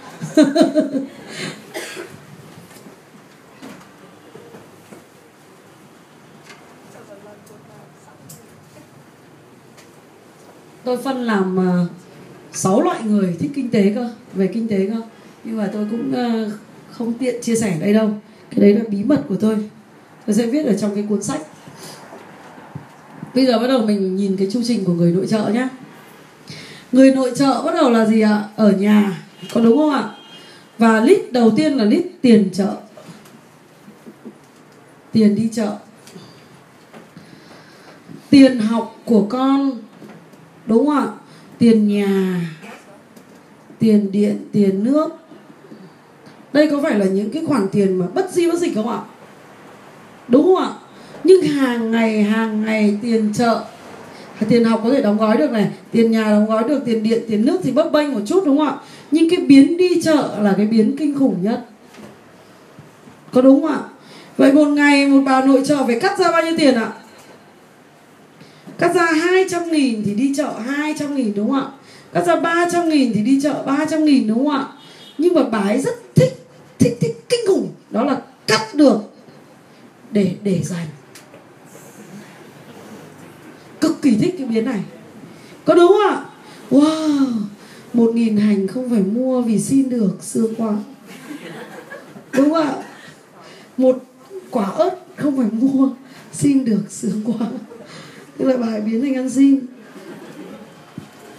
[10.84, 11.86] Tôi phân làm ờ,
[12.53, 15.00] sáu loại người thích kinh tế cơ về kinh tế cơ.
[15.44, 16.53] Nhưng mà tôi cũng uh,
[16.90, 18.11] không tiện chia sẻ đây đâu.
[18.50, 19.57] Cái đấy là bí mật của tôi.
[20.26, 21.40] Tôi sẽ viết ở trong cái cuốn sách.
[23.34, 25.68] Bây giờ bắt đầu mình nhìn cái chu trình của người nội trợ nhé
[26.92, 28.44] người nội trợ bắt đầu là gì ạ?
[28.57, 29.24] Ở nhà.
[29.55, 30.11] Có đúng không ạ?
[30.78, 32.76] Và lít đầu tiên là lít tiền chợ
[35.12, 35.76] tiền đi chợ.
[38.30, 39.70] Tiền học của con.
[40.66, 41.07] Đúng không ạ?
[41.62, 42.40] Tiền nhà,
[43.78, 45.08] tiền điện, tiền nước.
[46.52, 48.98] Đây có phải là những cái khoản tiền mà bất di bất dịch không ạ?
[50.28, 50.70] Đúng không ạ?
[51.24, 53.64] Nhưng hàng ngày hàng ngày tiền chợ,
[54.48, 57.22] tiền học có thể đóng gói được này, tiền nhà đóng gói được, tiền điện,
[57.28, 58.76] tiền nước thì bấp bênh một chút, đúng không ạ?
[59.10, 61.66] Nhưng cái biến đi chợ là cái biến kinh khủng nhất.
[63.32, 63.80] Có đúng không ạ?
[64.36, 66.92] Vậy một ngày một bà nội trợ phải cắt ra bao nhiêu tiền ạ?
[68.82, 71.66] Cắt ra 200 nghìn thì đi chợ 200 nghìn đúng không ạ?
[72.12, 74.68] Cắt ra 300 nghìn thì đi chợ 300 nghìn đúng không ạ?
[75.18, 76.46] Nhưng mà bà ấy rất thích
[76.78, 77.70] thích thích, kinh khủng.
[77.90, 78.98] Đó là cắt được
[80.10, 80.86] để để dành
[83.80, 84.80] cực kỳ thích cái biến này.
[85.64, 86.24] Có đúng không ạ?
[86.70, 87.26] Wow,
[87.92, 90.76] một nghìn hành không phải mua vì xin được, xưa qua.
[92.32, 92.74] Đúng không ạ?
[93.76, 94.04] Một
[94.50, 95.88] quả ớt không phải mua,
[96.32, 97.46] xin được sướng quá
[98.38, 99.60] nhưng lại bài biến thành ăn xin.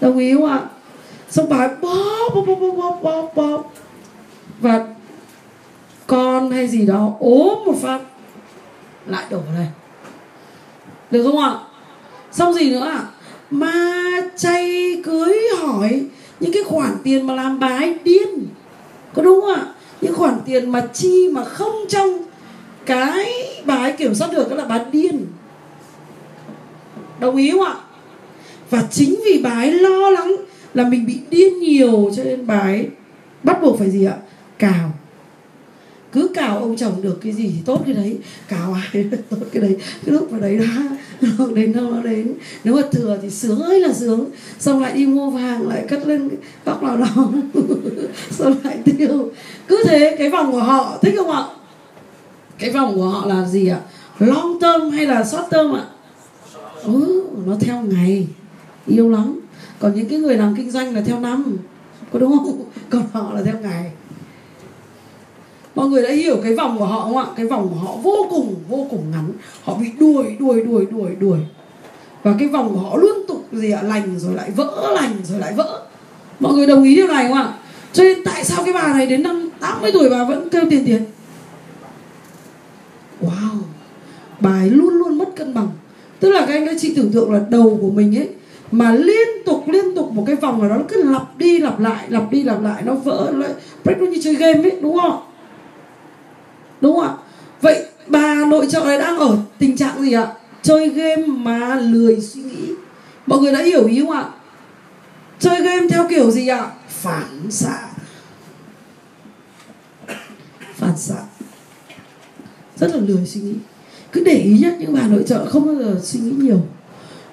[0.02, 0.62] Đồng ý không ạ?
[1.30, 3.74] Xong bài bóp bóp bóp bóp bóp bóp.
[4.60, 4.88] Và
[6.08, 8.00] con hay gì đó ốm một phát.
[9.06, 9.68] Lại đổ vào đây.
[11.12, 11.54] Được không ạ?
[12.32, 13.04] Xong gì nữa ạ?
[13.50, 14.04] Ma
[14.38, 16.06] chay cưới hỏi
[16.40, 18.46] những cái khoản tiền mà làm bà ấy điên.
[19.14, 19.66] Có đúng không ạ?
[20.02, 22.18] Những khoản tiền mà chi mà không trong
[22.86, 23.26] cái
[23.66, 25.26] bà ấy kiểm soát được đó là bà điên
[27.24, 27.76] đồng ý không ạ?
[28.70, 30.36] Và chính vì bà ấy lo lắng
[30.74, 32.88] là mình bị điên nhiều cho nên bà ấy
[33.44, 34.16] bắt buộc phải gì ạ?
[34.60, 34.92] Cào.
[36.12, 38.18] Cứ cào ông chồng được cái gì thì tốt cái đấy.
[38.48, 39.78] Cào ai tốt cái đấy.
[40.06, 40.98] Cái lúc mà đấy đã
[41.56, 42.34] đến đâu nó đến.
[42.64, 44.26] Nếu mà thừa thì sướng ơi là sướng.
[44.60, 46.30] Xong lại đi mua vàng, lại cất lên
[46.64, 47.08] tóc nào đó
[48.32, 49.32] xong lại tiêu.
[49.68, 51.44] Cứ thế, cái vòng của họ, thích không ạ?
[52.60, 53.80] Cái vòng của họ là gì ạ?
[54.20, 55.86] Long term hay là short term ạ?
[56.86, 58.28] Ừ, nó theo ngày.
[58.88, 59.40] Yêu lắm.
[59.80, 61.58] Còn những cái người làm kinh doanh là theo năm.
[62.14, 62.64] Có đúng không?
[62.90, 63.92] Còn họ là theo ngày.
[65.76, 67.26] Mọi người đã hiểu cái vòng của họ không ạ?
[67.36, 69.32] Cái vòng của họ vô cùng vô cùng ngắn.
[69.64, 71.40] Họ bị đuổi đuổi đuổi đuổi đuổi.
[72.24, 73.82] Và cái vòng của họ liên tục gì ạ?
[73.82, 75.82] Lành rồi lại vỡ lành rồi lại vỡ.
[76.40, 77.54] Mọi người đồng ý điều này không ạ?
[77.94, 80.86] Cho nên tại sao cái bà này đến năm 80 tuổi bà vẫn kêu tiền
[80.86, 81.06] tiền?
[83.22, 83.58] Wow.
[84.40, 85.70] Bà ấy luôn luôn mất cân bằng
[86.24, 88.30] tức là các anh các chị tưởng tượng là đầu của mình ấy,
[88.72, 91.80] mà liên tục liên tục một cái vòng nào đó nó cứ lặp đi lặp
[91.80, 93.50] lại, lặp đi lặp lại, nó vỡ lại
[93.84, 95.24] break, nó như chơi game ấy, đúng không?
[96.82, 97.14] Đúng không ạ?
[97.62, 100.34] Vậy bà nội trợ này đang ở tình trạng gì ạ?
[100.62, 102.74] Chơi game mà lười suy nghĩ.
[103.26, 104.26] Mọi người đã hiểu ý không ạ?
[105.40, 106.72] Chơi game theo kiểu gì ạ?
[106.90, 107.80] Phản xạ.
[110.76, 111.18] Phản xạ.
[112.76, 113.54] Rất là lười suy nghĩ
[114.14, 116.62] cứ để ý nhất những bà nội trợ không bao giờ suy nghĩ nhiều.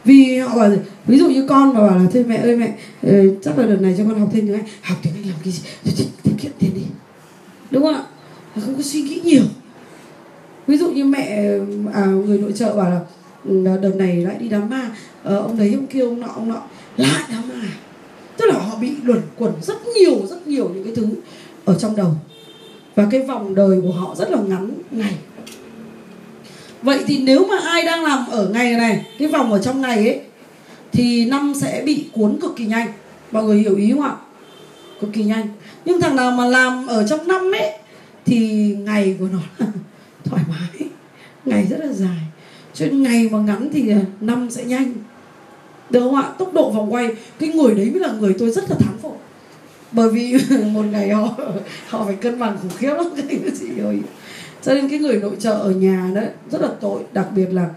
[0.04, 0.70] Vì họ bảo
[1.06, 3.12] ví dụ như con mà bảo là thôi mẹ ơi mẹ ờ,
[3.42, 5.52] chắc là đợt này cho con học thêm tiếng anh học tiếng anh làm cái
[5.52, 5.62] gì?
[6.22, 6.82] Tiết kiệm tiền đi.
[7.70, 8.04] Đúng không ạ?
[8.54, 9.42] Không có suy nghĩ nhiều.
[10.66, 11.50] Ví dụ như mẹ
[11.92, 13.00] à, người nội trợ bảo là
[13.44, 14.90] ừ, đợt này lại đi đám ma
[15.24, 16.62] à, ông đấy ông kia ông nọ ông nọ.
[16.96, 17.68] Lại đám ma.
[18.36, 21.06] Tức là họ bị luẩn quẩn rất nhiều rất nhiều những cái thứ
[21.64, 22.14] ở trong đầu.
[22.94, 25.14] Và cái vòng đời của họ rất là ngắn ngày
[26.82, 29.96] vậy thì nếu mà ai đang làm ở ngày này, cái vòng ở trong ngày
[29.96, 30.20] ấy,
[30.92, 32.88] thì năm sẽ bị cuốn cực kỳ nhanh.
[33.30, 34.14] Mọi người hiểu ý không ạ?
[35.00, 35.48] Cực kỳ nhanh.
[35.84, 37.72] Nhưng thằng nào mà làm ở trong năm ấy,
[38.24, 38.38] thì
[38.80, 39.66] ngày của nó
[40.24, 40.88] thoải mái.
[41.44, 42.20] Ngày rất là dài.
[42.74, 44.92] Cho nên ngày mà ngắn thì năm sẽ nhanh.
[45.90, 46.22] Được không ạ?
[46.38, 47.08] Tốc độ vòng quay,
[47.38, 49.20] cái người đấy mới là người tôi rất là thán phục.
[49.92, 50.36] Bởi vì
[50.72, 51.28] một ngày họ
[51.88, 53.06] họ phải cân bằng khủng khiếp lắm.
[53.28, 54.00] Cái gì rồi
[54.62, 57.02] cho nên cái người nội trợ ở nhà đấy rất là tội.
[57.12, 57.70] Đặc biệt là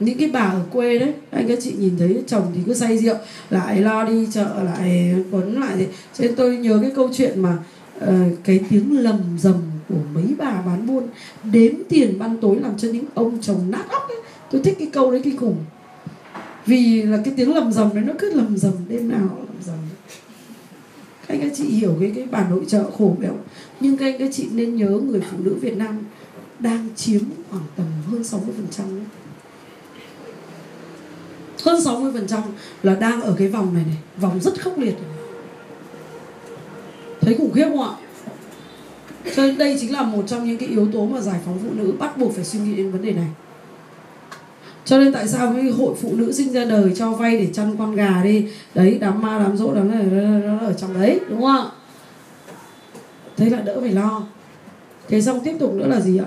[0.00, 2.98] những cái bà ở quê đấy anh các chị nhìn thấy chồng thì cứ say
[2.98, 3.14] rượu
[3.50, 7.40] lại lo đi chợ lại quấn lại thì cho nên tôi nhớ cái câu chuyện
[7.40, 7.58] mà
[8.04, 8.10] uh,
[8.44, 9.54] cái tiếng lầm rầm
[9.88, 11.08] của mấy bà bán buôn
[11.44, 14.18] đếm tiền ban tối làm cho những ông chồng nát óc ấy.
[14.50, 15.56] Tôi thích cái câu đấy kinh khủng.
[16.66, 19.76] Vì là cái tiếng lầm rầm đấy nó cứ lầm rầm đêm nào lầm rầm.
[21.26, 23.34] Các anh các chị hiểu cái cái bà nội trợ khổ béo
[23.80, 25.98] nhưng các anh các chị nên nhớ người phụ nữ Việt Nam
[26.60, 27.20] đang chiếm
[27.50, 28.86] khoảng tầm hơn 60 phần trăm
[31.64, 32.42] hơn 60 phần trăm
[32.82, 34.94] là đang ở cái vòng này này, vòng rất khốc liệt
[37.20, 37.90] thấy khủng khiếp không ạ?
[39.36, 41.70] Cho nên đây chính là một trong những cái yếu tố mà giải phóng phụ
[41.74, 43.28] nữ bắt buộc phải suy nghĩ đến vấn đề này.
[44.84, 47.76] Cho nên tại sao cái hội phụ nữ sinh ra đời cho vay để chăn
[47.78, 48.48] con gà đi?
[48.74, 50.02] Đấy, đám ma, đám dỗ, đám này
[50.42, 51.70] nó ở trong đấy, đúng không ạ?
[53.36, 54.22] Thế là đỡ phải lo.
[55.08, 56.26] Thế xong tiếp tục nữa là gì ạ?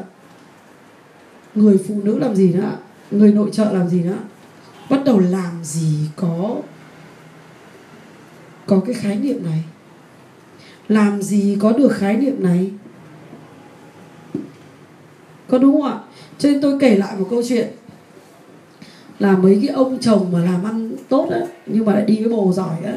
[1.55, 2.77] Người phụ nữ làm gì nữa
[3.11, 4.17] người nội trợ làm gì nữa?
[4.89, 6.55] Bắt đầu làm gì có
[8.65, 9.63] có cái khái niệm này?
[10.87, 12.71] Làm gì có được khái niệm này?
[15.47, 15.99] Có đúng không ạ?
[16.37, 17.67] Cho nên tôi kể lại một câu chuyện.
[19.19, 22.29] Là mấy cái ông chồng mà làm ăn tốt á, nhưng mà lại đi với
[22.29, 22.93] bồ giỏi á,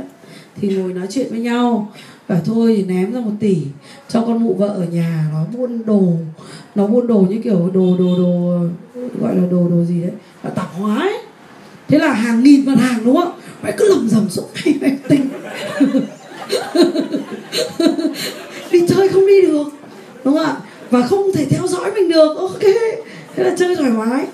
[0.57, 1.93] thì ngồi nói chuyện với nhau
[2.29, 3.57] và thôi thì ném ra một tỷ,
[4.09, 6.03] cho con mụ vợ ở nhà, nó buôn đồ,
[6.75, 8.59] nó buôn đồ như kiểu đồ đồ đồ,
[9.21, 10.13] gọi là đồ đồ gì đấy,
[10.43, 11.19] là tạp hóa ấy.
[11.89, 13.33] Thế là hàng nghìn mặt hàng, đúng không?
[13.63, 15.29] Mày cứ lầm rầm suốt ngày mày tính.
[18.71, 19.65] Đi chơi không đi được,
[20.25, 20.57] đúng không ạ?
[20.91, 22.61] Và không thể theo dõi mình được, ok.
[23.35, 24.27] Thế là chơi thoải mái.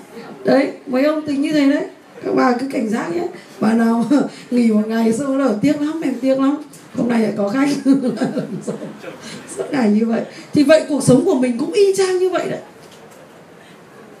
[0.45, 1.85] Đấy, mấy ông tính như thế đấy
[2.25, 3.27] các bà cứ cảnh giác nhé.
[3.59, 4.05] Bà nào
[4.51, 6.57] nghỉ một ngày xong rồi tiếc lắm em tiếc lắm.
[6.95, 7.69] Hôm nay lại có khách.
[9.57, 10.21] Suốt ngày như vậy.
[10.53, 12.59] Thì vậy cuộc sống của mình cũng y chang như vậy đấy.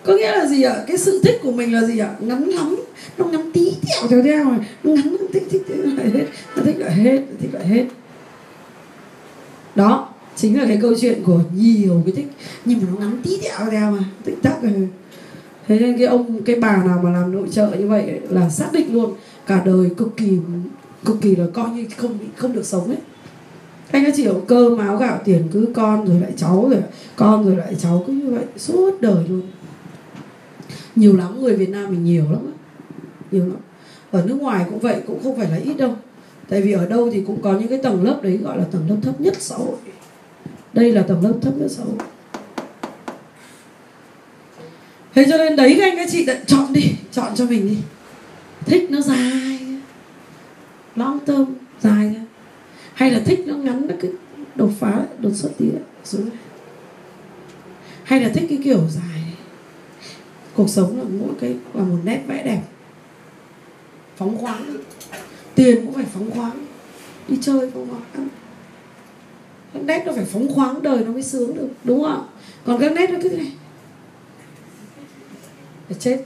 [0.03, 0.75] Có nghĩa là gì ạ?
[0.87, 2.09] Cái sự thích của mình là gì ạ?
[2.19, 2.75] Ngắn lắm
[3.17, 6.25] nó ngắn tí tẹo theo theo mà, nó ngắn nó thích thích thích lại hết
[6.55, 7.85] nó thích lại hết nó thích lại hết.
[9.75, 12.27] Đó chính là cái câu chuyện của nhiều cái thích.
[12.65, 14.03] Nhưng mà nó ngắn tí tẹo theo mà.
[14.25, 14.87] Thích tắc rồi
[15.67, 18.73] thế nên cái ông, cái bà nào mà làm nội trợ như vậy là xác
[18.73, 19.13] định luôn,
[19.47, 20.37] cả đời cực kỳ
[21.05, 22.97] cực kỳ là coi như không không được sống ấy.
[23.91, 26.81] Anh ấy chỉ hiểu cơm áo gạo tiền cứ con rồi lại cháu rồi,
[27.15, 29.41] con rồi lại cháu cứ như vậy, suốt đời luôn.
[30.95, 32.53] Nhiều lắm, người Việt Nam mình nhiều lắm
[33.31, 33.57] nhiều lắm.
[34.11, 35.95] Ở nước ngoài cũng vậy, cũng không phải là ít đâu.
[36.49, 38.89] Tại vì ở đâu thì cũng có những cái tầng lớp đấy gọi là tầng
[38.89, 39.75] lớp thấp nhất xã hội.
[40.73, 41.95] Đây là tầng lớp thấp nhất xã hội
[45.15, 47.77] thế cho nên đấy các anh các chị đã chọn đi, chọn cho mình đi.
[48.65, 49.59] Thích nó dài
[50.95, 51.45] long term
[51.81, 52.21] dài ra
[52.93, 54.13] hay là thích nó ngắn, nó cứ
[54.55, 55.65] đột phá, đột xuất tí
[56.03, 56.37] xuống này
[58.03, 59.33] hay là thích cái kiểu dài này.
[60.53, 62.61] cuộc sống là mỗi cái, là một nét vẽ đẹp.
[64.17, 64.77] Phóng khoáng.
[65.55, 66.65] Tiền cũng phải phóng khoáng.
[67.27, 68.27] Đi chơi phóng khoáng.
[69.73, 72.21] Các nét nó phải phóng khoáng, đời nó mới sướng được, đúng không ạ?
[72.65, 73.51] Còn các nét nó cứ thế này
[75.87, 76.25] phải chết.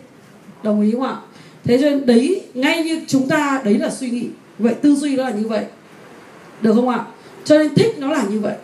[0.63, 1.21] Đồng ý không ạ?
[1.63, 4.27] Thế cho nên đấy, ngay như chúng ta, đấy là suy nghĩ.
[4.59, 5.65] Vậy tư duy nó là như vậy.
[6.61, 7.05] Được không ạ?
[7.43, 8.55] Cho nên thích nó là như vậy.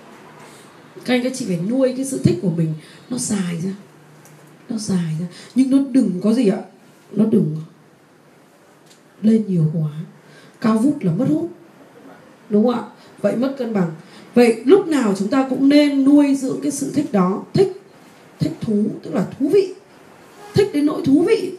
[1.06, 2.74] Các anh, các chị phải nuôi cái sự thích của mình
[3.10, 3.72] nó dài ra.
[4.70, 5.26] Nó dài ra.
[5.56, 6.58] Nhưng nó đừng có gì ạ?
[7.12, 7.56] Nó đừng
[9.22, 9.90] lên nhiều quá.
[10.62, 11.50] Cao vút là mất hút.
[12.50, 12.84] Đúng không ạ?
[13.22, 13.92] Vậy mất cân bằng.
[14.36, 17.44] Vậy lúc nào chúng ta cũng nên nuôi dưỡng cái sự thích đó.
[17.54, 17.82] Thích
[18.40, 19.74] thích thú, tức là thú vị
[20.54, 21.54] thích đến nỗi thú vị,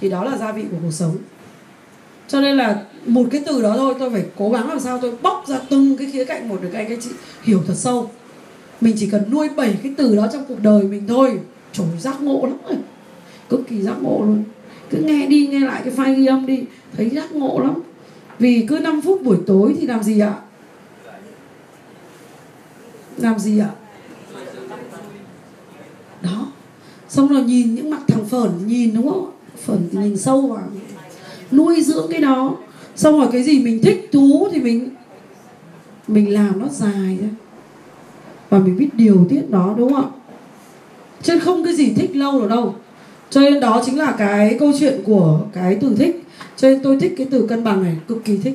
[0.00, 1.16] thì đó là gia vị của cuộc sống.
[2.28, 5.16] Cho nên là một cái từ đó thôi, tôi phải cố gắng làm sao tôi
[5.22, 7.10] bóc ra từng cái khía cạnh một được anh các chị
[7.42, 8.10] hiểu thật sâu.
[8.80, 11.40] Mình chỉ cần nuôi bảy cái từ đó trong cuộc đời mình thôi.
[11.72, 12.78] Trời giác ngộ lắm rồi.
[13.48, 14.44] Cực kỳ giác ngộ luôn.
[14.90, 16.64] Cứ nghe đi, nghe lại cái file ghi âm đi,
[16.96, 17.82] thấy giác ngộ lắm.
[18.38, 20.34] Vì cứ 5 phút buổi tối thì làm gì ạ?
[23.16, 23.70] Làm gì ạ
[26.22, 26.46] đó
[27.08, 29.30] xong rồi nhìn những mặt thằng phởn nhìn, đúng không?
[29.66, 30.62] Phởn nhìn sâu vào.
[31.52, 32.56] Nuôi dưỡng cái đó.
[32.96, 34.88] Xong rồi cái gì mình thích thú thì mình
[36.08, 37.28] mình làm nó dài ra
[38.50, 40.10] và mình biết điều tiết nó đúng không ạ?
[41.22, 42.74] Chứ không cái gì thích lâu được đâu.
[43.30, 46.24] Cho nên đó chính là cái câu chuyện của cái từ thích.
[46.56, 48.54] Cho nên tôi thích cái từ cân bằng này, cực kỳ thích.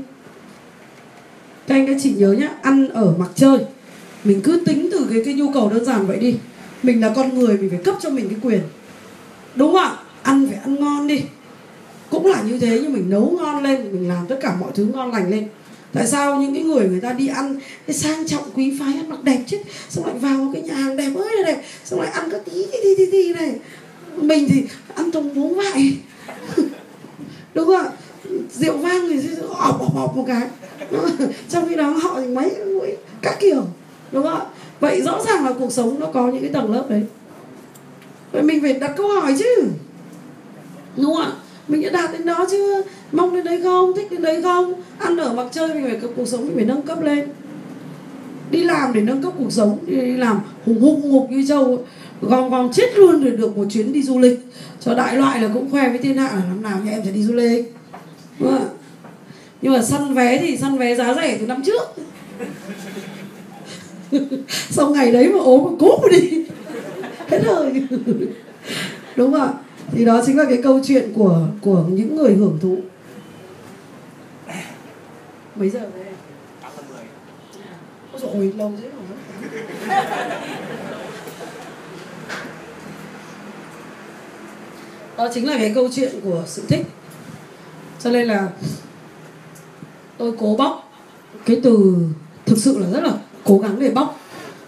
[1.68, 3.58] Các anh các chị nhớ nhá, ăn ở mặc chơi
[4.24, 6.36] mình cứ tính từ cái cái nhu cầu đơn giản vậy đi
[6.84, 8.62] mình là con người mình phải cấp cho mình cái quyền.
[9.56, 9.98] Đúng không ạ?
[10.24, 11.22] Ăn phải ăn ngon đi.
[12.10, 14.86] Cũng là như thế nhưng mình nấu ngon lên mình làm tất cả mọi thứ
[14.94, 15.48] ngon lành lên.
[15.94, 19.10] Tại sao những cái người người ta đi ăn cái sang trọng quý phái ăn
[19.10, 19.58] mặc đẹp chứ?
[19.90, 21.64] Xong lại vào cái nhà hàng đẹp ơi là đẹp.
[21.86, 23.56] Xong lại ăn các tí tí tí tí, tí này.
[24.16, 24.64] Mình thì
[24.96, 25.98] ăn tông bún vậy
[27.54, 27.92] đúng không ạ?
[28.54, 29.20] Rượu vang thì
[29.50, 30.48] ọp ọp ọp một cái.
[31.50, 33.64] Trong khi đó họ thì mấy mũi các kiểu.
[34.12, 34.46] Đúng không ạ?
[34.84, 37.04] Vậy rõ ràng là cuộc sống nó có những cái tầng lớp đấy.
[38.32, 39.64] Vậy mình phải đặt câu hỏi chứ.
[40.98, 41.32] Đúng không ạ?
[41.68, 42.82] Mình đã đạt đến đó chưa
[43.12, 43.94] mong đến đấy không?
[43.96, 44.74] Thích đến đấy không?
[45.00, 47.30] Ăn ở mặc chơi mình phải cuộc sống mình phải nâng cấp lên.
[48.52, 51.86] Đi làm để nâng cấp cuộc sống đi, làm hùng hùng ngục như châu
[52.22, 54.40] gom gom chết luôn rồi được một chuyến đi du lịch.
[54.80, 57.12] Cho đại loại là cũng khoe với thiên hạ là năm nào nhà em sẽ
[57.12, 57.74] đi du lịch.
[58.40, 58.68] Đúng không?
[59.62, 61.96] nhưng mà săn vé thì săn vé giá rẻ từ năm trước.
[64.70, 66.46] sau ngày đấy mà ốm mà cố đi.
[67.28, 67.88] Hết hơi.
[69.16, 69.54] Đúng không ạ?
[69.92, 72.78] Thì đó chính là cái câu chuyện của của những người hưởng thụ.
[75.56, 76.06] Mấy giờ về
[78.12, 79.04] Ôi dồi ôi, lâu thế rồi.
[85.18, 86.86] Đó chính là cái câu chuyện của sự thích.
[88.00, 88.50] Cho nên là
[90.18, 90.92] tôi cố bóc
[91.46, 91.98] cái từ
[92.46, 94.20] thực sự là rất là cố gắng để bóc.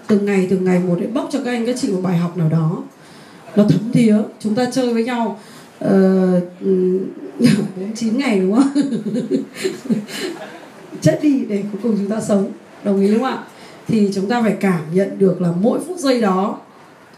[0.07, 2.37] Từng ngày từng ngày một để bóc cho các anh các chị một bài học
[2.37, 2.83] nào đó.
[3.55, 5.39] Nó thấm thía chúng ta chơi với nhau
[5.79, 7.03] bốn
[7.83, 8.69] uh, chín ngày đúng không?
[11.01, 12.51] Chết đi để cuối cùng chúng ta sống.
[12.83, 13.43] Đồng ý đúng không ạ?
[13.87, 16.59] Thì chúng ta phải cảm nhận được là mỗi phút giây đó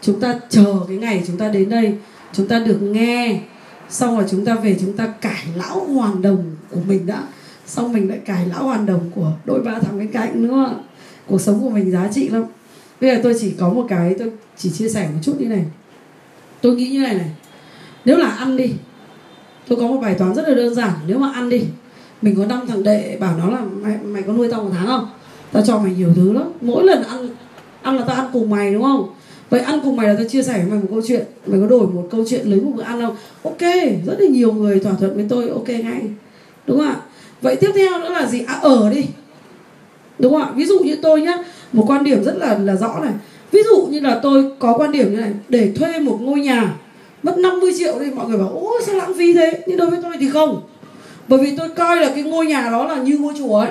[0.00, 1.94] chúng ta chờ cái ngày chúng ta đến đây
[2.32, 3.40] chúng ta được nghe
[3.90, 7.22] xong rồi chúng ta về chúng ta cải lão hoàn đồng của mình đã.
[7.66, 10.74] Xong mình lại cải lão hoàn đồng của đội ba thằng bên cạnh nữa
[11.28, 12.44] cuộc sống của mình giá trị lắm.
[13.00, 15.64] Bây giờ tôi chỉ có một cái tôi chỉ chia sẻ một chút như này.
[16.60, 17.30] Tôi nghĩ như này này.
[18.04, 18.72] Nếu là ăn đi
[19.68, 20.92] tôi có một bài toán rất là đơn giản.
[21.06, 21.62] Nếu mà ăn đi
[22.22, 24.86] mình có năm thằng đệ bảo nó là mày, mày có nuôi tao một tháng
[24.86, 25.08] không?
[25.52, 26.52] Tao cho mày nhiều thứ lắm.
[26.60, 27.28] Mỗi lần ăn
[27.82, 29.08] ăn là tao ăn cùng mày đúng không?
[29.50, 31.26] Vậy ăn cùng mày là tao chia sẻ với mày một câu chuyện.
[31.46, 33.16] Mày có đổi một câu chuyện lấy một bữa ăn không?
[33.42, 33.60] Ok
[34.06, 35.48] rất là nhiều người thỏa thuận với tôi.
[35.48, 36.02] Ok ngay.
[36.66, 36.96] Đúng không ạ?
[37.42, 38.42] Vậy tiếp theo nữa là gì?
[38.46, 39.04] À, ở đi
[40.18, 40.52] đúng không ạ?
[40.54, 41.38] Ví dụ như tôi nhá,
[41.72, 43.12] một quan điểm rất là là rõ này.
[43.52, 46.74] Ví dụ như là tôi có quan điểm như này, để thuê một ngôi nhà
[47.22, 49.62] mất 50 triệu thì mọi người bảo ôi sao lãng phí thế?
[49.66, 50.62] Nhưng đối với tôi thì không.
[51.28, 53.70] Bởi vì tôi coi là cái ngôi nhà đó là như ngôi chùa ấy.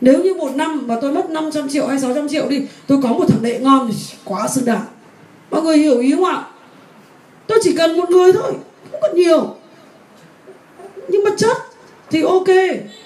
[0.00, 3.08] Nếu như một năm mà tôi mất 500 triệu hay 600 triệu đi, tôi có
[3.08, 3.94] một thằng đệ ngon thì
[4.24, 4.84] quá xứng đáng.
[5.50, 6.44] Mọi người hiểu ý không ạ?
[7.46, 8.52] Tôi chỉ cần một người thôi,
[8.90, 9.54] không cần nhiều.
[11.08, 11.56] Nhưng mà chất
[12.10, 12.48] thì ok.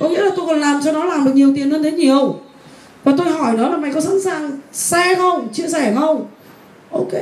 [0.00, 2.36] Có nghĩa là tôi còn làm cho nó làm được nhiều tiền hơn thế nhiều
[3.04, 5.48] và tôi hỏi nó là mày có sẵn sàng xe không?
[5.52, 6.26] Chia sẻ không?
[6.90, 7.12] Ok.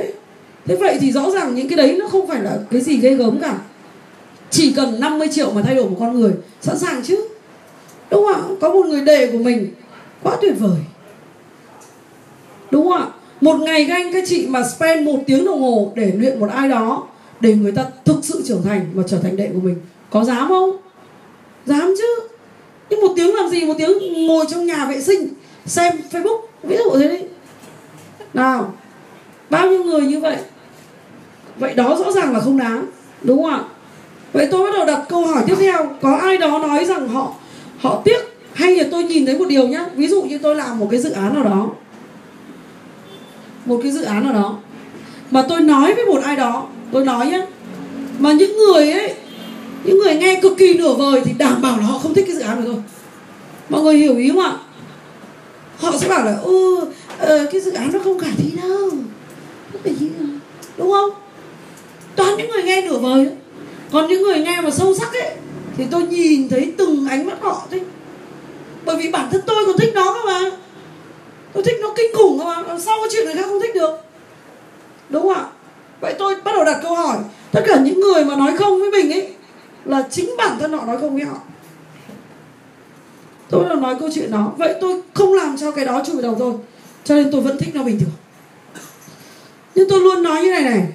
[0.65, 3.15] Thế vậy thì rõ ràng những cái đấy nó không phải là cái gì ghê
[3.15, 3.57] gớm cả.
[4.49, 6.31] Chỉ cần 50 triệu mà thay đổi một con người,
[6.61, 7.27] sẵn sàng chứ?
[8.11, 8.55] Đúng không ạ?
[8.61, 9.73] Có một người đề của mình.
[10.23, 10.79] Quá tuyệt vời.
[12.71, 13.07] Đúng không ạ?
[13.41, 16.49] Một ngày các anh, các chị mà spend một tiếng đồng hồ để luyện một
[16.49, 17.07] ai đó,
[17.39, 19.75] để người ta thực sự trưởng thành và trở thành đệ của mình,
[20.09, 20.77] có dám không?
[21.65, 22.27] Dám chứ?
[22.89, 23.65] Nhưng một tiếng làm gì?
[23.65, 25.27] Một tiếng ngồi trong nhà vệ sinh
[25.65, 27.25] xem facebook, ví dụ thế đi
[28.33, 28.73] nào,
[29.49, 30.37] bao nhiêu người như vậy?
[31.57, 32.85] Vậy đó rõ ràng là không đáng,
[33.21, 33.63] đúng không ạ?
[34.33, 35.89] Vậy tôi bắt đầu đặt câu hỏi tiếp theo.
[36.01, 37.33] Có ai đó nói rằng họ
[37.79, 38.17] họ tiếc?
[38.53, 40.99] Hay là tôi nhìn thấy một điều nhá, ví dụ như tôi làm một cái
[40.99, 41.69] dự án nào đó.
[43.65, 44.57] Một cái dự án nào đó.
[45.31, 47.45] Mà tôi nói với một ai đó, tôi nói nhá,
[48.19, 49.13] mà những người ấy,
[49.83, 52.35] những người nghe cực kỳ nửa vời thì đảm bảo là họ không thích cái
[52.35, 52.83] dự án này rồi
[53.69, 54.51] mọi người hiểu ý không ạ?
[55.81, 56.85] Họ sẽ bảo là ừ
[57.17, 58.89] ờ, cái dự án nó không khả thi đâu.
[60.77, 61.09] Đúng không?
[62.15, 63.29] Toàn những người nghe nửa vời.
[63.91, 65.31] Còn những người nghe mà sâu sắc ấy,
[65.77, 67.81] thì tôi nhìn thấy từng ánh mắt họ thôi.
[68.85, 70.51] Bởi vì bản thân tôi còn thích nó cơ mà.
[71.53, 72.61] Tôi thích nó kinh khủng cơ mà.
[72.61, 73.91] Làm sao có chuyện người khác không thích được?
[75.09, 75.45] Đúng không ạ?
[76.01, 77.17] Vậy tôi bắt đầu đặt câu hỏi.
[77.51, 79.33] Tất cả những người mà nói không với mình ấy,
[79.85, 81.37] là chính bản thân họ nói không với họ
[83.51, 84.53] tôi đầu nói câu chuyện đó.
[84.57, 86.53] Vậy tôi không làm cho cái đó chui đầu tôi.
[87.03, 88.09] Cho nên tôi vẫn thích nó bình thường.
[89.75, 90.87] Nhưng tôi luôn nói như này này.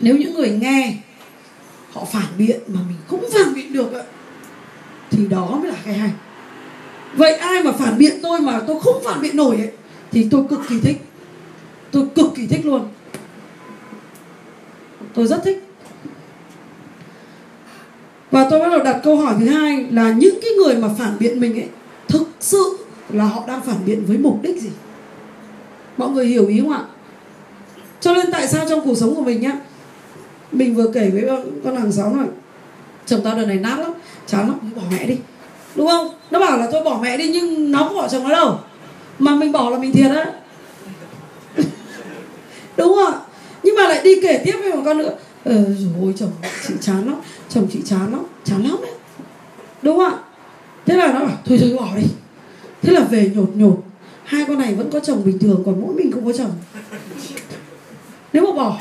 [0.00, 0.96] Nếu những người nghe
[1.92, 4.02] họ phản biện mà mình cũng phản biện được ấy,
[5.10, 6.10] thì đó mới là cái hay.
[7.14, 9.70] Vậy ai mà phản biện tôi mà tôi không phản biện nổi ấy,
[10.12, 10.96] thì tôi cực kỳ thích.
[11.90, 12.88] Tôi cực kỳ thích luôn.
[15.14, 15.65] Tôi rất thích
[18.30, 21.16] và tôi bắt đầu đặt câu hỏi thứ hai là những cái người mà phản
[21.18, 21.68] biện mình ấy,
[22.08, 22.78] thực sự
[23.10, 24.70] là họ đang phản biện với mục đích gì?
[25.96, 26.84] Mọi người hiểu ý không ạ?
[28.00, 29.52] Cho nên tại sao trong cuộc sống của mình nhá,
[30.52, 31.24] mình vừa kể với
[31.64, 32.26] con hàng xóm rồi
[33.06, 33.92] chồng tao đợt này nát lắm,
[34.26, 35.16] chán lắm bỏ mẹ đi.
[35.74, 36.08] Đúng không?
[36.30, 38.58] Nó bảo là tôi bỏ mẹ đi, nhưng nó không bỏ chồng nó đâu.
[39.18, 40.32] Mà mình bỏ là mình thiệt á.
[42.76, 43.20] Đúng không ạ?
[43.62, 45.10] Nhưng mà lại đi kể tiếp với một con nữa
[45.46, 46.30] ờ rồi chồng
[46.68, 47.14] chị chán lắm,
[47.48, 48.92] chồng chị chán lắm chán lắm đấy.
[49.82, 50.18] Đúng không ạ?
[50.86, 52.02] Thế là nó bảo, thôi thôi, bỏ đi.
[52.82, 53.84] Thế là về nhột nhột,
[54.24, 56.50] hai con này vẫn có chồng bình thường, còn mỗi mình không có chồng.
[58.32, 58.78] Nếu mà bỏ,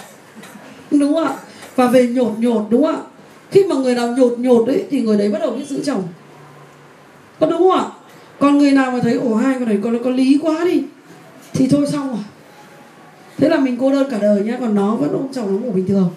[0.92, 1.36] đúng không ạ?
[1.76, 3.02] Và về nhột nhột, đúng không ạ?
[3.52, 6.04] Khi mà người nào nhột nhột đấy thì người đấy bắt đầu biết giữ chồng.
[7.40, 7.86] Có đúng không ạ?
[8.40, 10.84] Còn người nào mà thấy ổ hai con này con nó có lý quá đi.
[11.54, 12.20] Thì thôi, xong rồi.
[13.38, 15.72] Thế là mình cô đơn cả đời nhá, còn nó vẫn ôm chồng, nó ngủ
[15.72, 16.10] bình thường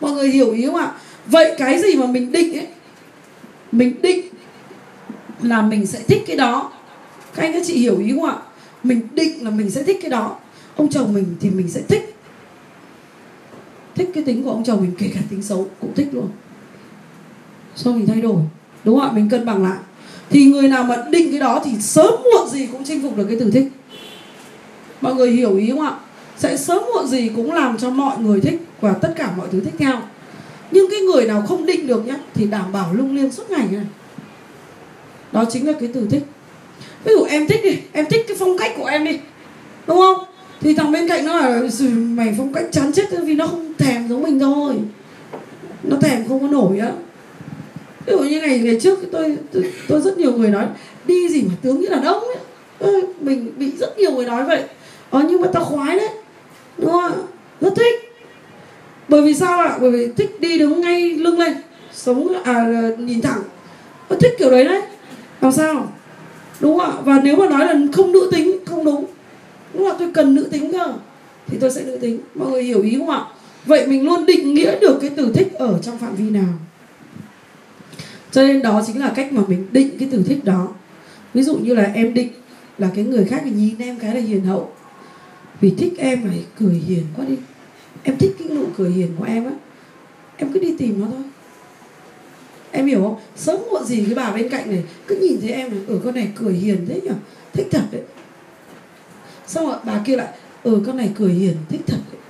[0.00, 0.92] mọi người hiểu ý không ạ?
[1.26, 2.66] Vậy cái gì mà mình định ấy,
[3.72, 4.26] mình định
[5.42, 6.72] là mình sẽ thích cái đó.
[7.34, 8.36] Các anh các chị hiểu ý không ạ?
[8.82, 10.36] Mình định là mình sẽ thích cái đó.
[10.76, 12.16] Ông chồng mình thì mình sẽ thích.
[13.94, 16.28] Thích cái tính của ông chồng mình, kể cả tính xấu cũng thích luôn.
[17.74, 18.36] Sao mình thay đổi?
[18.84, 19.12] Đúng không ạ?
[19.14, 19.78] Mình cân bằng lại.
[20.30, 23.26] Thì người nào mà định cái đó thì sớm muộn gì cũng chinh phục được
[23.28, 23.68] cái từ thích.
[25.00, 25.92] Mọi người hiểu ý không ạ?
[26.38, 29.60] Sẽ sớm muộn gì cũng làm cho mọi người thích và tất cả mọi thứ
[29.60, 29.96] thích theo.
[30.70, 33.66] Nhưng cái người nào không định được nhá thì đảm bảo lung liêng suốt ngày
[33.72, 33.84] này
[35.32, 36.22] đó chính là cái từ thích.
[37.04, 39.18] Ví dụ em thích đi em thích cái phong cách của em đi
[39.86, 40.24] đúng không?
[40.60, 41.60] Thì thằng bên cạnh nó là
[41.90, 44.74] mày phong cách chán chết vì nó không thèm giống mình thôi
[45.82, 46.92] nó thèm không có nổi á.
[48.06, 50.66] Ví dụ như ngày ngày trước tôi tôi, tôi rất nhiều người nói
[51.04, 53.02] đi gì mà tướng như là đông ấy.
[53.20, 54.62] Mình bị rất nhiều người nói vậy.
[55.10, 56.08] Ờ nhưng mà tao khoái đấy
[56.78, 57.12] đúng không
[57.60, 57.94] rất thích.
[59.08, 59.78] Bởi vì sao ạ?
[59.80, 61.56] Bởi vì thích đi đứng ngay lưng lên,
[61.92, 62.66] sống à
[62.98, 63.42] nhìn thẳng.
[64.08, 64.82] Tôi thích kiểu đấy đấy.
[65.40, 65.92] Làm sao?
[66.60, 67.00] Đúng không ạ?
[67.04, 69.04] Và nếu mà nói là không nữ tính, không đúng.
[69.74, 70.92] Đúng là tôi cần nữ tính cơ.
[71.46, 72.18] Thì tôi sẽ nữ tính.
[72.34, 73.24] Mọi người hiểu ý không ạ?
[73.66, 76.54] Vậy mình luôn định nghĩa được cái từ thích ở trong phạm vi nào?
[78.32, 80.68] Cho nên đó chính là cách mà mình định cái từ thích đó.
[81.34, 82.28] Ví dụ như là em định
[82.78, 84.72] là cái người khác nhìn em cái là hiền hậu
[85.60, 87.36] vì thích em phải cười hiền quá đi.
[88.02, 89.52] Em thích cái nụ cười hiền của em á.
[90.36, 91.22] Em cứ đi tìm nó thôi.
[92.70, 93.20] Em hiểu không?
[93.36, 96.14] Sớm muộn gì cái bà bên cạnh này, cứ nhìn thấy em này ở con
[96.14, 97.10] này cười hiền thế nhỉ
[97.52, 98.02] thích thật đấy.
[99.46, 100.28] Xong rồi, bà kia lại
[100.62, 102.20] ở con này cười hiền, thích thật đấy.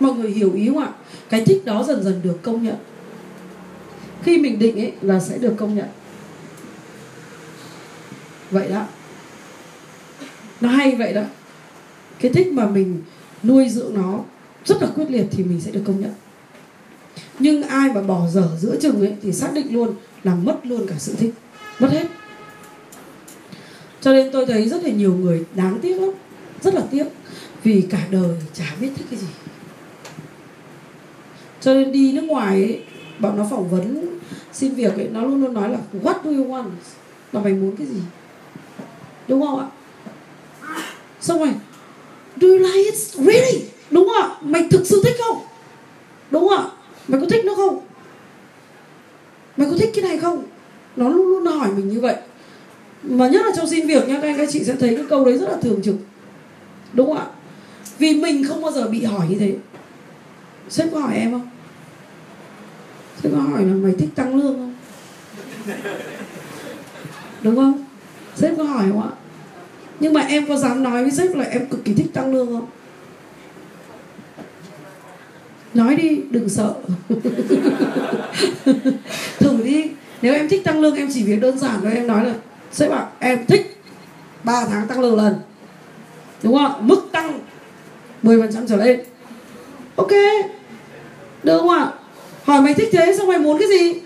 [0.00, 0.92] Mọi người hiểu ý không ạ?
[1.28, 2.76] Cái thích đó dần dần được công nhận.
[4.22, 5.86] Khi mình định ấy là sẽ được công nhận.
[8.50, 8.86] Vậy đó.
[10.60, 11.22] Nó hay vậy đó
[12.20, 13.02] cái thích mà mình
[13.42, 14.20] nuôi dưỡng nó
[14.64, 16.12] rất là quyết liệt thì mình sẽ được công nhận.
[17.38, 20.86] Nhưng ai mà bỏ dở giữa chừng ấy thì xác định luôn là mất luôn
[20.86, 21.34] cả sự thích
[21.78, 22.06] mất hết.
[24.00, 26.10] Cho nên tôi thấy rất là nhiều người đáng tiếc lắm
[26.62, 27.06] rất là tiếc
[27.62, 29.26] vì cả đời chả biết thích cái gì.
[31.60, 32.82] Cho nên đi nước ngoài ấy,
[33.18, 34.06] bọn nó phỏng vấn
[34.52, 36.70] xin việc ấy nó luôn luôn nói là what do you want?
[37.32, 38.00] Là mày muốn cái gì?
[39.28, 39.66] Đúng không ạ?
[41.20, 41.52] Xong rồi
[42.40, 42.94] do you like it?
[43.14, 43.64] Really?
[43.90, 45.38] Đúng không mày thực sự thích không?
[46.30, 46.70] Đúng không
[47.08, 47.80] mày có thích nó không?
[49.56, 50.44] Mày có thích cái này không?
[50.96, 52.16] Nó luôn luôn hỏi mình như vậy.
[53.02, 55.24] Mà nhất là trong xin việc nha, các anh, các chị sẽ thấy cái câu
[55.24, 55.94] đấy rất là thường trực.
[56.92, 57.26] Đúng không ạ?
[57.98, 59.54] Vì mình không bao giờ bị hỏi như thế.
[60.68, 61.48] Sếp có hỏi em không?
[63.22, 64.74] Sếp có hỏi là mày thích tăng lương không?
[67.42, 67.84] Đúng không?
[68.34, 69.10] Sếp có hỏi không ạ?
[70.00, 72.46] Nhưng mà em có dám nói với sếp là em cực kỳ thích tăng lương
[72.46, 72.66] không?
[75.74, 76.74] Nói đi đừng sợ.
[79.38, 79.90] Thử đi.
[80.22, 81.92] Nếu em thích tăng lương em chỉ việc đơn giản thôi.
[81.94, 82.34] Em nói là
[82.72, 83.80] sếp bảo em thích
[84.44, 85.34] 3 tháng tăng lương lần.
[86.42, 87.40] Đúng không mức tăng
[88.22, 89.00] 10% trở lên.
[89.96, 90.10] Ok.
[91.42, 91.92] Được không ạ?
[92.44, 94.00] Hỏi mày thích thế xong mày muốn cái gì?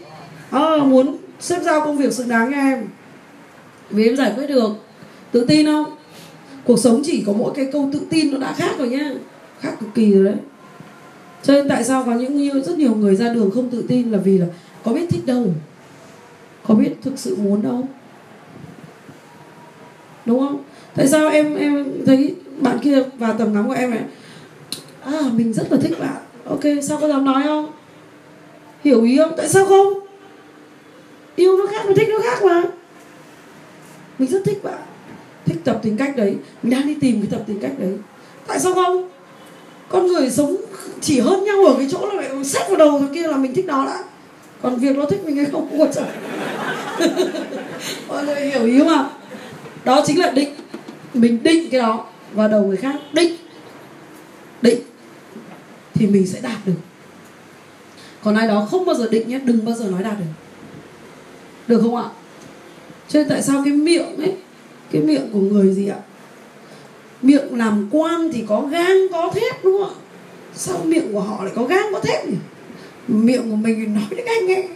[0.50, 2.88] À, muốn xếp giao công việc xứng đáng cho em.
[3.90, 4.70] Vì em giải quyết được
[5.32, 5.96] tự tin không?
[6.64, 9.12] Cuộc sống chỉ có mỗi cái câu tự tin nó đã khác rồi nhá.
[9.60, 10.36] Khác cực kỳ rồi đấy.
[11.42, 14.10] Cho nên tại sao có những như rất nhiều người ra đường không tự tin
[14.10, 14.46] là vì là
[14.84, 15.46] có biết thích đâu.
[16.66, 17.88] Có biết thực sự muốn đâu.
[20.26, 20.62] Đúng không?
[20.94, 24.02] Tại sao em em thấy bạn kia vào tầm ngắm của em này
[25.04, 26.16] à mình rất là thích bạn.
[26.44, 27.72] Ok, sao có dám nói không?
[28.84, 29.32] Hiểu ý không?
[29.36, 29.92] Tại sao không?
[31.36, 32.62] Yêu nó khác mà thích nó khác mà.
[34.18, 34.87] Mình rất thích bạn
[35.48, 37.92] thích tập tính cách đấy, mình đang đi tìm cái tập tính cách đấy.
[38.46, 39.08] Tại sao không?
[39.88, 40.56] Con người sống
[41.00, 43.54] chỉ hơn nhau ở cái chỗ là lại xét vào đầu thằng kia là mình
[43.54, 44.04] thích nó đã.
[44.62, 46.08] Còn việc nó thích mình hay không quan trọng
[48.08, 49.10] mọi người hiểu ý không ạ?
[49.84, 50.54] Đó chính là định.
[51.14, 53.36] Mình định cái đó vào đầu người khác định.
[54.62, 54.80] Định
[55.94, 56.72] thì mình sẽ đạt được.
[58.22, 60.24] Còn ai đó không bao giờ định nhé, đừng bao giờ nói đạt được.
[61.68, 62.04] Được không ạ?
[63.08, 64.36] Cho nên tại sao cái miệng ấy
[64.90, 65.98] cái miệng của người gì ạ?
[67.22, 70.00] Miệng làm quan thì có gan, có thép, đúng không ạ?
[70.54, 72.36] Sao miệng của họ lại có gan, có thép nhỉ?
[73.08, 74.68] Miệng của mình nói đến anh nghe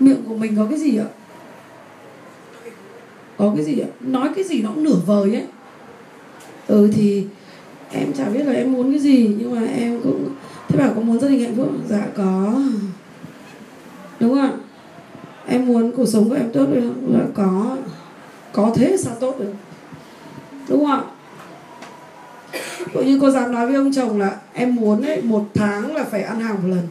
[0.00, 1.08] miệng của mình có cái gì ạ?
[3.36, 3.88] Có cái gì ạ?
[4.00, 5.44] Nói cái gì nó cũng nửa vời ấy.
[6.66, 7.26] Ừ thì
[7.92, 10.28] em chả biết là em muốn cái gì, nhưng mà em cũng,
[10.68, 12.62] thế bảo có muốn gia đình hạnh phúc dạ có.
[14.20, 14.52] Đúng không ạ?
[15.46, 17.76] Em muốn cuộc sống của em tốt được dạ có
[18.52, 19.52] có thế sao tốt được?
[20.68, 21.10] Đúng không
[22.94, 26.04] tự như cô dám nói với ông chồng là em muốn ấy, một tháng là
[26.04, 26.88] phải ăn hàng một lần.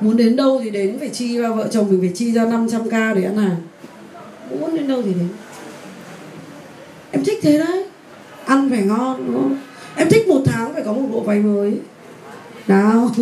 [0.00, 3.14] Muốn đến đâu thì đến phải chi ra vợ chồng mình phải chi ra 500k
[3.14, 3.56] để ăn hàng.
[4.60, 5.28] Muốn đến đâu thì đến.
[7.10, 7.84] Em thích thế đấy.
[8.46, 9.58] Ăn phải ngon đúng không?
[9.96, 11.74] Em thích một tháng phải có một bộ váy mới.
[12.68, 13.10] Nào.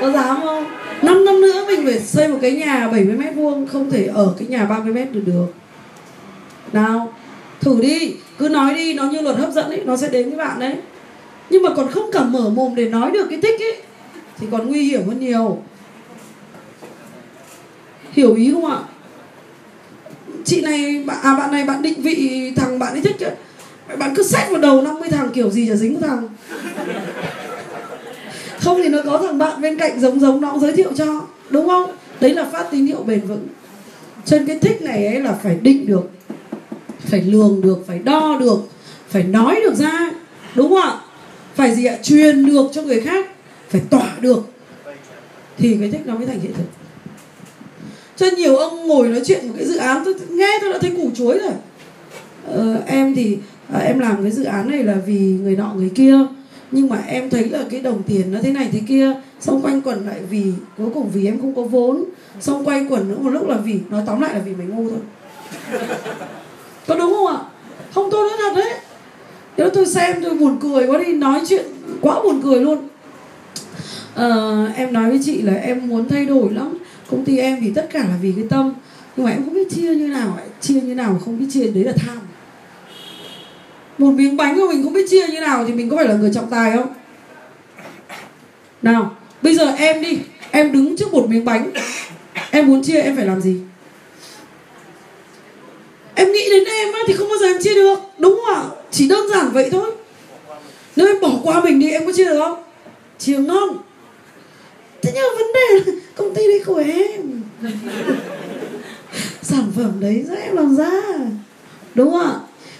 [0.00, 0.59] Có dám không?
[1.02, 4.34] 5 năm nữa mình phải xây một cái nhà 70 mét vuông, không thể ở
[4.38, 5.46] cái nhà 30 mét được được.
[6.72, 7.12] Nào,
[7.60, 10.38] thử đi, cứ nói đi, nó như luật hấp dẫn ấy, nó sẽ đến với
[10.38, 10.74] bạn đấy.
[11.50, 13.76] Nhưng mà còn không cả mở mồm để nói được cái thích ấy,
[14.38, 15.62] thì còn nguy hiểm hơn nhiều.
[18.12, 18.78] Hiểu ý không ạ?
[20.44, 23.32] Chị này à bạn này, bạn định vị thằng bạn ấy thích ấy.
[23.96, 26.28] bạn cứ xét vào đầu 50 thằng kiểu gì chả dính thằng
[28.60, 31.26] không thì nó có thằng bạn bên cạnh giống giống nó cũng giới thiệu cho
[31.50, 31.90] đúng không?
[32.20, 33.46] Đấy là phát tín hiệu bền vững.
[34.24, 36.10] Trên cái thích này ấy là phải định được
[36.98, 38.58] phải lường được phải đo được
[39.08, 40.10] phải nói được ra
[40.54, 41.00] đúng không ạ?
[41.54, 41.96] Phải gì ạ?
[42.02, 43.26] Truyền được cho người khác
[43.68, 44.42] phải tỏa được.
[45.58, 46.64] Thì cái thích nó mới thành hiện thực.
[48.16, 50.90] Cho nhiều ông ngồi nói chuyện một cái dự án tôi nghe tôi đã thấy
[50.90, 51.52] củ chuối rồi.
[52.46, 53.38] Ờ, em thì
[53.72, 56.18] à, em làm cái dự án này là vì người nọ người kia
[56.72, 59.82] nhưng mà em thấy là cái đồng tiền nó thế này thế kia xong quanh
[59.82, 62.04] quẩn lại vì cuối cùng vì em không có vốn
[62.40, 64.90] xong quay quẩn nữa một lúc là vì nói tóm lại là vì mình ngu
[64.90, 64.98] thôi.
[66.86, 67.38] Có đúng không ạ?
[67.94, 68.74] Không tôi nói thật đấy.
[69.56, 71.66] Nếu tôi xem tôi buồn cười quá đi nói chuyện
[72.00, 72.88] quá buồn cười luôn.
[74.14, 74.26] À,
[74.76, 76.78] em nói với chị là em muốn thay đổi lắm.
[77.10, 78.74] Công ty em vì tất cả là vì cái tâm.
[79.16, 81.84] Nhưng mà em không biết chia như nào chia như nào không biết chia đấy
[81.84, 82.18] là tham
[84.00, 86.14] một miếng bánh mà mình không biết chia như nào thì mình có phải là
[86.14, 86.94] người trọng tài không?
[88.82, 90.18] Nào, bây giờ em đi.
[90.50, 91.70] Em đứng trước một miếng bánh.
[92.50, 93.60] Em muốn chia, em phải làm gì?
[96.14, 97.98] Em nghĩ đến em thì không bao giờ em chia được.
[98.18, 98.62] Đúng không ạ?
[98.90, 99.90] Chỉ đơn giản vậy thôi.
[100.96, 102.62] Nếu em bỏ qua mình đi, em có chia được không?
[103.18, 103.68] Chia ngon.
[105.02, 107.42] Thế nhưng vấn đề là công ty đấy của em.
[109.42, 110.90] Sản phẩm đấy do em làm ra.
[111.94, 112.34] Đúng không ạ?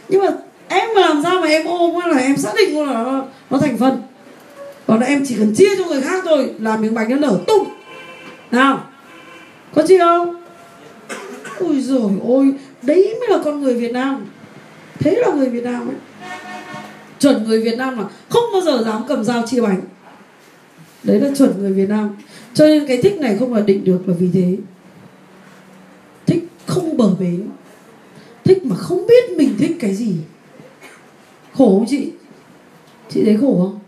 [0.08, 0.30] Nhưng mà
[0.70, 3.58] em mà làm sao mà em ôm là em xác định luôn là nó, nó
[3.58, 4.02] thành phần
[4.86, 7.38] còn là em chỉ cần chia cho người khác thôi là miếng bánh nó nở
[7.46, 7.68] tung.
[8.50, 8.84] Nào
[9.74, 10.42] có chi không?
[11.60, 12.52] Ôi rồi ôi
[12.82, 14.26] đấy mới là con người việt nam.
[14.98, 15.96] Thế là người việt nam ấy.
[17.18, 19.80] Chuẩn người việt nam mà không bao giờ dám cầm dao chia bánh.
[21.02, 22.16] Đấy là chuẩn người việt nam.
[22.54, 24.56] Cho nên cái thích này không là định được là vì thế.
[26.26, 27.48] Thích không bờ bến.
[28.44, 30.14] Thích mà không biết mình thích cái gì
[31.54, 32.12] khổ không chị?
[33.08, 33.78] Chị thấy khổ không?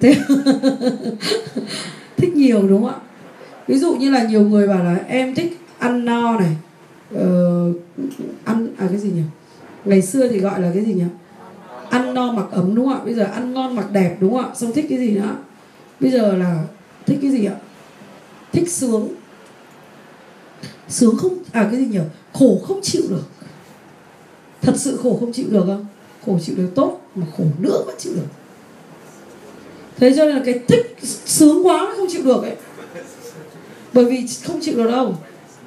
[0.00, 0.14] Thế
[2.16, 2.96] thích nhiều đúng không ạ?
[3.66, 6.56] Ví dụ như là nhiều người bảo là em thích ăn no này
[7.14, 7.72] ờ,
[8.44, 9.22] ăn à cái gì nhỉ?
[9.84, 11.04] Ngày xưa thì gọi là cái gì nhỉ?
[11.90, 13.04] Ăn no mặc ấm đúng không ạ?
[13.04, 14.54] Bây giờ ăn ngon mặc đẹp đúng không ạ?
[14.54, 15.36] Xong thích cái gì nữa?
[16.00, 16.64] Bây giờ là
[17.06, 17.54] thích cái gì ạ?
[18.52, 19.08] Thích sướng.
[20.88, 22.00] Sướng không à cái gì nhỉ?
[22.32, 23.24] Khổ không chịu được.
[24.62, 25.86] Thật sự khổ không chịu được không?
[26.26, 28.26] Khổ chịu được tốt, mà khổ nữa vẫn chịu được.
[29.96, 32.56] Thế cho nên là cái thích sướng quá không chịu được ấy.
[33.92, 35.14] Bởi vì không chịu được đâu.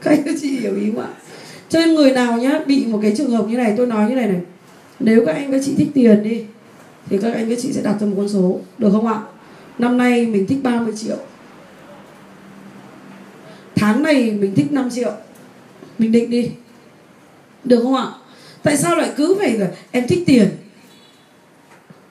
[0.02, 1.10] Các anh chị hiểu ý không ạ?
[1.70, 4.16] Cho nên người nào nhá, bị một cái trường hợp như này, tôi nói như
[4.16, 4.42] này này.
[5.00, 6.46] Nếu các anh các chị thích tiền đi,
[7.10, 8.60] thì các anh các chị sẽ đặt cho một con số.
[8.78, 9.22] Được không ạ?
[9.80, 11.18] Năm nay mình thích 30 triệu.
[13.76, 15.12] Tháng này mình thích 5 triệu.
[15.98, 16.50] Mình định đi.
[17.64, 18.08] Được không ạ?
[18.64, 20.50] Tại sao lại cứ phải là em thích tiền?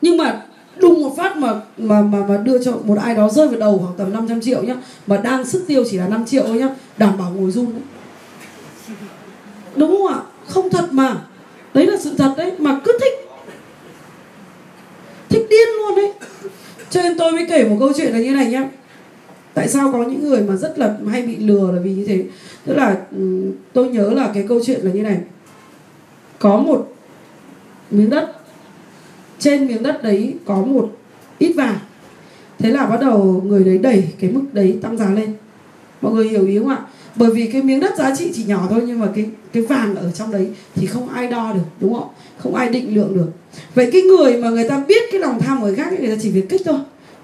[0.01, 0.43] Nhưng mà
[0.77, 3.79] đùng một phát mà mà mà mà đưa cho một ai đó rơi vào đầu
[3.79, 4.77] khoảng tầm 500 triệu nhá.
[5.07, 6.69] Mà đang sức tiêu chỉ là 5 triệu thôi nhá.
[6.97, 7.83] Đảm bảo ngồi run đấy.
[9.77, 10.21] Đúng không ạ?
[10.47, 11.17] Không thật mà.
[11.75, 13.13] Đấy là sự thật đấy, mà cứ thích.
[15.29, 16.13] Thích điên luôn đấy.
[16.91, 18.69] Cho nên tôi mới kể một câu chuyện là như này nhá.
[19.55, 22.25] Tại sao có những người mà rất là hay bị lừa là vì như thế?
[22.67, 25.19] Tức là ừ, tôi nhớ là cái câu chuyện là như này
[26.43, 26.93] có một
[27.91, 28.33] miếng đất.
[29.39, 30.93] Trên miếng đất đấy có một
[31.39, 31.79] ít vàng.
[32.59, 35.33] Thế là bắt đầu người đấy đẩy cái mức đấy tăng giá lên.
[36.01, 36.79] Mọi người hiểu ý không ạ?
[37.17, 39.95] Bởi vì cái miếng đất giá trị chỉ nhỏ thôi, nhưng mà cái cái vàng
[39.95, 42.09] ở trong đấy thì không ai đo được, đúng không?
[42.39, 43.29] Không ai định lượng được.
[43.75, 46.17] Vậy cái người mà người ta biết cái lòng tham của người khác người ta
[46.23, 46.79] chỉ việc kích thôi.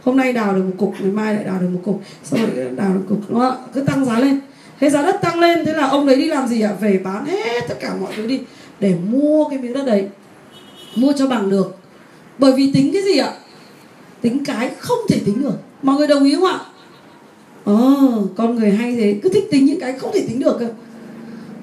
[0.05, 2.71] Hôm nay đào được một cục, ngày mai lại đào được một cục, xong rồi
[2.77, 3.57] đào được một cục, đúng không ạ?
[3.75, 4.41] Cứ tăng giá lên.
[4.81, 6.73] Thế giá đất tăng lên, thế là ông đấy đi làm gì ạ?
[6.81, 8.41] Về bán hết tất cả mọi thứ đi
[8.81, 10.09] để mua cái miếng đất đấy.
[10.97, 11.77] Mua cho bằng được.
[12.39, 13.33] Bởi vì tính cái gì ạ?
[14.21, 15.55] Tính cái không thể tính được.
[15.83, 16.59] Mọi người đồng ý không ạ?
[17.65, 17.75] Ờ
[18.37, 19.21] con người hay thế.
[19.23, 20.69] Cứ thích tính những cái không thể tính được cơ.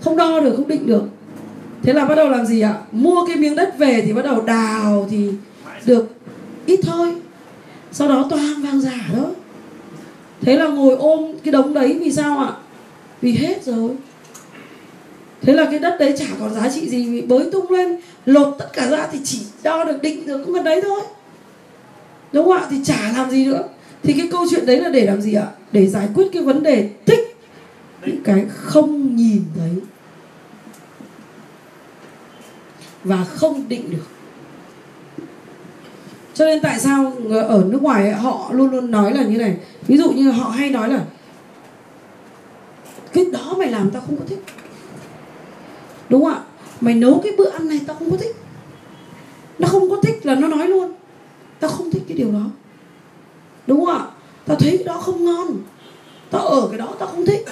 [0.01, 1.03] Không đo được, không định được.
[1.83, 2.73] Thế là bắt đầu làm gì ạ?
[2.91, 5.31] Mua cái miếng đất về thì bắt đầu đào thì
[5.85, 6.07] được
[6.65, 7.15] ít thôi.
[7.91, 9.25] Sau đó toàn vàng giả đó
[10.41, 12.53] thế là ngồi ôm cái đống đấy vì sao ạ?
[13.21, 13.89] Vì hết rồi
[15.45, 18.55] thế là cái đất đấy chả còn giá trị gì, vì bới tung lên, lột
[18.59, 21.01] tất cả ra thì chỉ đo được định được cũng gần đấy thôi.
[22.31, 22.67] Đúng không ạ?
[22.69, 23.63] Thì chả làm gì nữa.
[24.03, 25.47] Thì cái câu chuyện đấy là để làm gì ạ?
[25.72, 27.38] Để giải quyết cái vấn đề thích
[28.05, 29.72] những cái không nhìn thấy
[33.03, 34.05] và không định được.
[36.34, 37.13] Cho nên tại sao
[37.47, 39.57] ở nước ngoài họ luôn luôn nói là như này.
[39.88, 40.99] Ví dụ như họ hay nói là,
[43.13, 44.39] cái đó mày làm tao không có thích
[46.10, 46.41] đúng không ạ?
[46.82, 48.36] Mày nấu cái bữa ăn này tao không có thích.
[49.60, 50.91] Nó không có thích là nó nói luôn.
[51.60, 52.45] Tao không thích cái điều đó.
[53.68, 54.06] Đúng không ạ?
[54.45, 55.48] Tao thấy cái đó không ngon.
[56.32, 57.45] Tao ở cái đó tao không thích.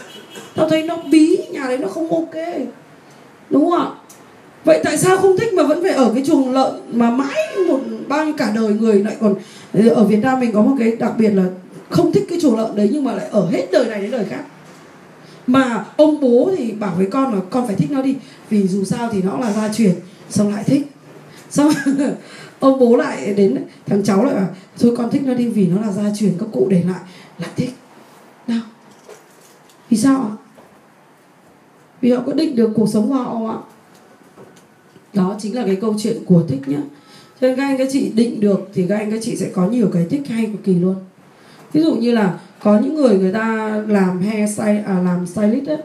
[0.56, 2.44] Tao thấy nó bí, nhà đấy nó không ok.
[3.50, 3.88] Đúng không ạ?
[4.66, 7.80] Vậy tại sao không thích mà vẫn phải ở cái chuồng lợn mà mãi một
[8.08, 9.36] bao nhiêu cả đời người lại còn,
[9.90, 11.44] ở Việt Nam mình có một cái đặc biệt là
[11.90, 14.26] không thích cái chuồng lợn đấy nhưng mà lại ở hết đời này đến đời
[14.30, 14.44] khác?
[15.48, 18.15] Mà ông bố thì bảo với con là con phải thích nó đi,
[18.49, 19.95] vì dù sao thì nó là gia truyền,
[20.30, 20.91] xong lại thích.
[21.49, 21.72] Xong
[22.60, 24.48] ông bố lại đến, thằng cháu lại bảo,
[24.80, 27.02] thôi con thích nó đi vì nó là gia truyền, các cụ để lại
[27.38, 27.74] lại thích.
[28.48, 28.61] Nào,
[29.90, 30.32] vì sao ạ?
[32.02, 33.57] Vì họ có định được cuộc sống của họ ạ.
[35.14, 36.82] Đó chính là cái câu chuyện của thích nhá.
[37.41, 39.68] Cho nên các anh các chị định được thì các anh các chị sẽ có
[39.68, 40.95] nhiều cái thích hay cực kỳ luôn
[41.74, 45.68] ví dụ như là có những người người ta làm hair style à, làm stylist
[45.68, 45.78] ấy,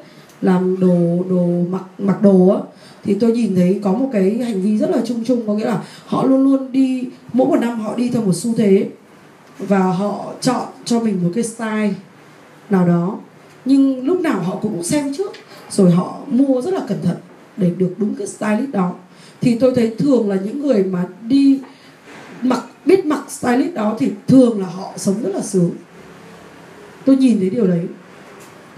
[0.43, 2.61] làm đồ đồ mặc mặc đồ á
[3.05, 5.65] thì tôi nhìn thấy có một cái hành vi rất là chung chung có nghĩa
[5.65, 8.89] là họ luôn luôn đi mỗi một năm họ đi theo một xu thế
[9.59, 11.91] và họ chọn cho mình một cái style
[12.71, 13.19] nào đó.
[13.65, 15.33] Nhưng lúc nào họ cũng xem trước
[15.71, 17.17] rồi họ mua rất là cẩn thận
[17.57, 18.95] để được đúng cái stylist đó.
[19.41, 21.61] Thì tôi thấy thường là những người mà đi
[22.43, 25.71] mặc biết mặc stylist đó thì thường là họ sống rất là sướng.
[27.05, 27.81] Tôi nhìn thấy điều đấy.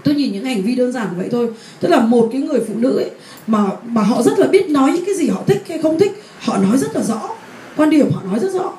[0.03, 1.49] Tôi nhìn những hành vi đơn giản vậy thôi.
[1.79, 3.11] Tức là một cái người phụ nữ ấy
[3.47, 6.23] mà mà họ rất là biết nói những cái gì họ thích hay không thích,
[6.39, 7.29] họ nói rất là rõ.
[7.77, 8.73] Quan điểm họ nói rất rõ.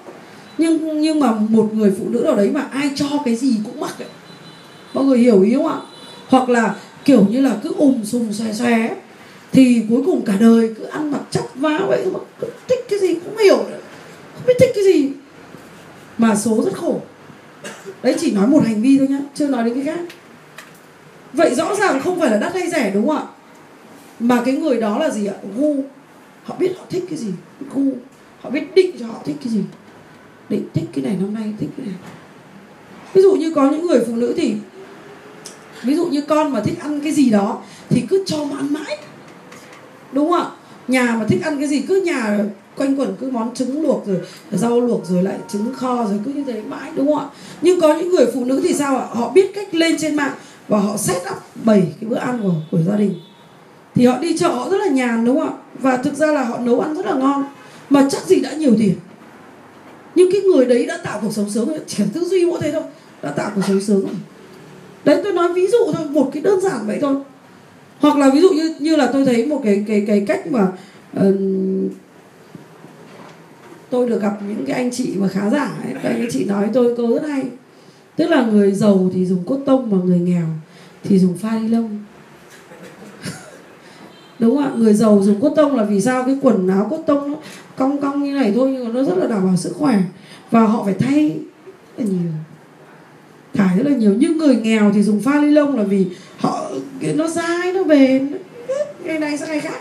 [0.58, 3.80] Nhưng nhưng mà một người phụ nữ nào đấy mà ai cho cái gì cũng
[3.80, 4.08] mặc ấy.
[4.94, 5.76] Mọi người hiểu ý không ạ?
[6.28, 8.94] Hoặc là kiểu như là cứ ùm sùng xòe xòe
[9.52, 12.98] thì cuối cùng cả đời cứ ăn mặc chắp vá vậy mà cứ thích cái
[12.98, 13.56] gì cũng hiểu.
[13.56, 15.08] Không biết thích cái gì
[16.22, 17.00] mà số rất khổ.
[18.02, 20.04] Đấy, chỉ nói một hành vi thôi nhá, chưa nói đến cái khác.
[21.32, 23.22] Vậy rõ ràng không phải là đắt hay rẻ đúng không ạ?
[24.20, 25.34] Mà cái người đó là gì ạ?
[25.56, 25.84] Gu.
[26.44, 27.32] Họ biết họ thích cái gì?
[27.74, 27.92] Gu.
[28.40, 29.60] Họ biết định cho họ thích cái gì?
[30.48, 31.96] Định thích cái này năm nay, thích cái này.
[33.14, 34.54] Ví dụ như có những người phụ nữ thì,
[35.82, 38.72] ví dụ như con mà thích ăn cái gì đó thì cứ cho mà ăn
[38.72, 38.98] mãi.
[40.12, 40.50] Đúng không ạ?
[40.88, 42.38] Nhà mà thích ăn cái gì cứ nhà
[42.76, 44.20] quanh quẩn cứ món trứng luộc rồi
[44.52, 47.26] rau luộc rồi lại trứng kho rồi cứ như thế mãi đúng không ạ?
[47.62, 49.06] Nhưng có những người phụ nữ thì sao ạ?
[49.10, 50.32] Họ biết cách lên trên mạng
[50.68, 53.14] và họ set up bảy cái bữa ăn của của gia đình.
[53.94, 55.54] Thì họ đi chợ họ rất là nhàn đúng không ạ?
[55.78, 57.44] Và thực ra là họ nấu ăn rất là ngon.
[57.90, 58.94] Mà chắc gì đã nhiều tiền.
[60.14, 61.78] Nhưng cái người đấy đã tạo cuộc sống sướng rồi.
[61.86, 62.82] Chỉ cần tư duy mỗi thế thôi
[63.22, 64.14] đã tạo cuộc sống sướng rồi.
[65.04, 67.14] Đấy tôi nói ví dụ thôi một cái đơn giản vậy thôi.
[68.00, 70.66] Hoặc là ví dụ như như là tôi thấy một cái cái cái cách mà
[71.20, 71.34] uh,
[73.92, 76.70] tôi được gặp những cái anh chị mà khá giả ấy, các anh chị nói
[76.72, 77.42] tôi câu rất hay.
[78.16, 80.46] Tức là người giàu thì dùng cốt tông mà người nghèo
[81.04, 81.98] thì dùng pha ni lông.
[84.38, 84.72] Đúng không ạ?
[84.76, 86.24] Người giàu dùng cốt tông là vì sao?
[86.24, 87.38] Cái quần áo cốt tông nó
[87.76, 90.02] cong cong như này thôi nhưng mà nó rất là đảm bảo sức khỏe.
[90.50, 91.38] Và họ phải thay
[91.96, 92.32] rất là nhiều.
[93.54, 94.14] Thải rất là nhiều.
[94.18, 96.06] Nhưng người nghèo thì dùng pha ni lông là vì
[96.36, 96.70] họ
[97.14, 98.32] nó dai nó bền.
[99.04, 99.80] Ngày này sang ngày khác.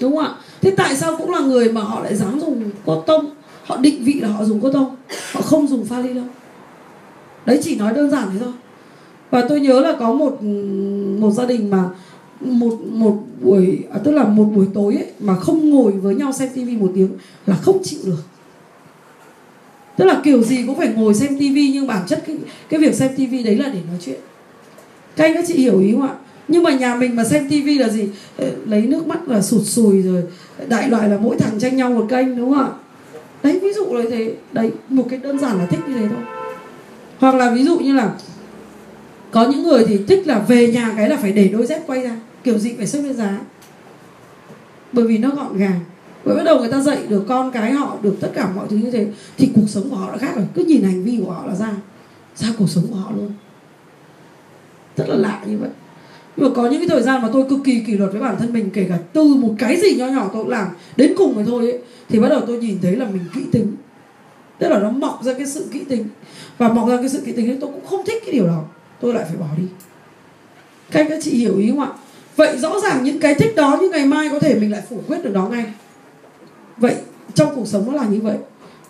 [0.00, 0.34] Đúng không ạ?
[0.60, 3.30] Thế tại sao cũng là người mà họ lại dám dùng cốt tông?
[3.64, 4.96] Họ định vị là họ dùng cốt tông
[5.32, 6.24] họ không dùng pha ly đâu.
[7.46, 8.52] Đấy chỉ nói đơn giản thế thôi.
[9.30, 10.42] Và tôi nhớ là có một
[11.20, 11.84] một gia đình mà
[12.40, 16.32] một một buổi à, tức là một buổi tối ấy, mà không ngồi với nhau
[16.32, 17.08] xem tivi một tiếng
[17.46, 18.22] là không chịu được.
[19.96, 22.36] Tức là kiểu gì cũng phải ngồi xem tivi nhưng bản chất cái
[22.68, 24.20] cái việc xem tivi đấy là để nói chuyện.
[25.16, 26.14] Các anh các chị hiểu ý không ạ?
[26.48, 28.08] Nhưng mà nhà mình mà xem tivi là gì?
[28.36, 30.22] Ờ, lấy nước mắt là sụt sùi rồi
[30.68, 32.70] đại loại là mỗi thằng tranh nhau một kênh, đúng không ạ?
[33.42, 34.34] Đấy, ví dụ là thế.
[34.52, 36.24] Đấy, một cái đơn giản là thích như thế thôi.
[37.18, 38.14] Hoặc là ví dụ như là
[39.30, 42.02] có những người thì thích là về nhà cái là phải để đôi dép quay
[42.02, 43.38] ra, kiểu gì phải xếp lên giá.
[44.92, 45.80] Bởi vì nó gọn gàng.
[46.24, 48.76] Bởi bắt đầu người ta dạy được con cái họ được tất cả mọi thứ
[48.76, 49.06] như thế,
[49.36, 50.46] thì cuộc sống của họ đã khác rồi.
[50.54, 51.72] Cứ nhìn hành vi của họ là ra
[52.36, 53.32] ra cuộc sống của họ luôn.
[54.96, 55.70] Rất là lạ như vậy
[56.38, 58.36] nhưng mà có những cái thời gian mà tôi cực kỳ kỷ luật với bản
[58.38, 61.34] thân mình kể cả từ một cái gì nhỏ nhỏ tôi cũng làm đến cùng
[61.34, 61.78] rồi thôi ấy,
[62.08, 63.76] thì bắt đầu tôi nhìn thấy là mình kỹ tính.
[64.58, 66.04] Tức là nó mọc ra cái sự kỹ tính.
[66.58, 68.64] Và mọc ra cái sự kỹ tính ấy tôi cũng không thích cái điều đó.
[69.00, 69.64] Tôi lại phải bỏ đi.
[70.90, 71.88] Các anh các chị hiểu ý không ạ?
[72.36, 75.00] Vậy rõ ràng những cái thích đó như ngày mai có thể mình lại phủ
[75.08, 75.64] quyết được đó ngay.
[76.76, 76.94] Vậy
[77.34, 78.36] trong cuộc sống nó là như vậy.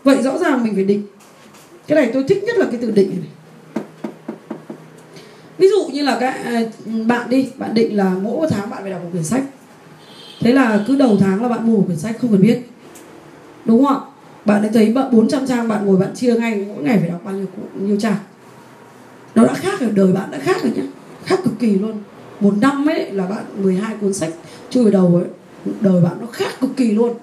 [0.05, 1.03] Vậy rõ ràng mình phải định.
[1.87, 3.29] Cái này tôi thích nhất là cái từ định này
[5.59, 6.61] ví dụ như là các à,
[7.07, 9.43] bạn đi, bạn định là mỗi tháng bạn phải đọc một quyển sách.
[10.41, 12.59] Thế là cứ đầu tháng là bạn mua một quyển sách không cần biết.
[13.65, 14.01] Đúng không ạ?
[14.45, 17.21] Bạn đã thấy bạn 400 trang bạn ngồi bạn chia ngay, mỗi ngày phải đọc
[17.25, 17.47] bao nhiêu
[17.81, 18.17] nhiêu trang.
[19.35, 20.83] Nó đã khác rồi đời bạn, đã khác rồi nhá.
[21.25, 22.03] Khác cực kỳ luôn.
[22.41, 24.31] Một năm ấy là bạn 12 cuốn sách
[24.71, 25.25] chui đầu ấy,
[25.81, 27.15] đời bạn nó khác cực kỳ luôn.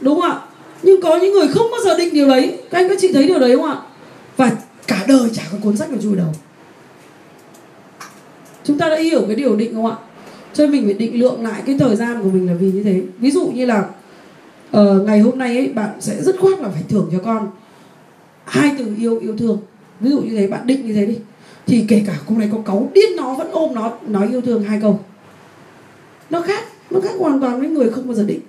[0.00, 0.40] Đúng không ạ?
[0.82, 2.58] Nhưng có những người không bao giờ định điều đấy.
[2.70, 3.76] Các anh các chị thấy điều đấy không ạ?
[4.36, 4.52] Và
[4.86, 6.34] cả đời chả có cuốn sách nào chui đầu
[8.64, 9.96] chúng ta đã hiểu cái điều định không ạ?
[10.54, 12.82] Cho nên mình phải định lượng lại cái thời gian của mình là vì như
[12.82, 13.02] thế.
[13.18, 13.88] Ví dụ như là
[14.76, 17.50] uh, ngày hôm nay ấy bạn sẽ rất khoát là phải thưởng cho con
[18.44, 19.58] hai từ yêu yêu thương.
[20.00, 21.18] Ví dụ như thế bạn định như thế đi.
[21.66, 24.62] Thì kể cả hôm nay có cáu điên nó vẫn ôm nó nói yêu thương
[24.62, 25.00] hai câu.
[26.30, 28.40] Nó khác nó khác hoàn toàn với người không bao giờ định.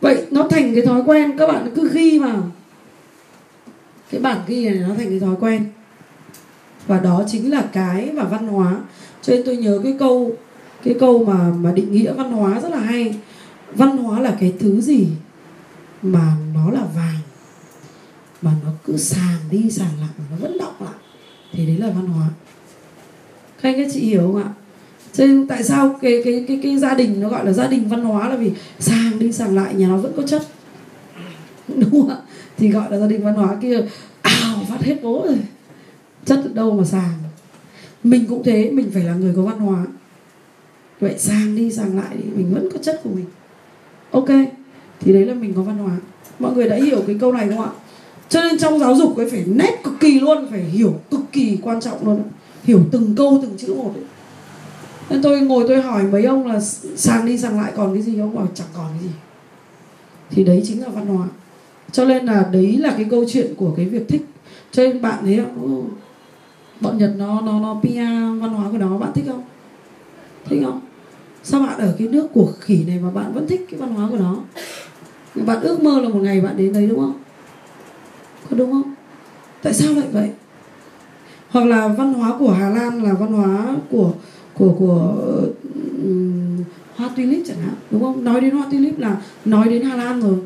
[0.00, 2.50] Vậy nó thành cái thói quen các bạn cứ ghi vào
[4.10, 5.64] cái bản ghi này nó thành cái thói quen.
[6.86, 8.76] Và đó chính là cái mà văn hóa
[9.26, 10.32] cho nên tôi nhớ cái câu
[10.84, 13.16] cái câu mà mà định nghĩa văn hóa rất là hay.
[13.74, 15.06] Văn hóa là cái thứ gì
[16.02, 17.18] mà nó là vàng,
[18.42, 20.94] mà nó cứ sàng đi sàng lại, mà nó vẫn động lại.
[21.52, 22.28] Thì đấy là văn hóa.
[23.62, 24.50] Các anh, các chị hiểu không ạ?
[25.12, 27.88] Cho nên tại sao cái cái cái cái gia đình nó gọi là gia đình
[27.88, 30.42] văn hóa là vì sàng đi sàng lại, nhà nó vẫn có chất?
[31.68, 32.16] Đúng không ạ?
[32.58, 33.80] Thì gọi là gia đình văn hóa kia.
[34.22, 35.38] Ào phát hết bố rồi.
[36.24, 37.25] Chất ở đâu mà sàng
[38.10, 39.86] mình cũng thế, mình phải là người có văn hóa.
[41.00, 43.24] Vậy sang đi, sang lại thì mình vẫn có chất của mình.
[44.10, 44.28] Ok,
[45.00, 45.96] thì đấy là mình có văn hóa.
[46.38, 47.70] Mọi người đã hiểu cái câu này không ạ?
[48.28, 51.58] Cho nên trong giáo dục ấy phải nét cực kỳ luôn, phải hiểu cực kỳ
[51.62, 52.22] quan trọng luôn.
[52.64, 54.04] Hiểu từng câu, từng chữ một ấy.
[55.10, 56.60] nên tôi ngồi tôi hỏi mấy ông là
[56.96, 59.14] sang đi, sang lại còn cái gì ông bảo chẳng còn cái gì.
[60.30, 61.26] Thì đấy chính là văn hóa.
[61.92, 64.26] Cho nên là đấy là cái câu chuyện của cái việc thích.
[64.72, 65.90] Cho nên bạn thấy không?
[66.80, 68.04] Bọn nhật nó nó nó pia
[68.40, 69.42] văn hóa của nó bạn thích không?
[70.44, 70.80] Thích không?
[71.42, 74.08] Sao bạn ở cái nước của khỉ này mà bạn vẫn thích cái văn hóa
[74.10, 74.36] của nó?
[75.34, 77.14] Bạn ước mơ là một ngày bạn đến đấy đúng không?
[78.50, 78.94] Có đúng không?
[79.62, 80.30] Tại sao lại vậy?
[81.48, 84.12] Hoặc là văn hóa của Hà Lan là văn hóa của
[84.54, 85.14] của của
[86.02, 86.64] um,
[86.96, 88.24] hoa tulip chẳng hạn đúng không?
[88.24, 90.38] Nói đến hoa tulip là nói đến Hà Lan rồi.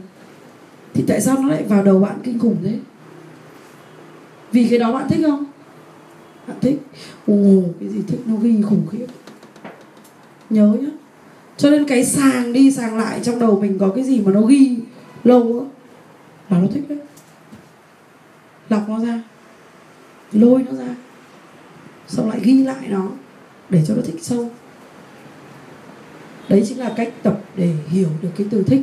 [0.94, 2.78] Thì tại sao nó lại vào đầu bạn kinh khủng thế?
[4.52, 5.44] Vì cái đó bạn thích không?
[6.51, 6.78] Bạn thích.
[7.27, 9.06] Ồ, cái gì thích nó ghi khủng khiếp.
[10.51, 10.90] Nhớ nhá.
[11.56, 14.40] Cho nên cái sàng đi, sàng lại trong đầu mình có cái gì mà nó
[14.40, 14.78] ghi
[15.24, 15.66] lâu á,
[16.51, 16.98] là nó thích đấy.
[18.68, 19.22] Lọc nó ra.
[20.32, 20.94] Lôi nó ra.
[22.09, 23.09] Xong lại ghi lại nó
[23.70, 24.51] để cho nó thích sâu.
[26.48, 28.82] Đấy chính là cách tập để hiểu được cái từ thích.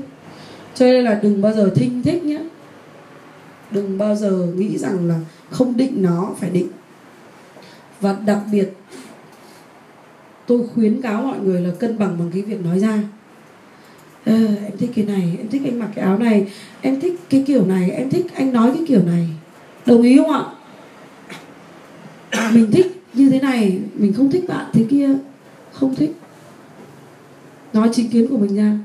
[0.75, 2.39] Cho nên là đừng bao giờ thinh thích nhé
[3.71, 5.19] đừng bao giờ nghĩ rằng là
[5.49, 6.67] không định nó, phải định
[8.01, 8.69] và đặc biệt
[10.47, 13.03] tôi khuyến cáo mọi người là cân bằng bằng cái việc nói ra.
[14.25, 16.51] À, em thích cái này em thích anh mặc cái áo này
[16.81, 19.27] em thích cái kiểu này em thích anh nói cái kiểu này.
[19.85, 20.43] Đồng ý không ạ?
[22.53, 25.09] Mình thích như thế này mình không thích bạn thế kia.
[25.71, 26.11] Không thích.
[27.73, 28.77] Nói chính kiến của mình ra.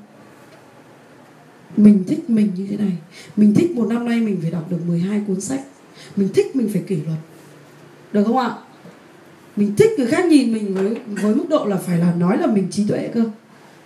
[1.76, 2.93] Mình thích mình như thế này.
[3.36, 5.60] Mình thích một năm nay mình phải đọc được 12 cuốn sách.
[6.16, 7.18] Mình thích mình phải kỷ luật.
[8.12, 8.55] Được không ạ?
[9.56, 12.46] Mình thích người khác nhìn mình với với mức độ là phải là nói là
[12.46, 13.24] mình trí tuệ cơ.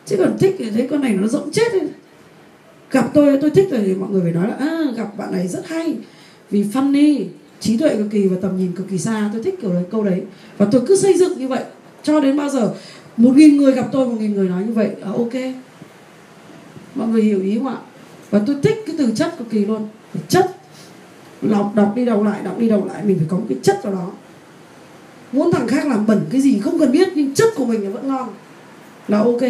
[0.06, 1.88] Chứ còn thích thì thấy con này nó rộng chết ấy.
[2.90, 5.48] gặp tôi tôi thích rồi thì mọi người phải nói là à, gặp bạn này
[5.48, 5.96] rất hay
[6.50, 7.24] vì funny
[7.60, 9.30] trí tuệ cực kỳ và tầm nhìn cực kỳ xa.
[9.32, 10.22] Tôi thích kiểu đấy câu đấy.
[10.58, 11.64] Và tôi cứ xây dựng như vậy
[12.02, 12.74] cho đến bao giờ
[13.16, 15.54] một nghìn người gặp tôi một nghìn người nói như vậy à, ok.
[16.94, 17.76] Mọi người hiểu ý không ạ?
[18.30, 19.88] Và tôi thích cái từ chất cực kỳ luôn.
[20.28, 20.56] Chất
[21.42, 23.80] đọc đọc đi đọc lại đọc đi đọc lại mình phải có một cái chất
[23.82, 24.12] vào đó
[25.32, 27.90] muốn thằng khác làm bẩn cái gì không cần biết, nhưng chất của mình là
[27.90, 28.28] vẫn ngon.
[29.08, 29.42] Là ok.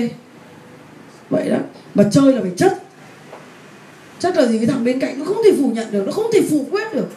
[1.31, 1.59] Vậy đó.
[1.94, 2.82] Mà chơi là phải chất.
[4.19, 4.59] Chất là gì?
[4.59, 6.94] Cái thằng bên cạnh nó không thể phủ nhận được, nó không thể phủ quyết
[6.94, 7.09] được.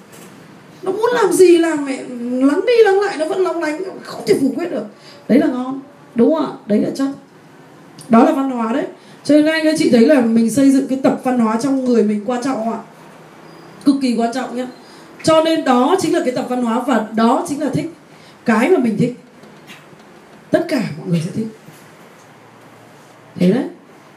[0.81, 2.03] Nó muốn làm gì làm mẹ,
[2.45, 4.85] lắng đi lắng lại, nó vẫn lóng lánh, không thể phủ quyết được.
[5.27, 5.81] Đấy là ngon,
[6.15, 6.51] đúng không ạ?
[6.65, 7.07] Đấy là chất.
[8.09, 8.85] Đó là văn hóa đấy.
[9.23, 11.85] Cho nên anh các chị thấy là mình xây dựng cái tập văn hóa trong
[11.85, 12.79] người mình quan trọng không ạ?
[13.85, 14.65] Cực kỳ quan trọng nhé
[15.23, 17.91] cho nên đó chính là cái tập văn hóa và đó chính là thích
[18.49, 19.13] cái mà mình thích,
[20.51, 21.47] tất cả mọi người sẽ thích.
[23.35, 23.63] Thế đấy.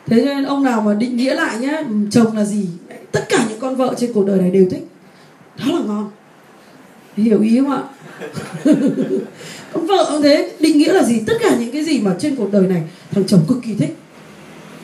[0.06, 2.68] Thế cho nên ông nào mà định nghĩa lại nhé ừ, chồng là gì?
[3.12, 4.86] Tất cả những con vợ trên cuộc đời này đều thích.
[5.58, 6.10] Đó là ngon.
[7.16, 7.82] Hiểu ý không ạ?
[9.72, 11.22] Con vợ cũng thế, định nghĩa là gì?
[11.26, 13.96] Tất cả những cái gì mà trên cuộc đời này thằng chồng cực kỳ thích.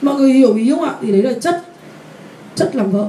[0.02, 0.94] Mọi người hiểu ý không ạ?
[1.02, 1.62] Thì đấy là chất
[2.54, 3.08] chất làm vợ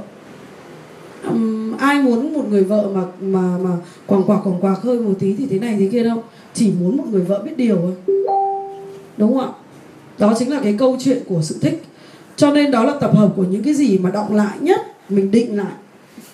[1.27, 3.69] um, ai muốn một người vợ mà mà mà
[4.05, 6.23] quàng quạc quàng quạc hơi một tí thì thế này thế kia đâu.
[6.53, 7.93] Chỉ muốn một người vợ biết điều thôi.
[9.17, 9.49] Đúng không ạ?
[10.17, 11.83] Đó chính là cái câu chuyện của sự thích.
[12.35, 14.79] Cho nên đó là tập hợp của những cái gì mà động lại nhất
[15.09, 15.73] mình định lại.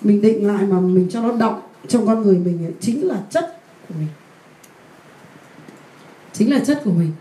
[0.02, 3.22] Mình định lại mà mình cho nó động trong con người mình ấy, chính là
[3.30, 3.60] chất
[3.90, 4.08] của mình.
[6.34, 7.12] Chính là chất của mình.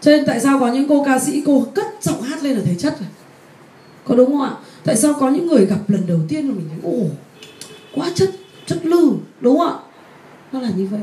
[0.00, 2.62] Cho nên tại sao có những cô ca sĩ cô cất giọng hát lên là
[2.64, 3.08] thấy chất rồi?
[4.04, 4.52] Có đúng không ạ?
[4.86, 7.06] Tại sao có những người gặp lần đầu tiên mà mình thấy ồ
[7.94, 8.30] quá chất
[8.66, 9.74] chất lư đúng không ạ?
[10.52, 11.00] Nó là như vậy.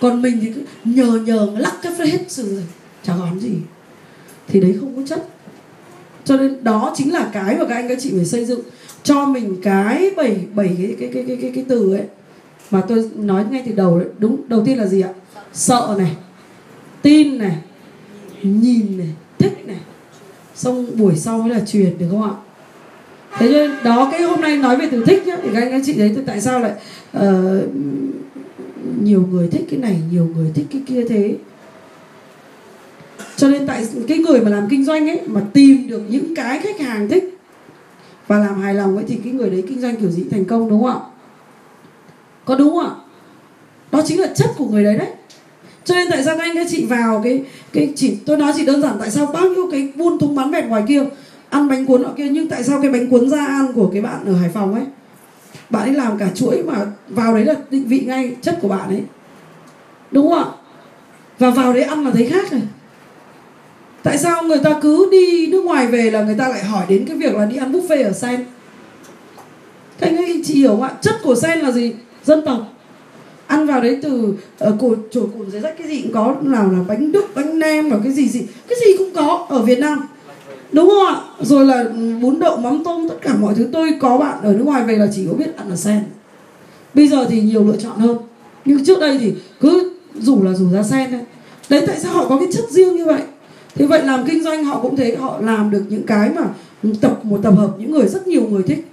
[0.00, 2.64] Còn mình thì cứ nhờ nhờ lắc cái hết sự rồi
[3.02, 3.52] chẳng còn gì.
[4.48, 5.28] Thì đấy không có chất.
[6.24, 8.60] Cho nên đó chính là cái mà các anh các chị phải xây dựng.
[9.02, 12.04] Cho mình cái bảy bảy cái cái cái cái cái, cái từ ấy
[12.70, 15.10] mà tôi nói ngay từ đầu đấy đúng đầu tiên là gì ạ?
[15.52, 16.16] Sợ này
[17.02, 17.58] tin này
[18.42, 19.08] nhìn này
[19.38, 19.80] thích này.
[20.54, 22.34] Xong buổi sau mới là truyền được không ạ?
[23.38, 25.82] Thế nên đó cái hôm nay nói về từ thích nhá thì các anh các
[25.84, 26.72] chị thấy tại sao lại
[27.16, 27.22] uh,
[29.02, 31.34] nhiều người thích cái này nhiều người thích cái kia thế?
[33.36, 36.58] Cho nên tại cái người mà làm kinh doanh ấy mà tìm được những cái
[36.58, 37.38] khách hàng thích
[38.26, 40.24] và làm hài lòng ấy thì cái người đấy kinh doanh kiểu gì?
[40.30, 41.00] Thành công đúng không ạ?
[42.44, 42.90] Có đúng không ạ?
[43.92, 45.08] Đó chính là chất của người đấy đấy.
[45.84, 48.66] Cho nên tại sao các anh các chị vào cái cái chỉ tôi nói chỉ
[48.66, 51.04] đơn giản tại sao bao nhiêu cái buôn thúng bán vẹt ngoài kia
[51.50, 54.02] ăn bánh cuốn ở kia nhưng tại sao cái bánh cuốn ra ăn của cái
[54.02, 54.84] bạn ở Hải Phòng ấy
[55.70, 58.88] bạn ấy làm cả chuỗi mà vào đấy là định vị ngay chất của bạn
[58.88, 59.02] ấy.
[60.10, 60.44] Đúng không ạ?
[61.38, 62.60] Và vào đấy ăn là thấy khác rồi.
[64.02, 67.04] Tại sao người ta cứ đi nước ngoài về là người ta lại hỏi đến
[67.08, 68.44] cái việc là đi ăn buffet ở sen?
[69.98, 70.92] Các anh ấy chị hiểu không ạ?
[71.00, 71.94] Chất của sen là gì?
[72.24, 72.72] Dân tộc.
[73.46, 76.34] Ăn vào đấy từ ở ờ, cột chổi cồn giấy rách cái gì cũng có.
[76.42, 78.46] Nào là bánh đức bánh nem và cái gì gì?
[78.68, 80.06] Cái gì cũng có ở việt nam
[80.72, 81.20] đúng không ạ?
[81.40, 83.68] Rồi là ừ, bún đậu, mắm tôm, tất cả mọi thứ.
[83.72, 86.04] Tôi có bạn ở nước ngoài về là chỉ có biết ăn là sen.
[86.94, 88.18] Bây giờ thì nhiều lựa chọn hơn.
[88.64, 91.20] Nhưng trước đây thì cứ rủ là rủ ra sen đấy
[91.68, 93.20] đấy, tại sao họ có cái chất riêng như vậy?
[93.74, 95.16] Thế vậy làm kinh doanh họ cũng thế.
[95.16, 96.42] Họ làm được những cái mà
[97.00, 98.86] tập, một tập hợp những người, rất nhiều người thích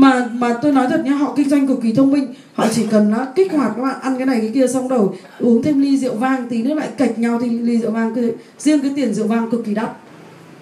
[0.00, 2.34] mà mà tôi nói thật nhá họ kinh doanh cực kỳ thông minh.
[2.54, 5.14] Họ chỉ cần nó kích hoạt các bạn ăn cái này cái kia xong đầu
[5.40, 8.24] uống thêm ly rượu vang tí nữa lại cạch nhau thì ly rượu vang cái,
[8.58, 9.90] riêng cái tiền rượu vang cực kỳ đắt.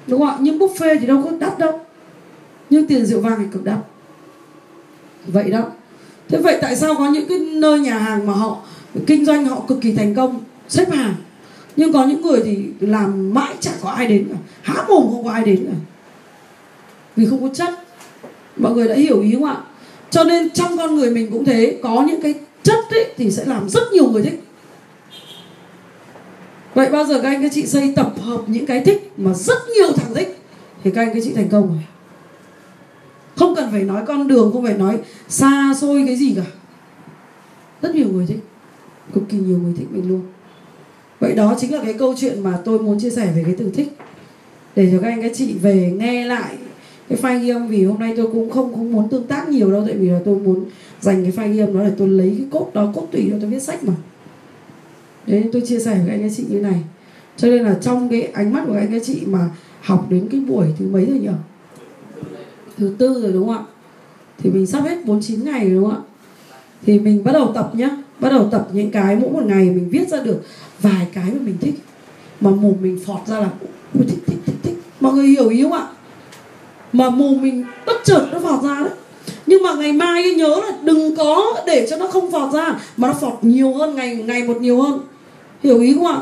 [0.07, 0.37] Đúng không ạ?
[0.41, 1.81] Nhưng buffet thì đâu có đắt đâu.
[2.71, 3.79] Nhưng tiền rượu vang thì cực đắt.
[5.27, 5.63] Vậy đó.
[6.29, 8.59] Thế vậy tại sao có những cái nơi nhà hàng mà họ
[9.07, 11.15] kinh doanh họ cực kỳ thành công xếp hàng?
[11.77, 14.37] Nhưng có những người thì làm mãi chả có ai đến cả.
[14.63, 15.77] Há mồm không có ai đến cả.
[17.17, 17.86] Vì không có chất
[18.57, 19.57] mọi người đã hiểu ý không ạ?
[20.11, 23.45] Cho nên trong con người mình cũng thế, có những cái chất ấy thì sẽ
[23.45, 24.43] làm rất nhiều người thích.
[26.75, 29.59] Vậy bao giờ các anh các chị xây tập hợp những cái thích mà rất
[29.77, 30.39] nhiều thằng thích
[30.85, 31.83] thì các anh các chị thành công rồi.
[33.37, 36.45] Không cần phải nói con đường, không phải nói xa xôi cái gì cả.
[37.83, 38.39] Rất nhiều người thích,
[39.15, 40.23] cực kỳ nhiều người thích mình luôn.
[41.21, 43.71] Vậy đó chính là cái câu chuyện mà tôi muốn chia sẻ về cái từ
[43.75, 43.89] thích.
[44.77, 46.57] Để cho các anh các chị về nghe lại
[47.09, 49.73] cái file ghi âm, vì hôm nay tôi cũng không không muốn tương tác nhiều
[49.73, 50.65] đâu, tại vì là tôi muốn
[51.01, 53.37] dành cái file ghi âm đó để tôi lấy cái cốt đó cốt tùy cho
[53.41, 53.93] tôi viết sách mà.
[55.27, 56.83] Đấy tôi chia sẻ với anh các chị như này.
[57.37, 59.49] Cho nên là trong cái ánh mắt của anh các chị mà
[59.81, 61.29] học đến cái buổi thứ mấy rồi nhỉ
[62.77, 63.65] thứ tư rồi đúng không ạ?
[64.39, 66.03] Thì mình sắp hết 49 ngày rồi đúng không ạ?
[66.87, 67.91] Thì mình bắt đầu tập nhá.
[68.21, 70.43] Bắt đầu tập những cái mỗi một ngày mình viết ra được
[70.81, 71.75] vài cái mà mình thích.
[72.41, 73.51] Mà mồm mình phọt ra là
[73.95, 74.75] thích thích thích thích.
[75.01, 75.87] Mọi người hiểu ý không ạ?
[76.97, 78.91] Mà mồm mình bất chợt nó phọt ra đấy.
[79.47, 83.09] Nhưng mà ngày mai nhớ là đừng có để cho nó không phọt ra, mà
[83.09, 84.99] nó phọt nhiều hơn, ngày ngày một nhiều hơn.
[85.63, 86.19] Hiểu ý không ạ?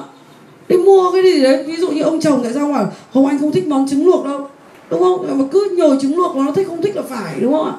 [0.69, 3.39] Đi mua cái gì đấy, ví dụ như ông chồng tại sao mà hồng anh
[3.39, 4.49] không thích món trứng luộc đâu.
[4.91, 5.39] Đúng không?
[5.39, 7.73] Mà cứ nhồi trứng luộc mà nó thích không thích là phải, đúng không ạ?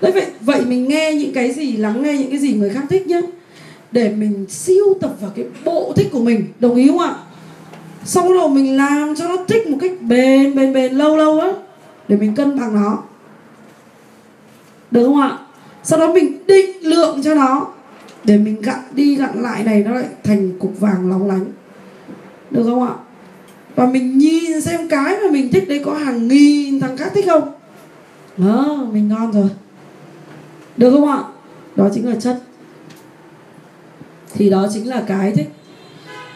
[0.00, 2.82] Đấy, vậy vậy mình nghe những cái gì, lắng nghe những cái gì người khác
[2.90, 3.20] thích nhé
[3.92, 7.14] để mình siêu tập vào cái bộ thích của mình, đồng ý không ạ?
[8.04, 11.52] Xong rồi mình làm cho nó thích một cách bền bền bền, lâu lâu á
[12.08, 13.02] để mình cân bằng nó.
[14.90, 15.38] Được không ạ?
[15.82, 17.66] Sau đó mình định lượng cho nó.
[18.24, 21.44] Để mình gặn đi gặn lại này nó lại thành cục vàng lóng lánh.
[22.50, 22.94] Được không ạ?
[23.74, 27.24] Và mình nhìn xem cái mà mình thích đấy có hàng nghìn thằng khác thích
[27.28, 27.52] không?
[28.36, 29.48] Đó mình ngon rồi.
[30.76, 31.22] Được không ạ?
[31.76, 32.42] Đó chính là chất.
[34.34, 35.48] Thì đó chính là cái thích.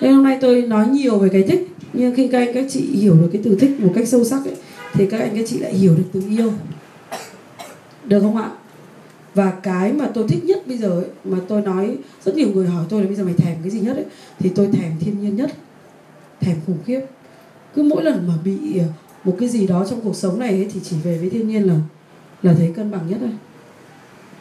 [0.01, 2.81] Nên hôm nay tôi nói nhiều về cái thích nhưng khi các anh các chị
[2.81, 4.57] hiểu được cái từ thích một cách sâu sắc ấy,
[4.97, 6.53] thì các anh các chị lại hiểu được tình yêu.
[8.05, 8.51] Được không ạ?
[9.35, 12.67] Và cái mà tôi thích nhất bây giờ ấy, mà tôi nói rất nhiều người
[12.67, 14.05] hỏi tôi là bây giờ mày thèm cái gì nhất ấy
[14.39, 15.51] thì tôi thèm thiên nhiên nhất
[16.41, 17.01] thèm khủng khiếp.
[17.75, 18.87] Cứ mỗi lần mà bị ờ,
[19.25, 21.63] một cái gì đó trong cuộc sống này ấy, thì chỉ về với thiên nhiên
[21.63, 21.75] là
[22.43, 23.33] là thấy cân bằng nhất thôi.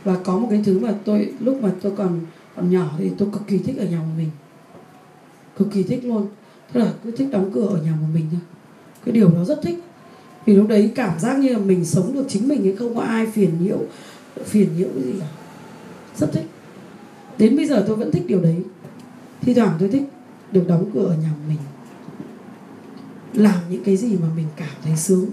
[0.04, 2.20] Và có một cái thứ mà tôi lúc mà tôi còn
[2.56, 4.30] còn nhỏ thì tôi cực kỳ thích ở nhà một mình.
[5.58, 6.28] Cực kỳ thích luôn.
[6.74, 8.42] Tức là cứ thích đóng cửa ở nhà một mình thôi.
[9.06, 9.85] Cái điều đó rất thích
[10.46, 13.02] vì lúc đấy cảm giác như là mình sống được chính mình ấy không, có
[13.02, 13.78] ai phiền nhiễu
[14.46, 15.28] phiền nhiễu gì cả.
[16.18, 16.46] Rất thích.
[17.38, 18.56] Đến bây giờ tôi vẫn thích điều đấy.
[19.42, 20.04] Thi thoảng tôi thích
[20.52, 21.58] được đóng cửa ở nhà mình.
[23.34, 25.26] Làm những cái gì mà mình cảm thấy sướng.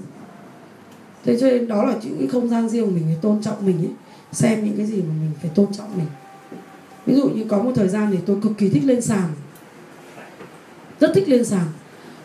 [1.24, 3.66] Thế cho nên đó là những cái không gian riêng của mình phải tôn trọng
[3.66, 3.92] mình ấy.
[4.32, 6.06] Xem những cái gì mà mình phải tôn trọng mình.
[7.06, 9.28] Ví dụ như có một thời gian thì tôi cực kỳ thích lên sàn.
[11.00, 11.66] Rất thích lên sàn.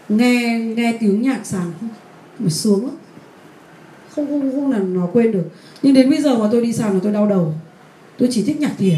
[0.10, 1.72] Nghe nghe tiếng nhạc sàn
[2.40, 2.96] mà sướng lắm
[4.10, 5.44] không không không là nó quên được.
[5.82, 7.54] Nhưng đến bây giờ mà tôi đi sàn là tôi đau đầu.
[8.18, 8.96] Tôi chỉ thích nhạc thiền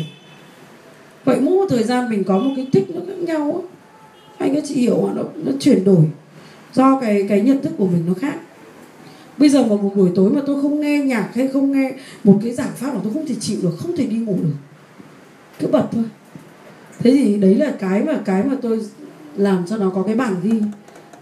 [1.26, 3.76] vậy mỗi một thời gian mình có một cái thích nó khác nhau á.
[4.38, 6.06] Anh các chị hiểu mà nó nó chuyển đổi
[6.74, 8.40] do cái cái nhận thức của mình nó khác.
[9.38, 11.92] Bây giờ mà một buổi tối mà tôi không nghe nhạc hay không nghe
[12.24, 14.56] một cái giảng pháp mà tôi không thể chịu được, không thể đi ngủ được.
[15.60, 16.04] Cứ bật thôi.
[17.00, 18.86] Thế thì đấy là cái mà cái mà tôi
[19.36, 20.62] làm cho nó có cái bảng ghi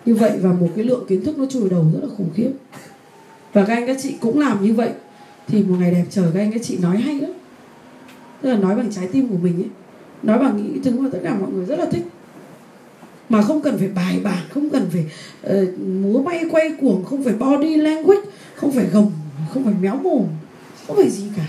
[0.08, 2.50] như vậy và một cái lượng kiến thức nó chui đầu rất là khủng khiếp.
[3.54, 4.90] Và các anh các chị cũng làm như vậy.
[5.48, 7.32] Thì một ngày đẹp trời các anh các chị nói hay lắm.
[8.42, 9.70] Tức là nói bằng trái tim của mình ấy.
[10.24, 12.04] Nói bằng những thứ mà tất cả mọi người rất là thích.
[13.30, 15.06] Mà không cần phải bài bản không cần phải
[15.64, 18.22] uh, múa bay quay cuồng không phải body language
[18.56, 19.12] không phải gồng
[19.54, 20.24] không phải méo mồm
[20.88, 21.46] không phải gì cả.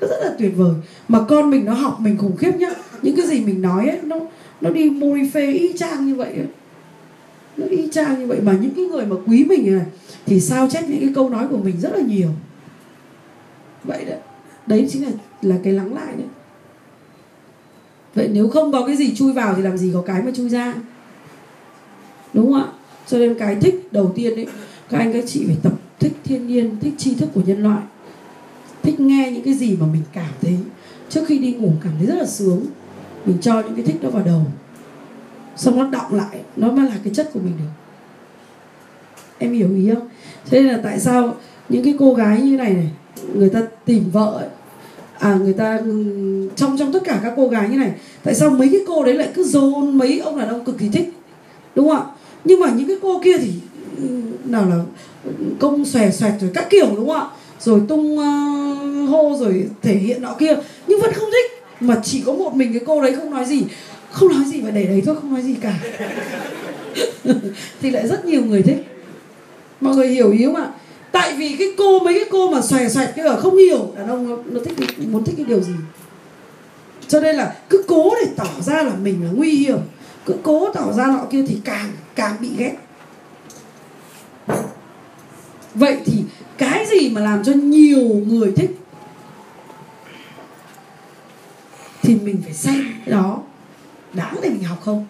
[0.00, 0.74] Nó rất là tuyệt vời.
[1.08, 2.70] Mà con mình nó học mình khủng khiếp nhá.
[3.02, 4.16] Những cái gì mình nói ấy nó
[4.60, 4.90] nó đi
[5.34, 6.46] phê y chang như vậy ấy
[7.56, 9.86] nó y chang như vậy mà những cái người mà quý mình này,
[10.26, 12.28] thì sao chép những cái câu nói của mình rất là nhiều.
[13.84, 14.18] Vậy đấy
[14.66, 15.10] đấy chính là
[15.42, 16.26] là cái lắng lại đấy.
[18.14, 20.48] Vậy nếu không có cái gì chui vào thì làm gì có cái mà chui
[20.48, 20.74] ra?
[22.32, 22.66] Đúng không ạ?
[23.06, 24.46] Cho nên cái thích đầu tiên đấy
[24.90, 27.82] các anh các chị phải tập thích thiên nhiên, thích tri thức của nhân loại.
[28.82, 30.58] Thích nghe những cái gì mà mình cảm thấy.
[31.08, 32.64] Trước khi đi ngủ cảm thấy rất là sướng.
[33.26, 34.42] Mình cho những cái thích đó vào đầu
[35.56, 37.70] xong nó đọng lại nó mới là cái chất của mình được.
[39.38, 40.08] Em hiểu ý không?
[40.46, 41.34] Thế nên là tại sao
[41.68, 42.90] những cái cô gái như này này
[43.34, 44.48] người ta tìm vợ ấy,
[45.18, 48.50] à người ta ừ, trong trong tất cả các cô gái như này tại sao
[48.50, 51.12] mấy cái cô đấy lại cứ dồn mấy ông đàn ông cực kỳ thích?
[51.74, 52.04] Đúng không ạ?
[52.44, 53.52] Nhưng mà những cái cô kia thì
[53.98, 54.04] ừ,
[54.44, 54.76] nào là
[55.60, 57.26] công xòe xoẹt rồi các kiểu đúng không ạ?
[57.60, 60.56] Rồi tung uh, hô rồi thể hiện nọ kia
[60.86, 61.50] nhưng vẫn không thích.
[61.80, 63.62] Mà chỉ có một mình cái cô đấy không nói gì
[64.14, 65.78] không nói gì và để đấy thôi không nói gì cả.
[67.80, 68.76] Thì lại rất nhiều người thích.
[69.80, 70.70] Mọi người hiểu ý không ạ?
[71.12, 73.92] Tại vì cái cô mấy cái cô mà xòe xoẹt cái ở không hiểu.
[73.96, 75.72] Đàn ông nó, nó thích muốn thích cái điều gì.
[77.08, 79.78] Cho nên là cứ cố để tỏ ra là mình là nguy hiểm.
[80.26, 82.74] Cứ cố tỏ ra nọ kia thì càng càng bị ghét.
[85.74, 86.22] Vậy thì
[86.58, 88.70] cái gì mà làm cho nhiều người thích
[92.02, 93.42] thì mình phải xem cái đó
[94.14, 95.06] đáng để mình học không?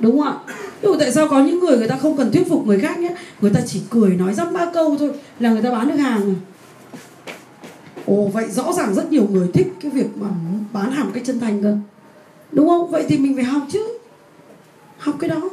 [0.00, 0.54] Đúng không ạ?
[0.82, 3.14] Nhưng tại sao có những người người ta không cần thuyết phục người khác nhé?
[3.40, 5.10] Người ta chỉ cười nói dăm ba câu thôi
[5.40, 6.34] là người ta bán được hàng rồi
[8.06, 10.28] ồ vậy rõ ràng rất nhiều người thích cái việc mà
[10.72, 11.76] bán hàng cái chân thành cơ.
[12.52, 12.90] Đúng không?
[12.90, 13.98] Vậy thì mình phải học chứ.
[14.98, 15.50] Học cái đó.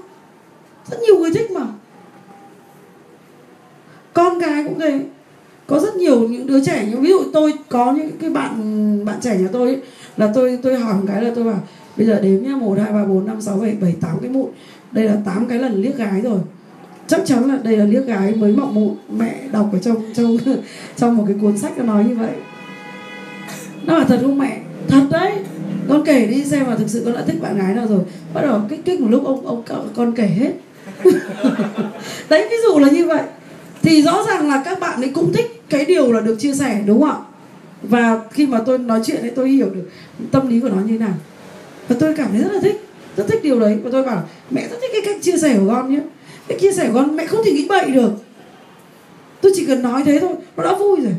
[0.92, 1.66] Rất nhiều người thích mà.
[4.14, 5.00] Con cái cũng thế.
[5.68, 9.20] Có rất nhiều những đứa trẻ như ví dụ tôi có những cái bạn bạn
[9.22, 9.82] trẻ nhà tôi ấy,
[10.18, 11.60] là tôi tôi hỏi một cái là tôi bảo
[11.98, 14.50] bây giờ đếm nhá, một, hai, ba, bốn, năm, sáu, bảy bảy, tám cái mụn.
[14.92, 16.40] Đây là tám cái lần liếc gái rồi.
[17.08, 18.96] Chắc chắn là đây là liếc gái mới mọc mụn.
[19.18, 20.38] Mẹ đọc ở trong trong
[20.98, 22.32] trong một cái cuốn sách nó nói như vậy.
[23.86, 24.60] Nó là thật không mẹ?
[24.88, 25.32] Thật đấy.
[25.90, 28.00] Con kể đi xem mà thực sự con đã thích bạn gái nào rồi.
[28.34, 29.64] Bắt đầu kích kích một lúc, ông ông
[29.96, 30.52] con kể hết.
[32.30, 33.22] Đấy, ví dụ là như vậy.
[33.82, 36.82] Thì rõ ràng là các bạn ấy cũng thích cái điều là được chia sẻ,
[36.86, 37.18] đúng không ạ?
[37.82, 39.90] Và khi mà tôi nói chuyện ấy, tôi hiểu được
[40.32, 41.14] tâm lý của nó như thế nào
[41.92, 42.88] và tôi cảm thấy rất là thích,
[43.18, 43.80] rất thích điều đấy.
[43.84, 46.00] Và tôi bảo mẹ rất thích cái cách chia sẻ của con nhé.
[46.48, 48.12] Cái chia sẻ của con, mẹ không thể nghĩ bậy được.
[49.42, 51.14] Tôi chỉ cần nói thế thôi, nó đã vui rồi.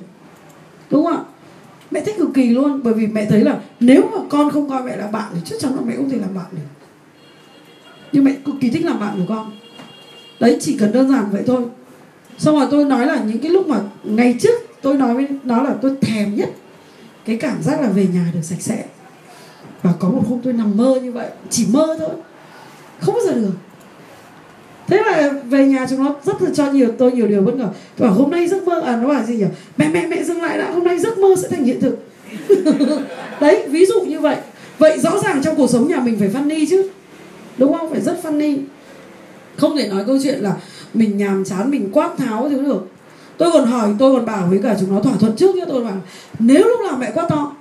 [0.90, 1.22] Đúng không ạ?
[1.90, 4.82] Mẹ thích cực kỳ luôn, bởi vì mẹ thấy là nếu mà con không coi
[4.82, 6.86] mẹ là bạn thì chắc chắn là mẹ không thể làm bạn được.
[8.12, 9.52] Nhưng mẹ cực kỳ thích làm bạn của con.
[10.40, 11.62] Đấy, chỉ cần đơn giản vậy thôi.
[12.38, 15.62] Xong rồi tôi nói là những cái lúc mà ngày trước tôi nói với nó
[15.62, 16.50] là tôi thèm nhất
[17.24, 18.84] cái cảm giác là về nhà được sạch sẽ
[19.82, 22.08] và có một hôm tôi nằm mơ như vậy, chỉ mơ thôi.
[23.00, 23.52] Không bao giờ được.
[24.86, 27.68] Thế là về nhà chúng nó rất là cho nhiều, tôi nhiều điều bất ngờ.
[27.96, 29.44] Tôi bảo hôm nay giấc mơ à nó bảo gì nhỉ?
[29.76, 31.98] Mẹ mẹ mẹ dừng lại đã, hôm nay giấc mơ sẽ thành hiện thực.
[33.40, 34.36] Đấy, ví dụ như vậy.
[34.78, 36.88] Vậy rõ ràng trong cuộc sống nhà mình phải funny chứ.
[37.58, 37.90] Đúng không?
[37.90, 38.58] Phải rất funny.
[39.56, 40.52] Không thể nói câu chuyện là
[40.94, 42.86] mình nhàm chán, mình quát tháo thì được.
[43.38, 45.84] Tôi còn hỏi, tôi còn bảo với cả chúng nó thỏa thuận trước nhé tôi
[45.84, 45.96] bảo
[46.38, 47.52] nếu lúc nào mẹ quá to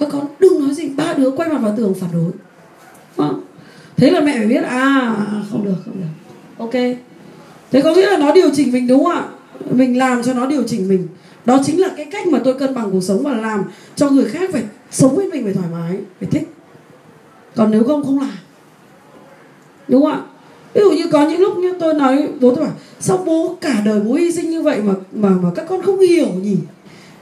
[0.00, 2.30] các con, đừng nói gì, ba đứa quay mặt vào tường phản đối.
[3.26, 3.30] À.
[3.96, 5.16] thế là mẹ phải biết à
[5.50, 6.06] không được không được.
[6.58, 6.98] Ok.
[7.70, 9.24] Thế có nghĩa là nó điều chỉnh mình đúng không ạ?
[9.70, 11.08] Mình làm cho nó điều chỉnh mình.
[11.44, 13.64] Đó chính là cái cách mà tôi cân bằng cuộc sống và làm
[13.96, 16.48] cho người khác phải sống với mình, phải thoải mái, phải thích.
[17.56, 18.38] Còn nếu không không làm.
[19.88, 20.20] Đúng không ạ?
[20.74, 23.82] Ví dụ như có những lúc như tôi nói, bố tôi bảo, sao bố cả
[23.84, 26.56] đời bố hy sinh như vậy mà mà mà các con không hiểu nhỉ?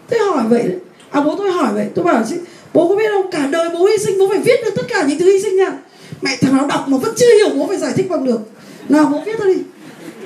[0.08, 0.78] Tôi hỏi vậy đấy.
[1.10, 2.36] à bố tôi hỏi vậy, tôi bảo chứ
[2.76, 3.30] bố có biết không?
[3.30, 5.56] Cả đời bố hy sinh, bố phải viết được tất cả những thứ hy sinh
[5.56, 5.78] nha.
[6.22, 8.40] Mẹ thằng nào đọc mà vẫn chưa hiểu, bố phải giải thích bằng được.
[8.88, 9.62] Nào, bố viết ra đi.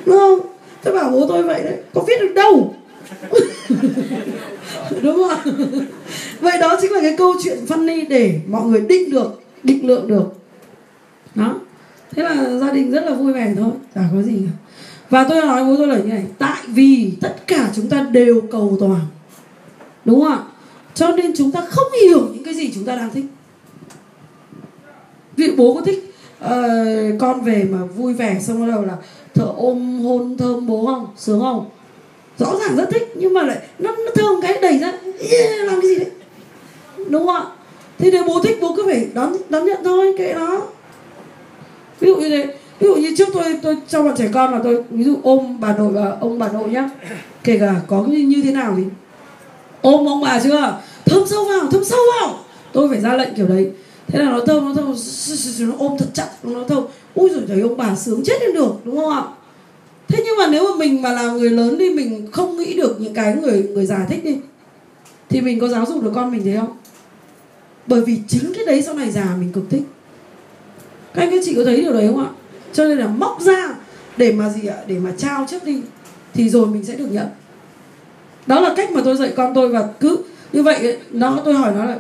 [0.05, 0.41] Đúng không?
[0.83, 1.77] Tôi bảo bố tôi vậy đấy.
[1.95, 2.75] Có viết được đâu?
[5.03, 5.55] Đúng không?
[6.41, 10.09] Vậy đó chính là cái câu chuyện funny để mọi người định được, định lượng
[10.09, 10.25] được.
[11.35, 11.55] Đó.
[12.11, 13.71] Thế là gia đình rất là vui vẻ thôi.
[13.95, 14.73] Chả có gì cả.
[15.11, 18.41] Và tôi nói bố tôi là như này, tại vì tất cả chúng ta đều
[18.41, 19.01] cầu toàn.
[20.05, 20.39] Đúng không ạ?
[20.95, 23.25] Cho nên chúng ta không hiểu những cái gì chúng ta đang thích.
[25.37, 26.15] Vị bố có thích
[26.45, 26.51] uh,
[27.21, 28.97] con về mà vui vẻ xong bắt đầu là
[29.35, 31.71] thở ôm hôn thơm bố không sướng không?
[32.39, 34.93] Rõ ràng rất thích nhưng mà lại nó, nó thơm cái đẩy ra
[35.31, 36.11] yeah, làm cái gì đấy?
[37.09, 37.45] Đúng không ạ?
[37.99, 40.63] Thế nếu bố thích bố cứ phải đón đón nhận thôi kệ nó.
[42.01, 42.55] Ví dụ như thế.
[42.81, 45.61] Ví dụ như trước tôi tôi cho bọn trẻ con là tôi ví dụ ôm
[45.61, 46.91] bà nội và ông bà nội nhá.
[47.45, 48.83] Kể cả có như, như thế nào thì
[49.83, 50.81] ôm ông bà chưa?
[51.05, 52.39] Thơm sâu vào, thơm sâu vào.
[52.73, 53.71] Tôi phải ra lệnh kiểu đấy.
[54.07, 54.95] Thế là nó thơm nó thơm.
[55.59, 56.85] Nó ôm thật chặt, nó thơm.
[57.15, 59.23] Ui rồi trời, ông bà sướng chết lên được, đúng không ạ?
[60.09, 63.01] Thế nhưng mà nếu mà mình mà là người lớn đi, mình không nghĩ được
[63.01, 64.37] những cái người người già thích đi,
[65.29, 66.77] thì mình có giáo dục được con mình thế không?
[67.87, 69.83] Bởi vì chính cái đấy sau này già mình cực thích.
[71.15, 72.31] Các anh, các chị có thấy điều đấy không ạ?
[72.73, 73.75] Cho nên là móc ra
[74.17, 74.77] để mà gì ạ?
[74.87, 75.83] Để mà trao trước đi,
[76.35, 77.27] thì rồi mình sẽ được nhận
[78.51, 80.19] đó là cách mà tôi dạy con tôi và cứ
[80.53, 81.99] như vậy nó tôi hỏi nó là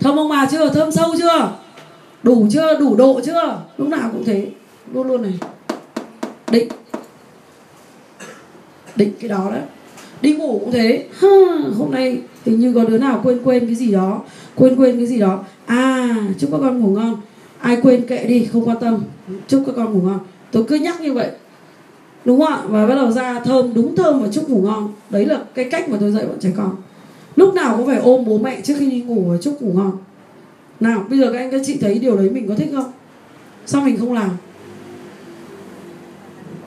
[0.00, 0.70] thơm ông bà chưa?
[0.70, 1.52] Thơm sâu chưa?
[2.22, 2.78] Đủ chưa?
[2.80, 3.60] Đủ độ chưa?
[3.78, 4.46] Lúc nào cũng thế
[4.92, 5.38] luôn luôn này.
[6.50, 6.68] Định.
[8.96, 9.62] Định cái đó đấy.
[10.20, 11.06] Đi ngủ cũng thế.
[11.20, 11.28] Ha,
[11.78, 14.20] hôm nay hình như có đứa nào quên quên cái gì đó
[14.54, 15.44] quên quên cái gì đó.
[15.66, 17.16] À chúc các con ngủ ngon.
[17.60, 19.02] Ai quên kệ đi không quan tâm.
[19.48, 20.18] Chúc các con ngủ ngon.
[20.52, 21.30] Tôi cứ nhắc như vậy
[22.28, 22.62] đúng không ạ?
[22.68, 24.92] Và bắt đầu ra thơm, đúng thơm và chúc ngủ ngon.
[25.10, 26.76] Đấy là cái cách mà tôi dạy bọn trẻ con.
[27.36, 29.92] Lúc nào cũng phải ôm bố mẹ trước khi đi ngủ và chúc ngủ ngon.
[30.80, 32.92] Nào, bây giờ các anh, các chị thấy điều đấy mình có thích không?
[33.66, 34.30] Sao mình không làm?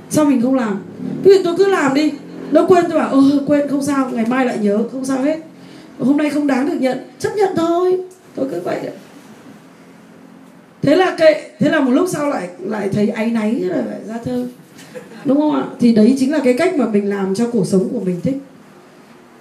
[0.10, 0.82] Sao mình không làm?
[1.24, 2.12] Ví dụ tôi cứ làm đi.
[2.52, 5.40] Nó quên tôi bảo ơ quên, không sao, ngày mai lại nhớ, không sao hết.
[6.00, 7.98] Hôm nay không đáng được nhận, chấp nhận thôi.
[8.36, 8.80] Tôi cứ vậy.
[8.84, 8.94] Đấy
[10.82, 14.00] thế là kệ, thế là một lúc sau lại lại thấy áy náy rồi lại
[14.08, 14.48] ra thơ
[15.26, 15.68] đúng không ạ?
[15.80, 18.38] Thì đấy chính là cái cách mà mình làm cho cuộc sống của mình thích.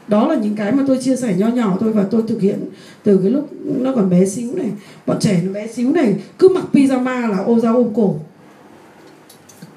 [0.09, 2.59] Đó là những cái mà tôi chia sẻ nho nhỏ thôi và tôi thực hiện
[3.03, 4.71] từ cái lúc nó còn bé xíu này.
[5.07, 8.15] Bọn trẻ nó bé xíu này, cứ mặc pyjama là ô ra ôm cổ.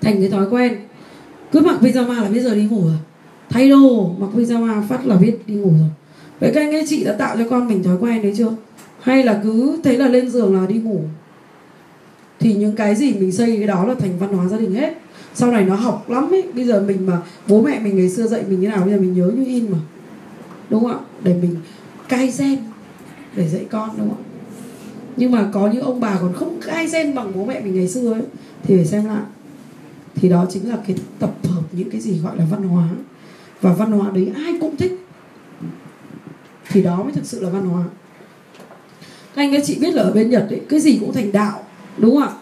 [0.01, 0.75] Thành cái thói quen.
[1.51, 2.97] Cứ mặc pyjama là biết giờ đi ngủ rồi.
[3.49, 5.89] Thay đồ, mặc pyjama phát là biết đi ngủ rồi.
[6.39, 8.55] Vậy các anh ấy, chị đã tạo cho con mình thói quen đấy chưa?
[8.99, 11.01] Hay là cứ thấy là lên giường là đi ngủ?
[12.39, 14.93] Thì những cái gì mình xây cái đó là thành văn hóa gia đình hết
[15.35, 16.43] sau này nó học lắm ấy.
[16.55, 18.99] Bây giờ mình mà, bố mẹ mình ngày xưa dạy mình như nào, bây giờ
[18.99, 19.77] mình nhớ như in mà.
[20.69, 20.97] Đúng không ạ?
[21.23, 21.55] Để mình
[22.10, 22.57] cai gen
[23.35, 24.30] để dạy con, đúng không ạ?
[25.18, 27.88] Nhưng mà có những ông bà còn không cai gen bằng bố mẹ mình ngày
[27.88, 28.22] xưa ấy,
[28.64, 29.23] thì phải xem lại.
[30.15, 32.89] Thì đó chính là cái tập hợp những cái gì gọi là văn hóa.
[33.61, 34.99] Và văn hóa đấy ai cũng thích.
[36.69, 37.84] Thì đó mới thực sự là văn hóa.
[39.35, 41.64] Các anh các chị biết là ở bên nhật ấy, cái gì cũng thành đạo,
[41.97, 42.34] đúng không ạ?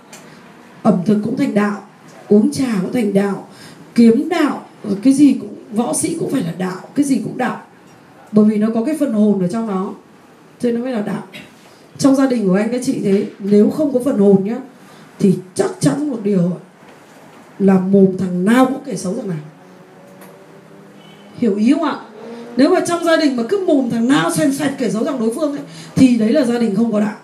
[0.83, 1.87] Ẩm thực cũng thành đạo
[2.31, 3.47] uống trà cũng thành đạo,
[3.95, 7.37] kiếm đạo ờ, cái gì cũng, võ sĩ cũng phải là đạo, cái gì cũng
[7.37, 7.61] đạo.
[8.31, 9.93] Bởi vì nó có cái phần hồn ở trong đó,
[10.59, 11.23] cho nên nó mới là đạo.
[11.97, 14.57] Trong gia đình của anh, các chị thế nếu không có phần hồn nhá,
[15.19, 16.51] thì chắc chắn một điều
[17.59, 19.37] là mồm thằng nào cũng kể xấu thằng nào
[21.37, 21.99] hiểu ý không ạ?
[22.57, 25.19] Nếu mà trong gia đình mà cứ mồm thằng nào xoèn xoẹt kể xấu thằng
[25.19, 25.61] đối phương ấy,
[25.95, 27.15] thì đấy là gia đình không có đạo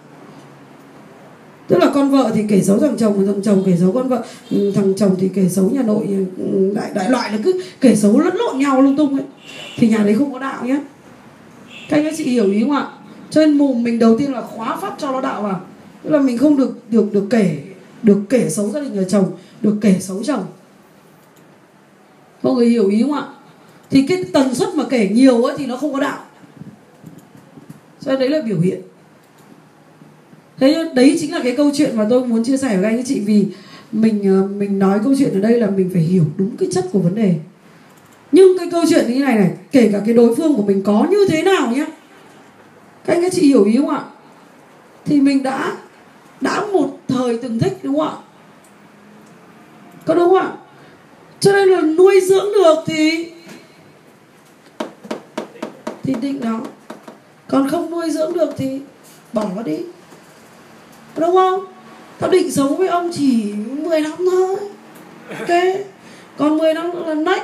[1.68, 4.24] tức là con vợ thì kể xấu thằng chồng thằng chồng kể xấu con vợ.
[4.52, 6.08] Ừ, thằng chồng thì kể xấu nhà nội
[6.38, 9.26] ừ, đại đại loại là cứ kể xấu lẫn lộn nhau lung tung ấy.
[9.78, 10.80] Thì nhà đấy không có đạo nhé
[11.90, 12.88] các anh các chị hiểu ý không ạ?
[13.30, 15.62] Cho nên mồm mình đầu tiên là khóa phát cho nó đạo vào.
[16.04, 17.58] Tức là mình không được được được kể
[18.04, 19.32] được kể xấu gia đình nhà chồng,
[19.62, 20.46] được kể xấu chồng.
[22.44, 23.28] Mọi người hiểu ý không ạ?
[23.90, 26.20] Thì cái tần suất mà kể nhiều ấy thì nó không có đạo.
[28.02, 28.82] Cho nên đấy là biểu hiện
[30.60, 33.20] thế đấy chính là cái câu chuyện mà tôi muốn chia sẻ với anh chị
[33.20, 33.46] vì
[33.92, 36.86] mình ờ, mình nói câu chuyện ở đây là mình phải hiểu đúng cái chất
[36.92, 37.36] của vấn đề.
[38.32, 40.82] Nhưng cái câu chuyện như thế này này, kể cả cái đối phương của mình
[40.84, 41.86] có như thế nào nhé
[43.06, 44.04] các anh các chị hiểu ý không ạ?
[45.06, 45.78] Thì mình đã
[46.42, 48.16] đã một thời từng thích đúng không ạ?
[50.06, 50.52] Có đúng không ạ?
[51.40, 53.32] Cho nên là nuôi dưỡng được thì
[56.04, 56.62] thì định đó.
[57.48, 58.82] Còn không nuôi dưỡng được thì
[59.34, 59.78] bỏ nó đi
[61.20, 61.66] đúng không?
[62.20, 64.56] Tao định sống với ông chỉ 10 năm thôi.
[65.40, 65.50] Ok?
[66.38, 67.44] Còn 10 năm nữa là nách,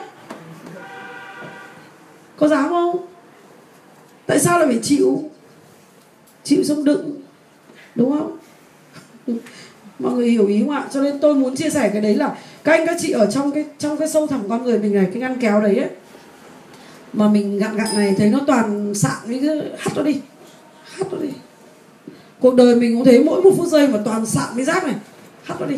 [2.38, 3.06] có dám không?
[4.26, 5.24] Tại sao lại phải chịu?
[6.44, 7.22] Chịu sống đựng.
[7.96, 8.38] Đúng không?
[10.00, 10.88] Mọi người hiểu ý không ạ?
[10.94, 13.52] Cho nên tôi muốn chia sẻ cái đấy là các anh các chị ở trong
[13.52, 15.90] cái trong cái sâu thẳm con người mình này cái ngăn kéo đấy ấy
[17.14, 19.42] mà mình gặn gặn này thấy nó toàn sạn cái
[19.78, 20.22] hắt nó đi.
[20.84, 21.30] Hắt nó đi
[22.44, 24.96] cuộc đời mình cũng thế, mỗi một phút giây mà toàn sạn với rác này.
[25.44, 25.76] Hắt nó đi.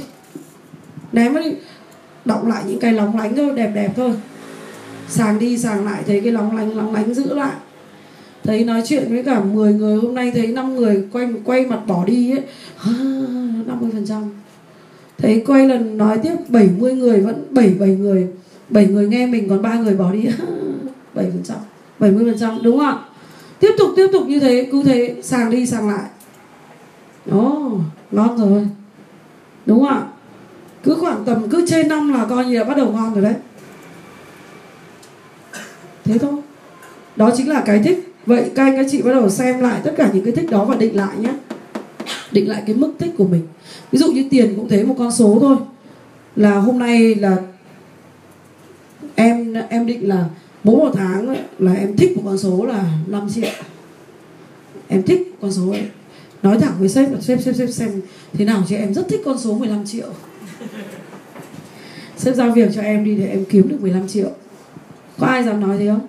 [1.12, 1.52] Ném nó đi.
[2.26, 4.12] Đọng lại những cái lóng lánh thôi, đẹp đẹp thôi.
[5.10, 7.52] Sàng đi, sàng lại, thấy cái lóng lánh lóng lánh giữ lại.
[8.44, 11.80] Thấy nói chuyện với cả 10 người hôm nay, thấy 5 người quay quay mặt
[11.88, 12.44] bỏ đi ấy.
[12.78, 12.92] À,
[13.66, 14.24] năm mươi phần trăm.
[15.18, 18.28] Thấy quay lần nói tiếp 70 người vẫn 7 7 người.
[18.70, 20.26] 7 người nghe mình, còn ba người bỏ đi.
[21.14, 21.58] 7 phần trăm
[22.00, 23.00] 70 phần trăm, đúng không ạ?
[23.60, 26.04] Tiếp tục tiếp tục như thế, cứ thế, sàng đi, sàng lại.
[27.32, 27.80] Ồ,
[28.12, 28.68] ngon rồi.
[29.66, 30.02] Đúng không ạ.
[30.84, 33.34] Cứ khoảng tầm cứ trên năm là coi như là bắt đầu ngon rồi đấy.
[36.04, 36.42] Thế thôi.
[37.16, 38.16] Đó chính là cái thích.
[38.26, 40.66] Vậy các anh các chị bắt đầu xem lại tất cả những cái thích đó
[40.66, 41.34] và định lại nhé.
[42.32, 43.48] Định lại cái mức thích của mình.
[43.92, 45.56] Ví dụ như tiền cũng thế một con số thôi.
[46.36, 47.38] Là hôm nay là
[49.16, 50.26] em em định là
[50.64, 53.50] mỗi một tháng là em thích một con số là 5 triệu.
[54.88, 55.86] Em thích con số ấy
[56.46, 58.02] nói thẳng với sếp là sếp sếp sếp xem
[58.34, 60.08] thế nào chứ em rất thích con số 15 triệu.
[62.18, 64.30] Sếp giao việc cho em đi để em kiếm được 15 triệu.
[65.20, 66.08] Có ai dám nói thế không?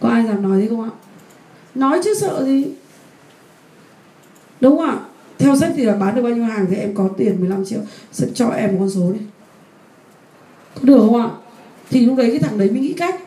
[0.00, 0.90] Có ai dám nói thế không ạ?
[1.74, 2.64] Nói chứ sợ gì?
[4.60, 4.98] Đúng không ạ?
[5.38, 7.80] Theo sếp thì là bán được bao nhiêu hàng thì em có tiền 15 triệu.
[8.12, 9.20] Sếp cho em một con số đi.
[10.74, 11.30] Có được không ạ?
[11.90, 13.20] Thì lúc đấy cái thằng đấy mới nghĩ cách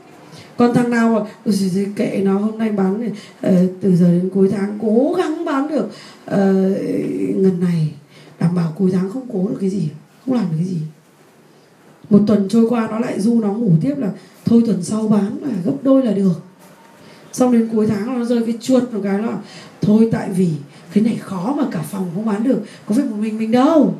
[0.59, 1.51] còn thằng nào mà
[1.95, 5.89] kệ nó hôm nay bán uh, từ giờ đến cuối tháng cố gắng bán được
[6.25, 7.93] ờ, uh, ngần này
[8.39, 9.89] đảm bảo cuối tháng không cố được cái gì
[10.25, 10.77] không làm được cái gì.
[12.09, 14.11] Một tuần trôi qua nó lại du nó ngủ tiếp là
[14.45, 16.41] thôi tuần sau bán là gấp đôi là được.
[17.33, 19.37] Xong đến cuối tháng nó rơi cái chuột một cái là
[19.81, 20.49] thôi tại vì
[20.93, 23.95] cái này khó mà cả phòng không bán được có phải một mình mình đâu.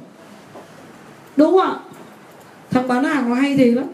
[1.37, 1.79] Đúng không ạ?
[2.71, 3.85] Thằng bán hàng nó hay thế lắm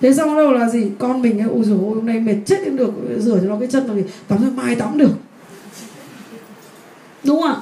[0.00, 0.90] thế xong đâu là gì?
[0.98, 3.56] Con mình ấy ôi dồi ôi, hôm nay mệt chết cũng được, rửa cho nó
[3.58, 5.12] cái chân rồi tắm rồi mai tắm được.
[7.24, 7.56] Đúng không ạ?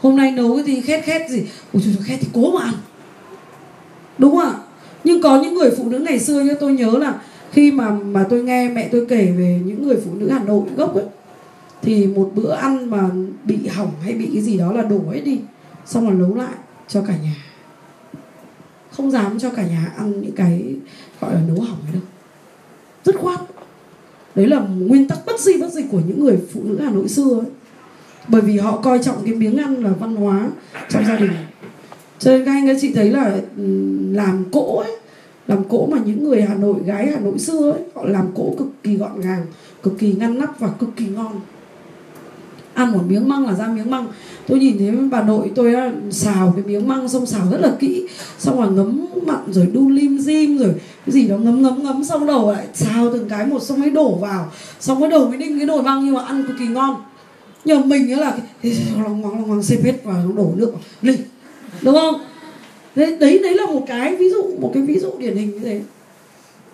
[0.00, 1.42] Hôm nay nấu cái gì, khét khét gì?
[1.72, 2.74] Ôi trời khét thì cố mà ăn.
[4.18, 4.54] Đúng không ạ?
[5.04, 7.14] Nhưng có những người phụ nữ ngày xưa như tôi nhớ là
[7.52, 10.62] khi mà mà tôi nghe mẹ tôi kể về những người phụ nữ Hà Nội
[10.76, 11.04] gốc ấy,
[11.82, 13.08] thì một bữa ăn mà
[13.44, 15.40] bị hỏng hay bị cái gì đó là đổ hết đi,
[15.86, 16.52] xong rồi nấu lại
[16.88, 17.34] cho cả nhà
[18.96, 20.74] không dám cho cả nhà ăn những cái,
[21.20, 22.02] gọi là, nấu hỏng ấy đâu.
[23.04, 23.40] Rất khoát.
[24.34, 27.08] Đấy là nguyên tắc bất di bất dịch của những người phụ nữ Hà Nội
[27.08, 27.46] xưa ấy.
[28.28, 30.48] Bởi vì họ coi trọng cái miếng ăn là văn hóa
[30.88, 31.30] trong gia đình.
[32.18, 33.36] Cho nên các anh, các chị thấy là
[34.12, 34.96] làm cỗ ấy,
[35.46, 38.54] làm cỗ mà những người Hà Nội, gái Hà Nội xưa ấy, họ làm cỗ
[38.58, 39.46] cực kỳ gọn gàng,
[39.82, 41.40] cực kỳ ngăn nắp và cực kỳ ngon
[42.76, 44.06] ăn một miếng măng là ra miếng măng.
[44.46, 45.74] Tôi nhìn thấy bà nội tôi
[46.10, 48.06] xào cái miếng măng xong xào rất là kỹ.
[48.38, 50.74] Xong rồi ngấm mặn rồi đun lim dim rồi
[51.06, 53.90] cái gì đó ngấm ngấm ngấm xong đầu lại xào từng cái một xong mới
[53.90, 54.52] đổ vào.
[54.80, 56.96] Xong mới đầu mới đinh cái nồi măng nhưng mà ăn cực kỳ ngon.
[57.64, 58.38] Nhưng mà mình ấy là
[59.02, 60.82] lòng ngoằng lòng ngoằng xếp hết và đổ nước vào.
[61.02, 61.16] Lên.
[61.82, 62.14] Đúng không?
[62.94, 65.58] Đấy, đấy đấy là một cái ví dụ một cái ví dụ điển hình như
[65.58, 65.80] thế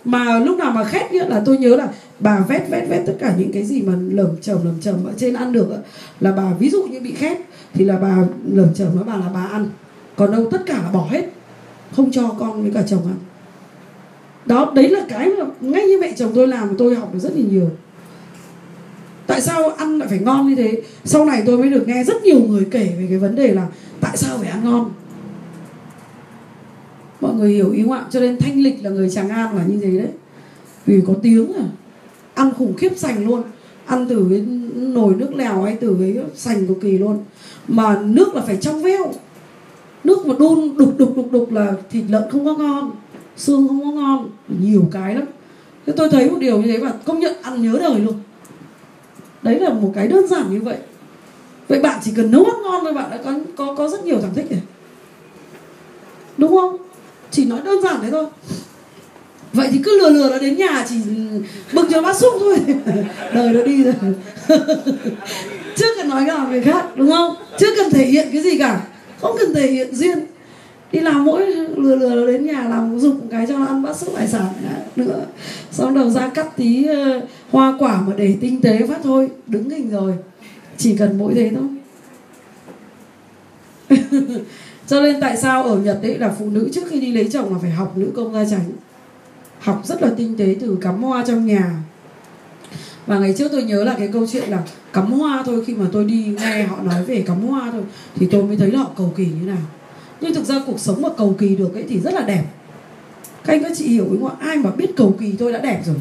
[0.04, 1.88] mà lúc nào mà khét nhất là tôi nhớ là
[2.18, 5.12] bà vét vét vét tất cả những cái gì mà lởm chởm lởm chởm ở
[5.16, 5.68] trên ăn được
[6.20, 7.38] là bà ví dụ như bị khét
[7.74, 8.16] thì là bà
[8.52, 9.68] lởm chởm với bà là bà ăn.
[10.16, 11.24] Còn đâu tất cả là bỏ hết,
[11.96, 13.16] không cho con với cả chồng ăn.
[14.46, 17.32] Đó, đấy là cái mà ngay như mẹ chồng tôi làm, tôi học được rất
[17.36, 17.70] là nhiều.
[19.26, 20.82] Tại sao ăn lại phải ngon như thế?
[21.04, 23.66] Sau này tôi mới được nghe rất nhiều người kể về cái vấn đề là
[24.00, 24.90] tại sao phải ăn ngon?
[27.22, 28.04] Mọi người hiểu ý không ạ?
[28.10, 30.12] Cho nên thanh lịch là người tràng an là như thế đấy.
[30.86, 31.64] Vì có tiếng à.
[32.34, 33.42] Ăn khủng khiếp sành luôn.
[33.86, 34.40] Ăn từ cái
[34.74, 37.18] nồi nước lèo hay từ cái sành cực kỳ luôn.
[37.68, 39.12] Mà nước là phải trong veo.
[40.04, 42.90] Nước mà đun đục đục đục đục là thịt lợn không có ngon.
[43.36, 44.30] Xương không có ngon.
[44.60, 45.24] Nhiều cái lắm.
[45.86, 48.14] Thế tôi thấy một điều như thế và công nhận ăn nhớ đời luôn.
[49.42, 50.76] Đấy là một cái đơn giản như vậy.
[51.68, 54.20] Vậy bạn chỉ cần nấu ăn ngon thôi bạn đã có có có rất nhiều
[54.20, 54.60] thằng thích rồi.
[56.38, 56.76] Đúng không?
[57.32, 58.26] Chỉ nói đơn giản thế thôi.
[59.52, 60.96] Vậy thì cứ lừa lừa nó đến nhà chỉ
[61.72, 62.58] bưng cho bát súp thôi.
[63.34, 63.94] Đời nó đi rồi.
[65.76, 67.34] Chưa cần nói cả người khác, đúng không?
[67.58, 68.80] Chưa cần thể hiện cái gì cả.
[69.20, 70.18] Không cần thể hiện duyên.
[70.92, 71.46] Đi làm mỗi
[71.76, 74.28] lừa lừa nó đến nhà làm dục một cái cho nó ăn bát súp hải
[74.28, 74.46] sản.
[74.96, 75.24] Nữa.
[75.70, 79.28] Xong đầu ra cắt tí ờ, hoa quả mà để tinh tế phát thôi.
[79.46, 80.12] Đứng hình rồi.
[80.76, 81.68] Chỉ cần mỗi thế thôi.
[84.92, 87.52] cho nên tại sao ở Nhật đấy là phụ nữ trước khi đi lấy chồng
[87.52, 88.72] là phải học nữ công gia chánh?
[89.58, 91.74] Học rất là tinh tế từ cắm hoa trong nhà.
[93.06, 94.62] Và ngày trước tôi nhớ là cái câu chuyện là
[94.92, 97.82] cắm hoa thôi khi mà tôi đi nghe họ nói về cắm hoa thôi
[98.16, 99.62] thì tôi mới thấy là họ cầu kỳ như nào.
[100.20, 102.44] Nhưng thực ra cuộc sống mà cầu kỳ được ấy thì rất là đẹp.
[103.44, 105.82] Các anh các chị hiểu đúng không ai mà biết cầu kỳ tôi đã đẹp
[105.86, 105.96] rồi.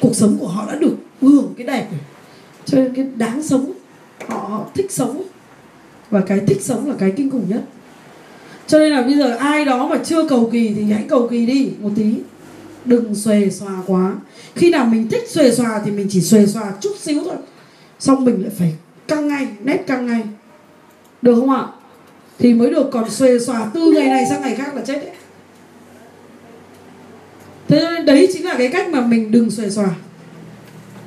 [0.00, 2.00] Cuộc sống của họ đã được hưởng cái đẹp rồi.
[2.64, 3.72] Cho nên cái đáng sống
[4.28, 5.22] họ, họ thích sống.
[6.10, 7.62] Và cái thích sống là cái kinh khủng nhất
[8.66, 11.46] cho nên là bây giờ ai đó mà chưa cầu kỳ thì hãy cầu kỳ
[11.46, 12.14] đi, một tí.
[12.84, 14.14] Đừng xuề xòa quá.
[14.54, 17.36] Khi nào mình thích xuề xòa thì mình chỉ xuề xòa chút xíu thôi.
[17.98, 18.74] Xong mình lại phải
[19.08, 20.22] căng ngay, nét căng ngay.
[21.22, 21.66] Được không ạ?
[22.38, 25.10] Thì mới được, còn xuề xòa từ ngày này sang ngày khác là chết đấy.
[27.68, 29.90] Thế nên đấy chính là cái cách mà mình đừng xuề xòa.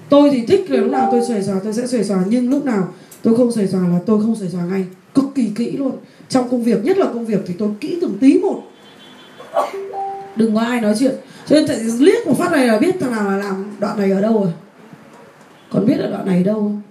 [0.09, 2.23] Tôi thì thích là lúc nào tôi xuề xòa, tôi sẽ xuề xòa.
[2.27, 4.85] Nhưng lúc nào tôi không xuề xòa là tôi không xuề xòa ngay
[5.17, 5.91] cực kỳ kỹ luôn.
[6.29, 8.63] Trong công việc nhất là công việc thì tôi kỹ từng tí một.
[10.35, 11.15] Đừng có ai nói chuyện.
[11.47, 14.11] Cho nên tại liếc một phát này là biết thằng nào là làm đoạn này
[14.11, 14.53] ở đâu rồi.
[15.71, 16.81] Còn biết là đoạn này ở đâu không?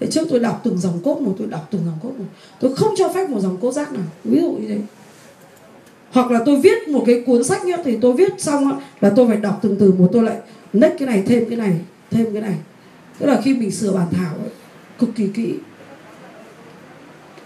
[0.00, 2.24] Thế trước tôi đọc từng dòng cốt một tôi đọc từng dòng cốt một.
[2.60, 4.02] Tôi không cho phép một dòng cốt rác nào.
[4.24, 4.78] Ví dụ như thế.
[6.10, 9.28] Hoặc là tôi viết một cái cuốn sách nhá thì tôi viết xong là tôi
[9.28, 10.08] phải đọc từng từ một.
[10.12, 10.36] Tôi lại
[10.72, 11.72] nách cái này thêm cái này
[12.10, 12.54] thêm cái này.
[13.18, 14.50] Tức là khi mình sửa bản thảo ấy,
[14.98, 15.54] cực kỳ kỹ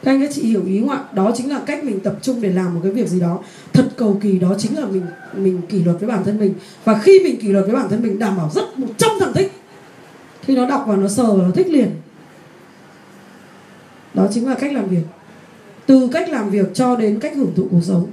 [0.04, 2.40] các anh các chị hiểu ý không ạ đó chính là cách mình tập trung
[2.40, 3.38] để làm một cái việc gì đó.
[3.72, 5.02] Thật cầu kỳ, đó chính là mình
[5.36, 6.54] mình kỷ luật với bản thân mình.
[6.84, 9.32] Và khi mình kỷ luật với bản thân mình, đảm bảo rất một trăm thằng
[9.32, 9.52] thích.
[10.42, 11.90] Khi nó đọc và nó sờ và nó thích liền.
[14.14, 15.02] Đó chính là cách làm việc.
[15.86, 18.06] Từ cách làm việc cho đến cách hưởng thụ cuộc sống.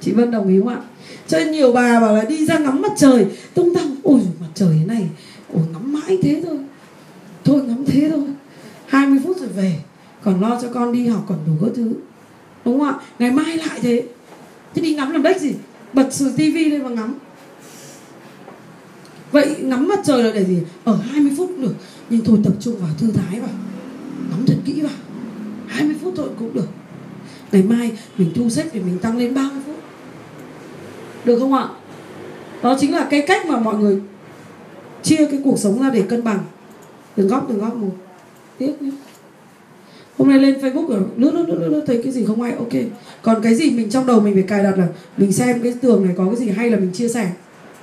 [0.00, 0.80] Chị vân đồng ý không ạ?
[1.26, 3.26] Cho nên nhiều bà bảo là đi ra ngắm mặt trời.
[3.54, 5.08] Tung tăng ôi, mặt trời thế này,
[5.54, 6.58] ôi, ngắm mãi thế thôi.
[7.44, 8.24] Thôi ngắm thế thôi.
[8.86, 9.74] 20 phút rồi về
[10.24, 11.92] còn lo cho con đi học còn đủ các thứ.
[12.64, 12.94] Đúng không ạ?
[13.18, 14.02] Ngày mai lại thế.
[14.74, 15.54] Thế đi ngắm làm đếch gì?
[15.92, 17.14] Bật sự tivi lên và ngắm.
[19.32, 20.58] Vậy ngắm mặt trời là để gì?
[20.84, 21.74] Ở 20 phút được.
[22.10, 23.50] Nhưng thôi tập trung vào thư thái vào.
[24.30, 24.92] Ngắm thật kỹ vào.
[25.66, 26.68] 20 phút thôi cũng được.
[27.52, 29.76] Ngày mai mình thu xếp để mình tăng lên 30 phút.
[31.24, 31.68] Được không ạ?
[32.62, 34.00] Đó chính là cái cách mà mọi người
[35.02, 36.44] chia cái cuộc sống ra để cân bằng.
[37.14, 37.96] Từng góc từng góc một
[38.58, 38.90] tiếc nhé
[40.18, 42.52] hôm nay lên facebook rồi lướt lướt lướt lướt thấy cái gì không hay?
[42.52, 42.72] Ok.
[43.22, 44.86] Còn cái gì mình trong đầu mình phải cài đặt là
[45.16, 47.30] mình xem cái tường này có cái gì hay là mình chia sẻ.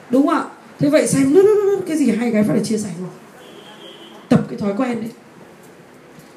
[0.09, 0.45] Đúng không ạ?
[0.79, 3.09] Thế vậy xem lướt lướt lướt cái gì hay cái phải là chia sẻ rồi
[4.29, 5.09] tập cái thói quen đấy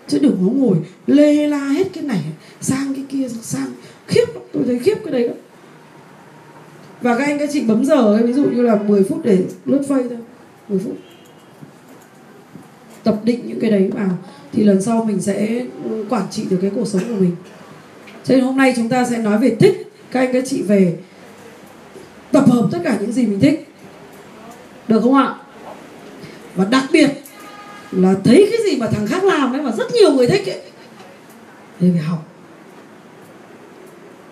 [0.08, 0.76] chứ đừng có ngồi
[1.06, 2.20] lê la hết cái này
[2.60, 3.66] sang cái kia sang
[4.06, 5.34] khiếp tôi thấy khiếp cái đấy đó
[7.02, 9.44] và các anh các chị bấm giờ ấy, ví dụ như là 10 phút để
[9.64, 10.18] lướt phây thôi.
[10.68, 10.96] 10 phút.
[13.04, 14.18] Tập định những cái đấy vào
[14.52, 15.64] thì lần sau mình sẽ
[16.08, 17.36] quản trị được cái cuộc sống của mình.
[18.24, 19.92] Cho nên hôm nay chúng ta sẽ nói về thích.
[20.10, 20.96] Các anh các chị về
[22.32, 23.68] tập hợp tất cả những gì mình thích.
[24.88, 25.34] Được không ạ?
[26.54, 27.10] Và đặc biệt
[27.92, 30.60] là thấy cái gì mà thằng khác làm ấy mà rất nhiều người thích ấy,
[31.80, 32.26] thì phải học.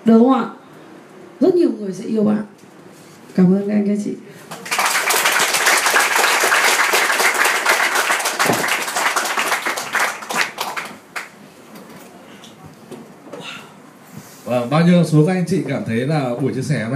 [0.05, 0.51] Được không ạ?
[1.40, 2.43] Rất nhiều người sẽ yêu bạn.
[3.34, 4.10] Cảm ơn các anh các chị.
[14.47, 16.94] Và bao nhiêu số các anh chị cảm thấy là buổi chia sẻ hôm nay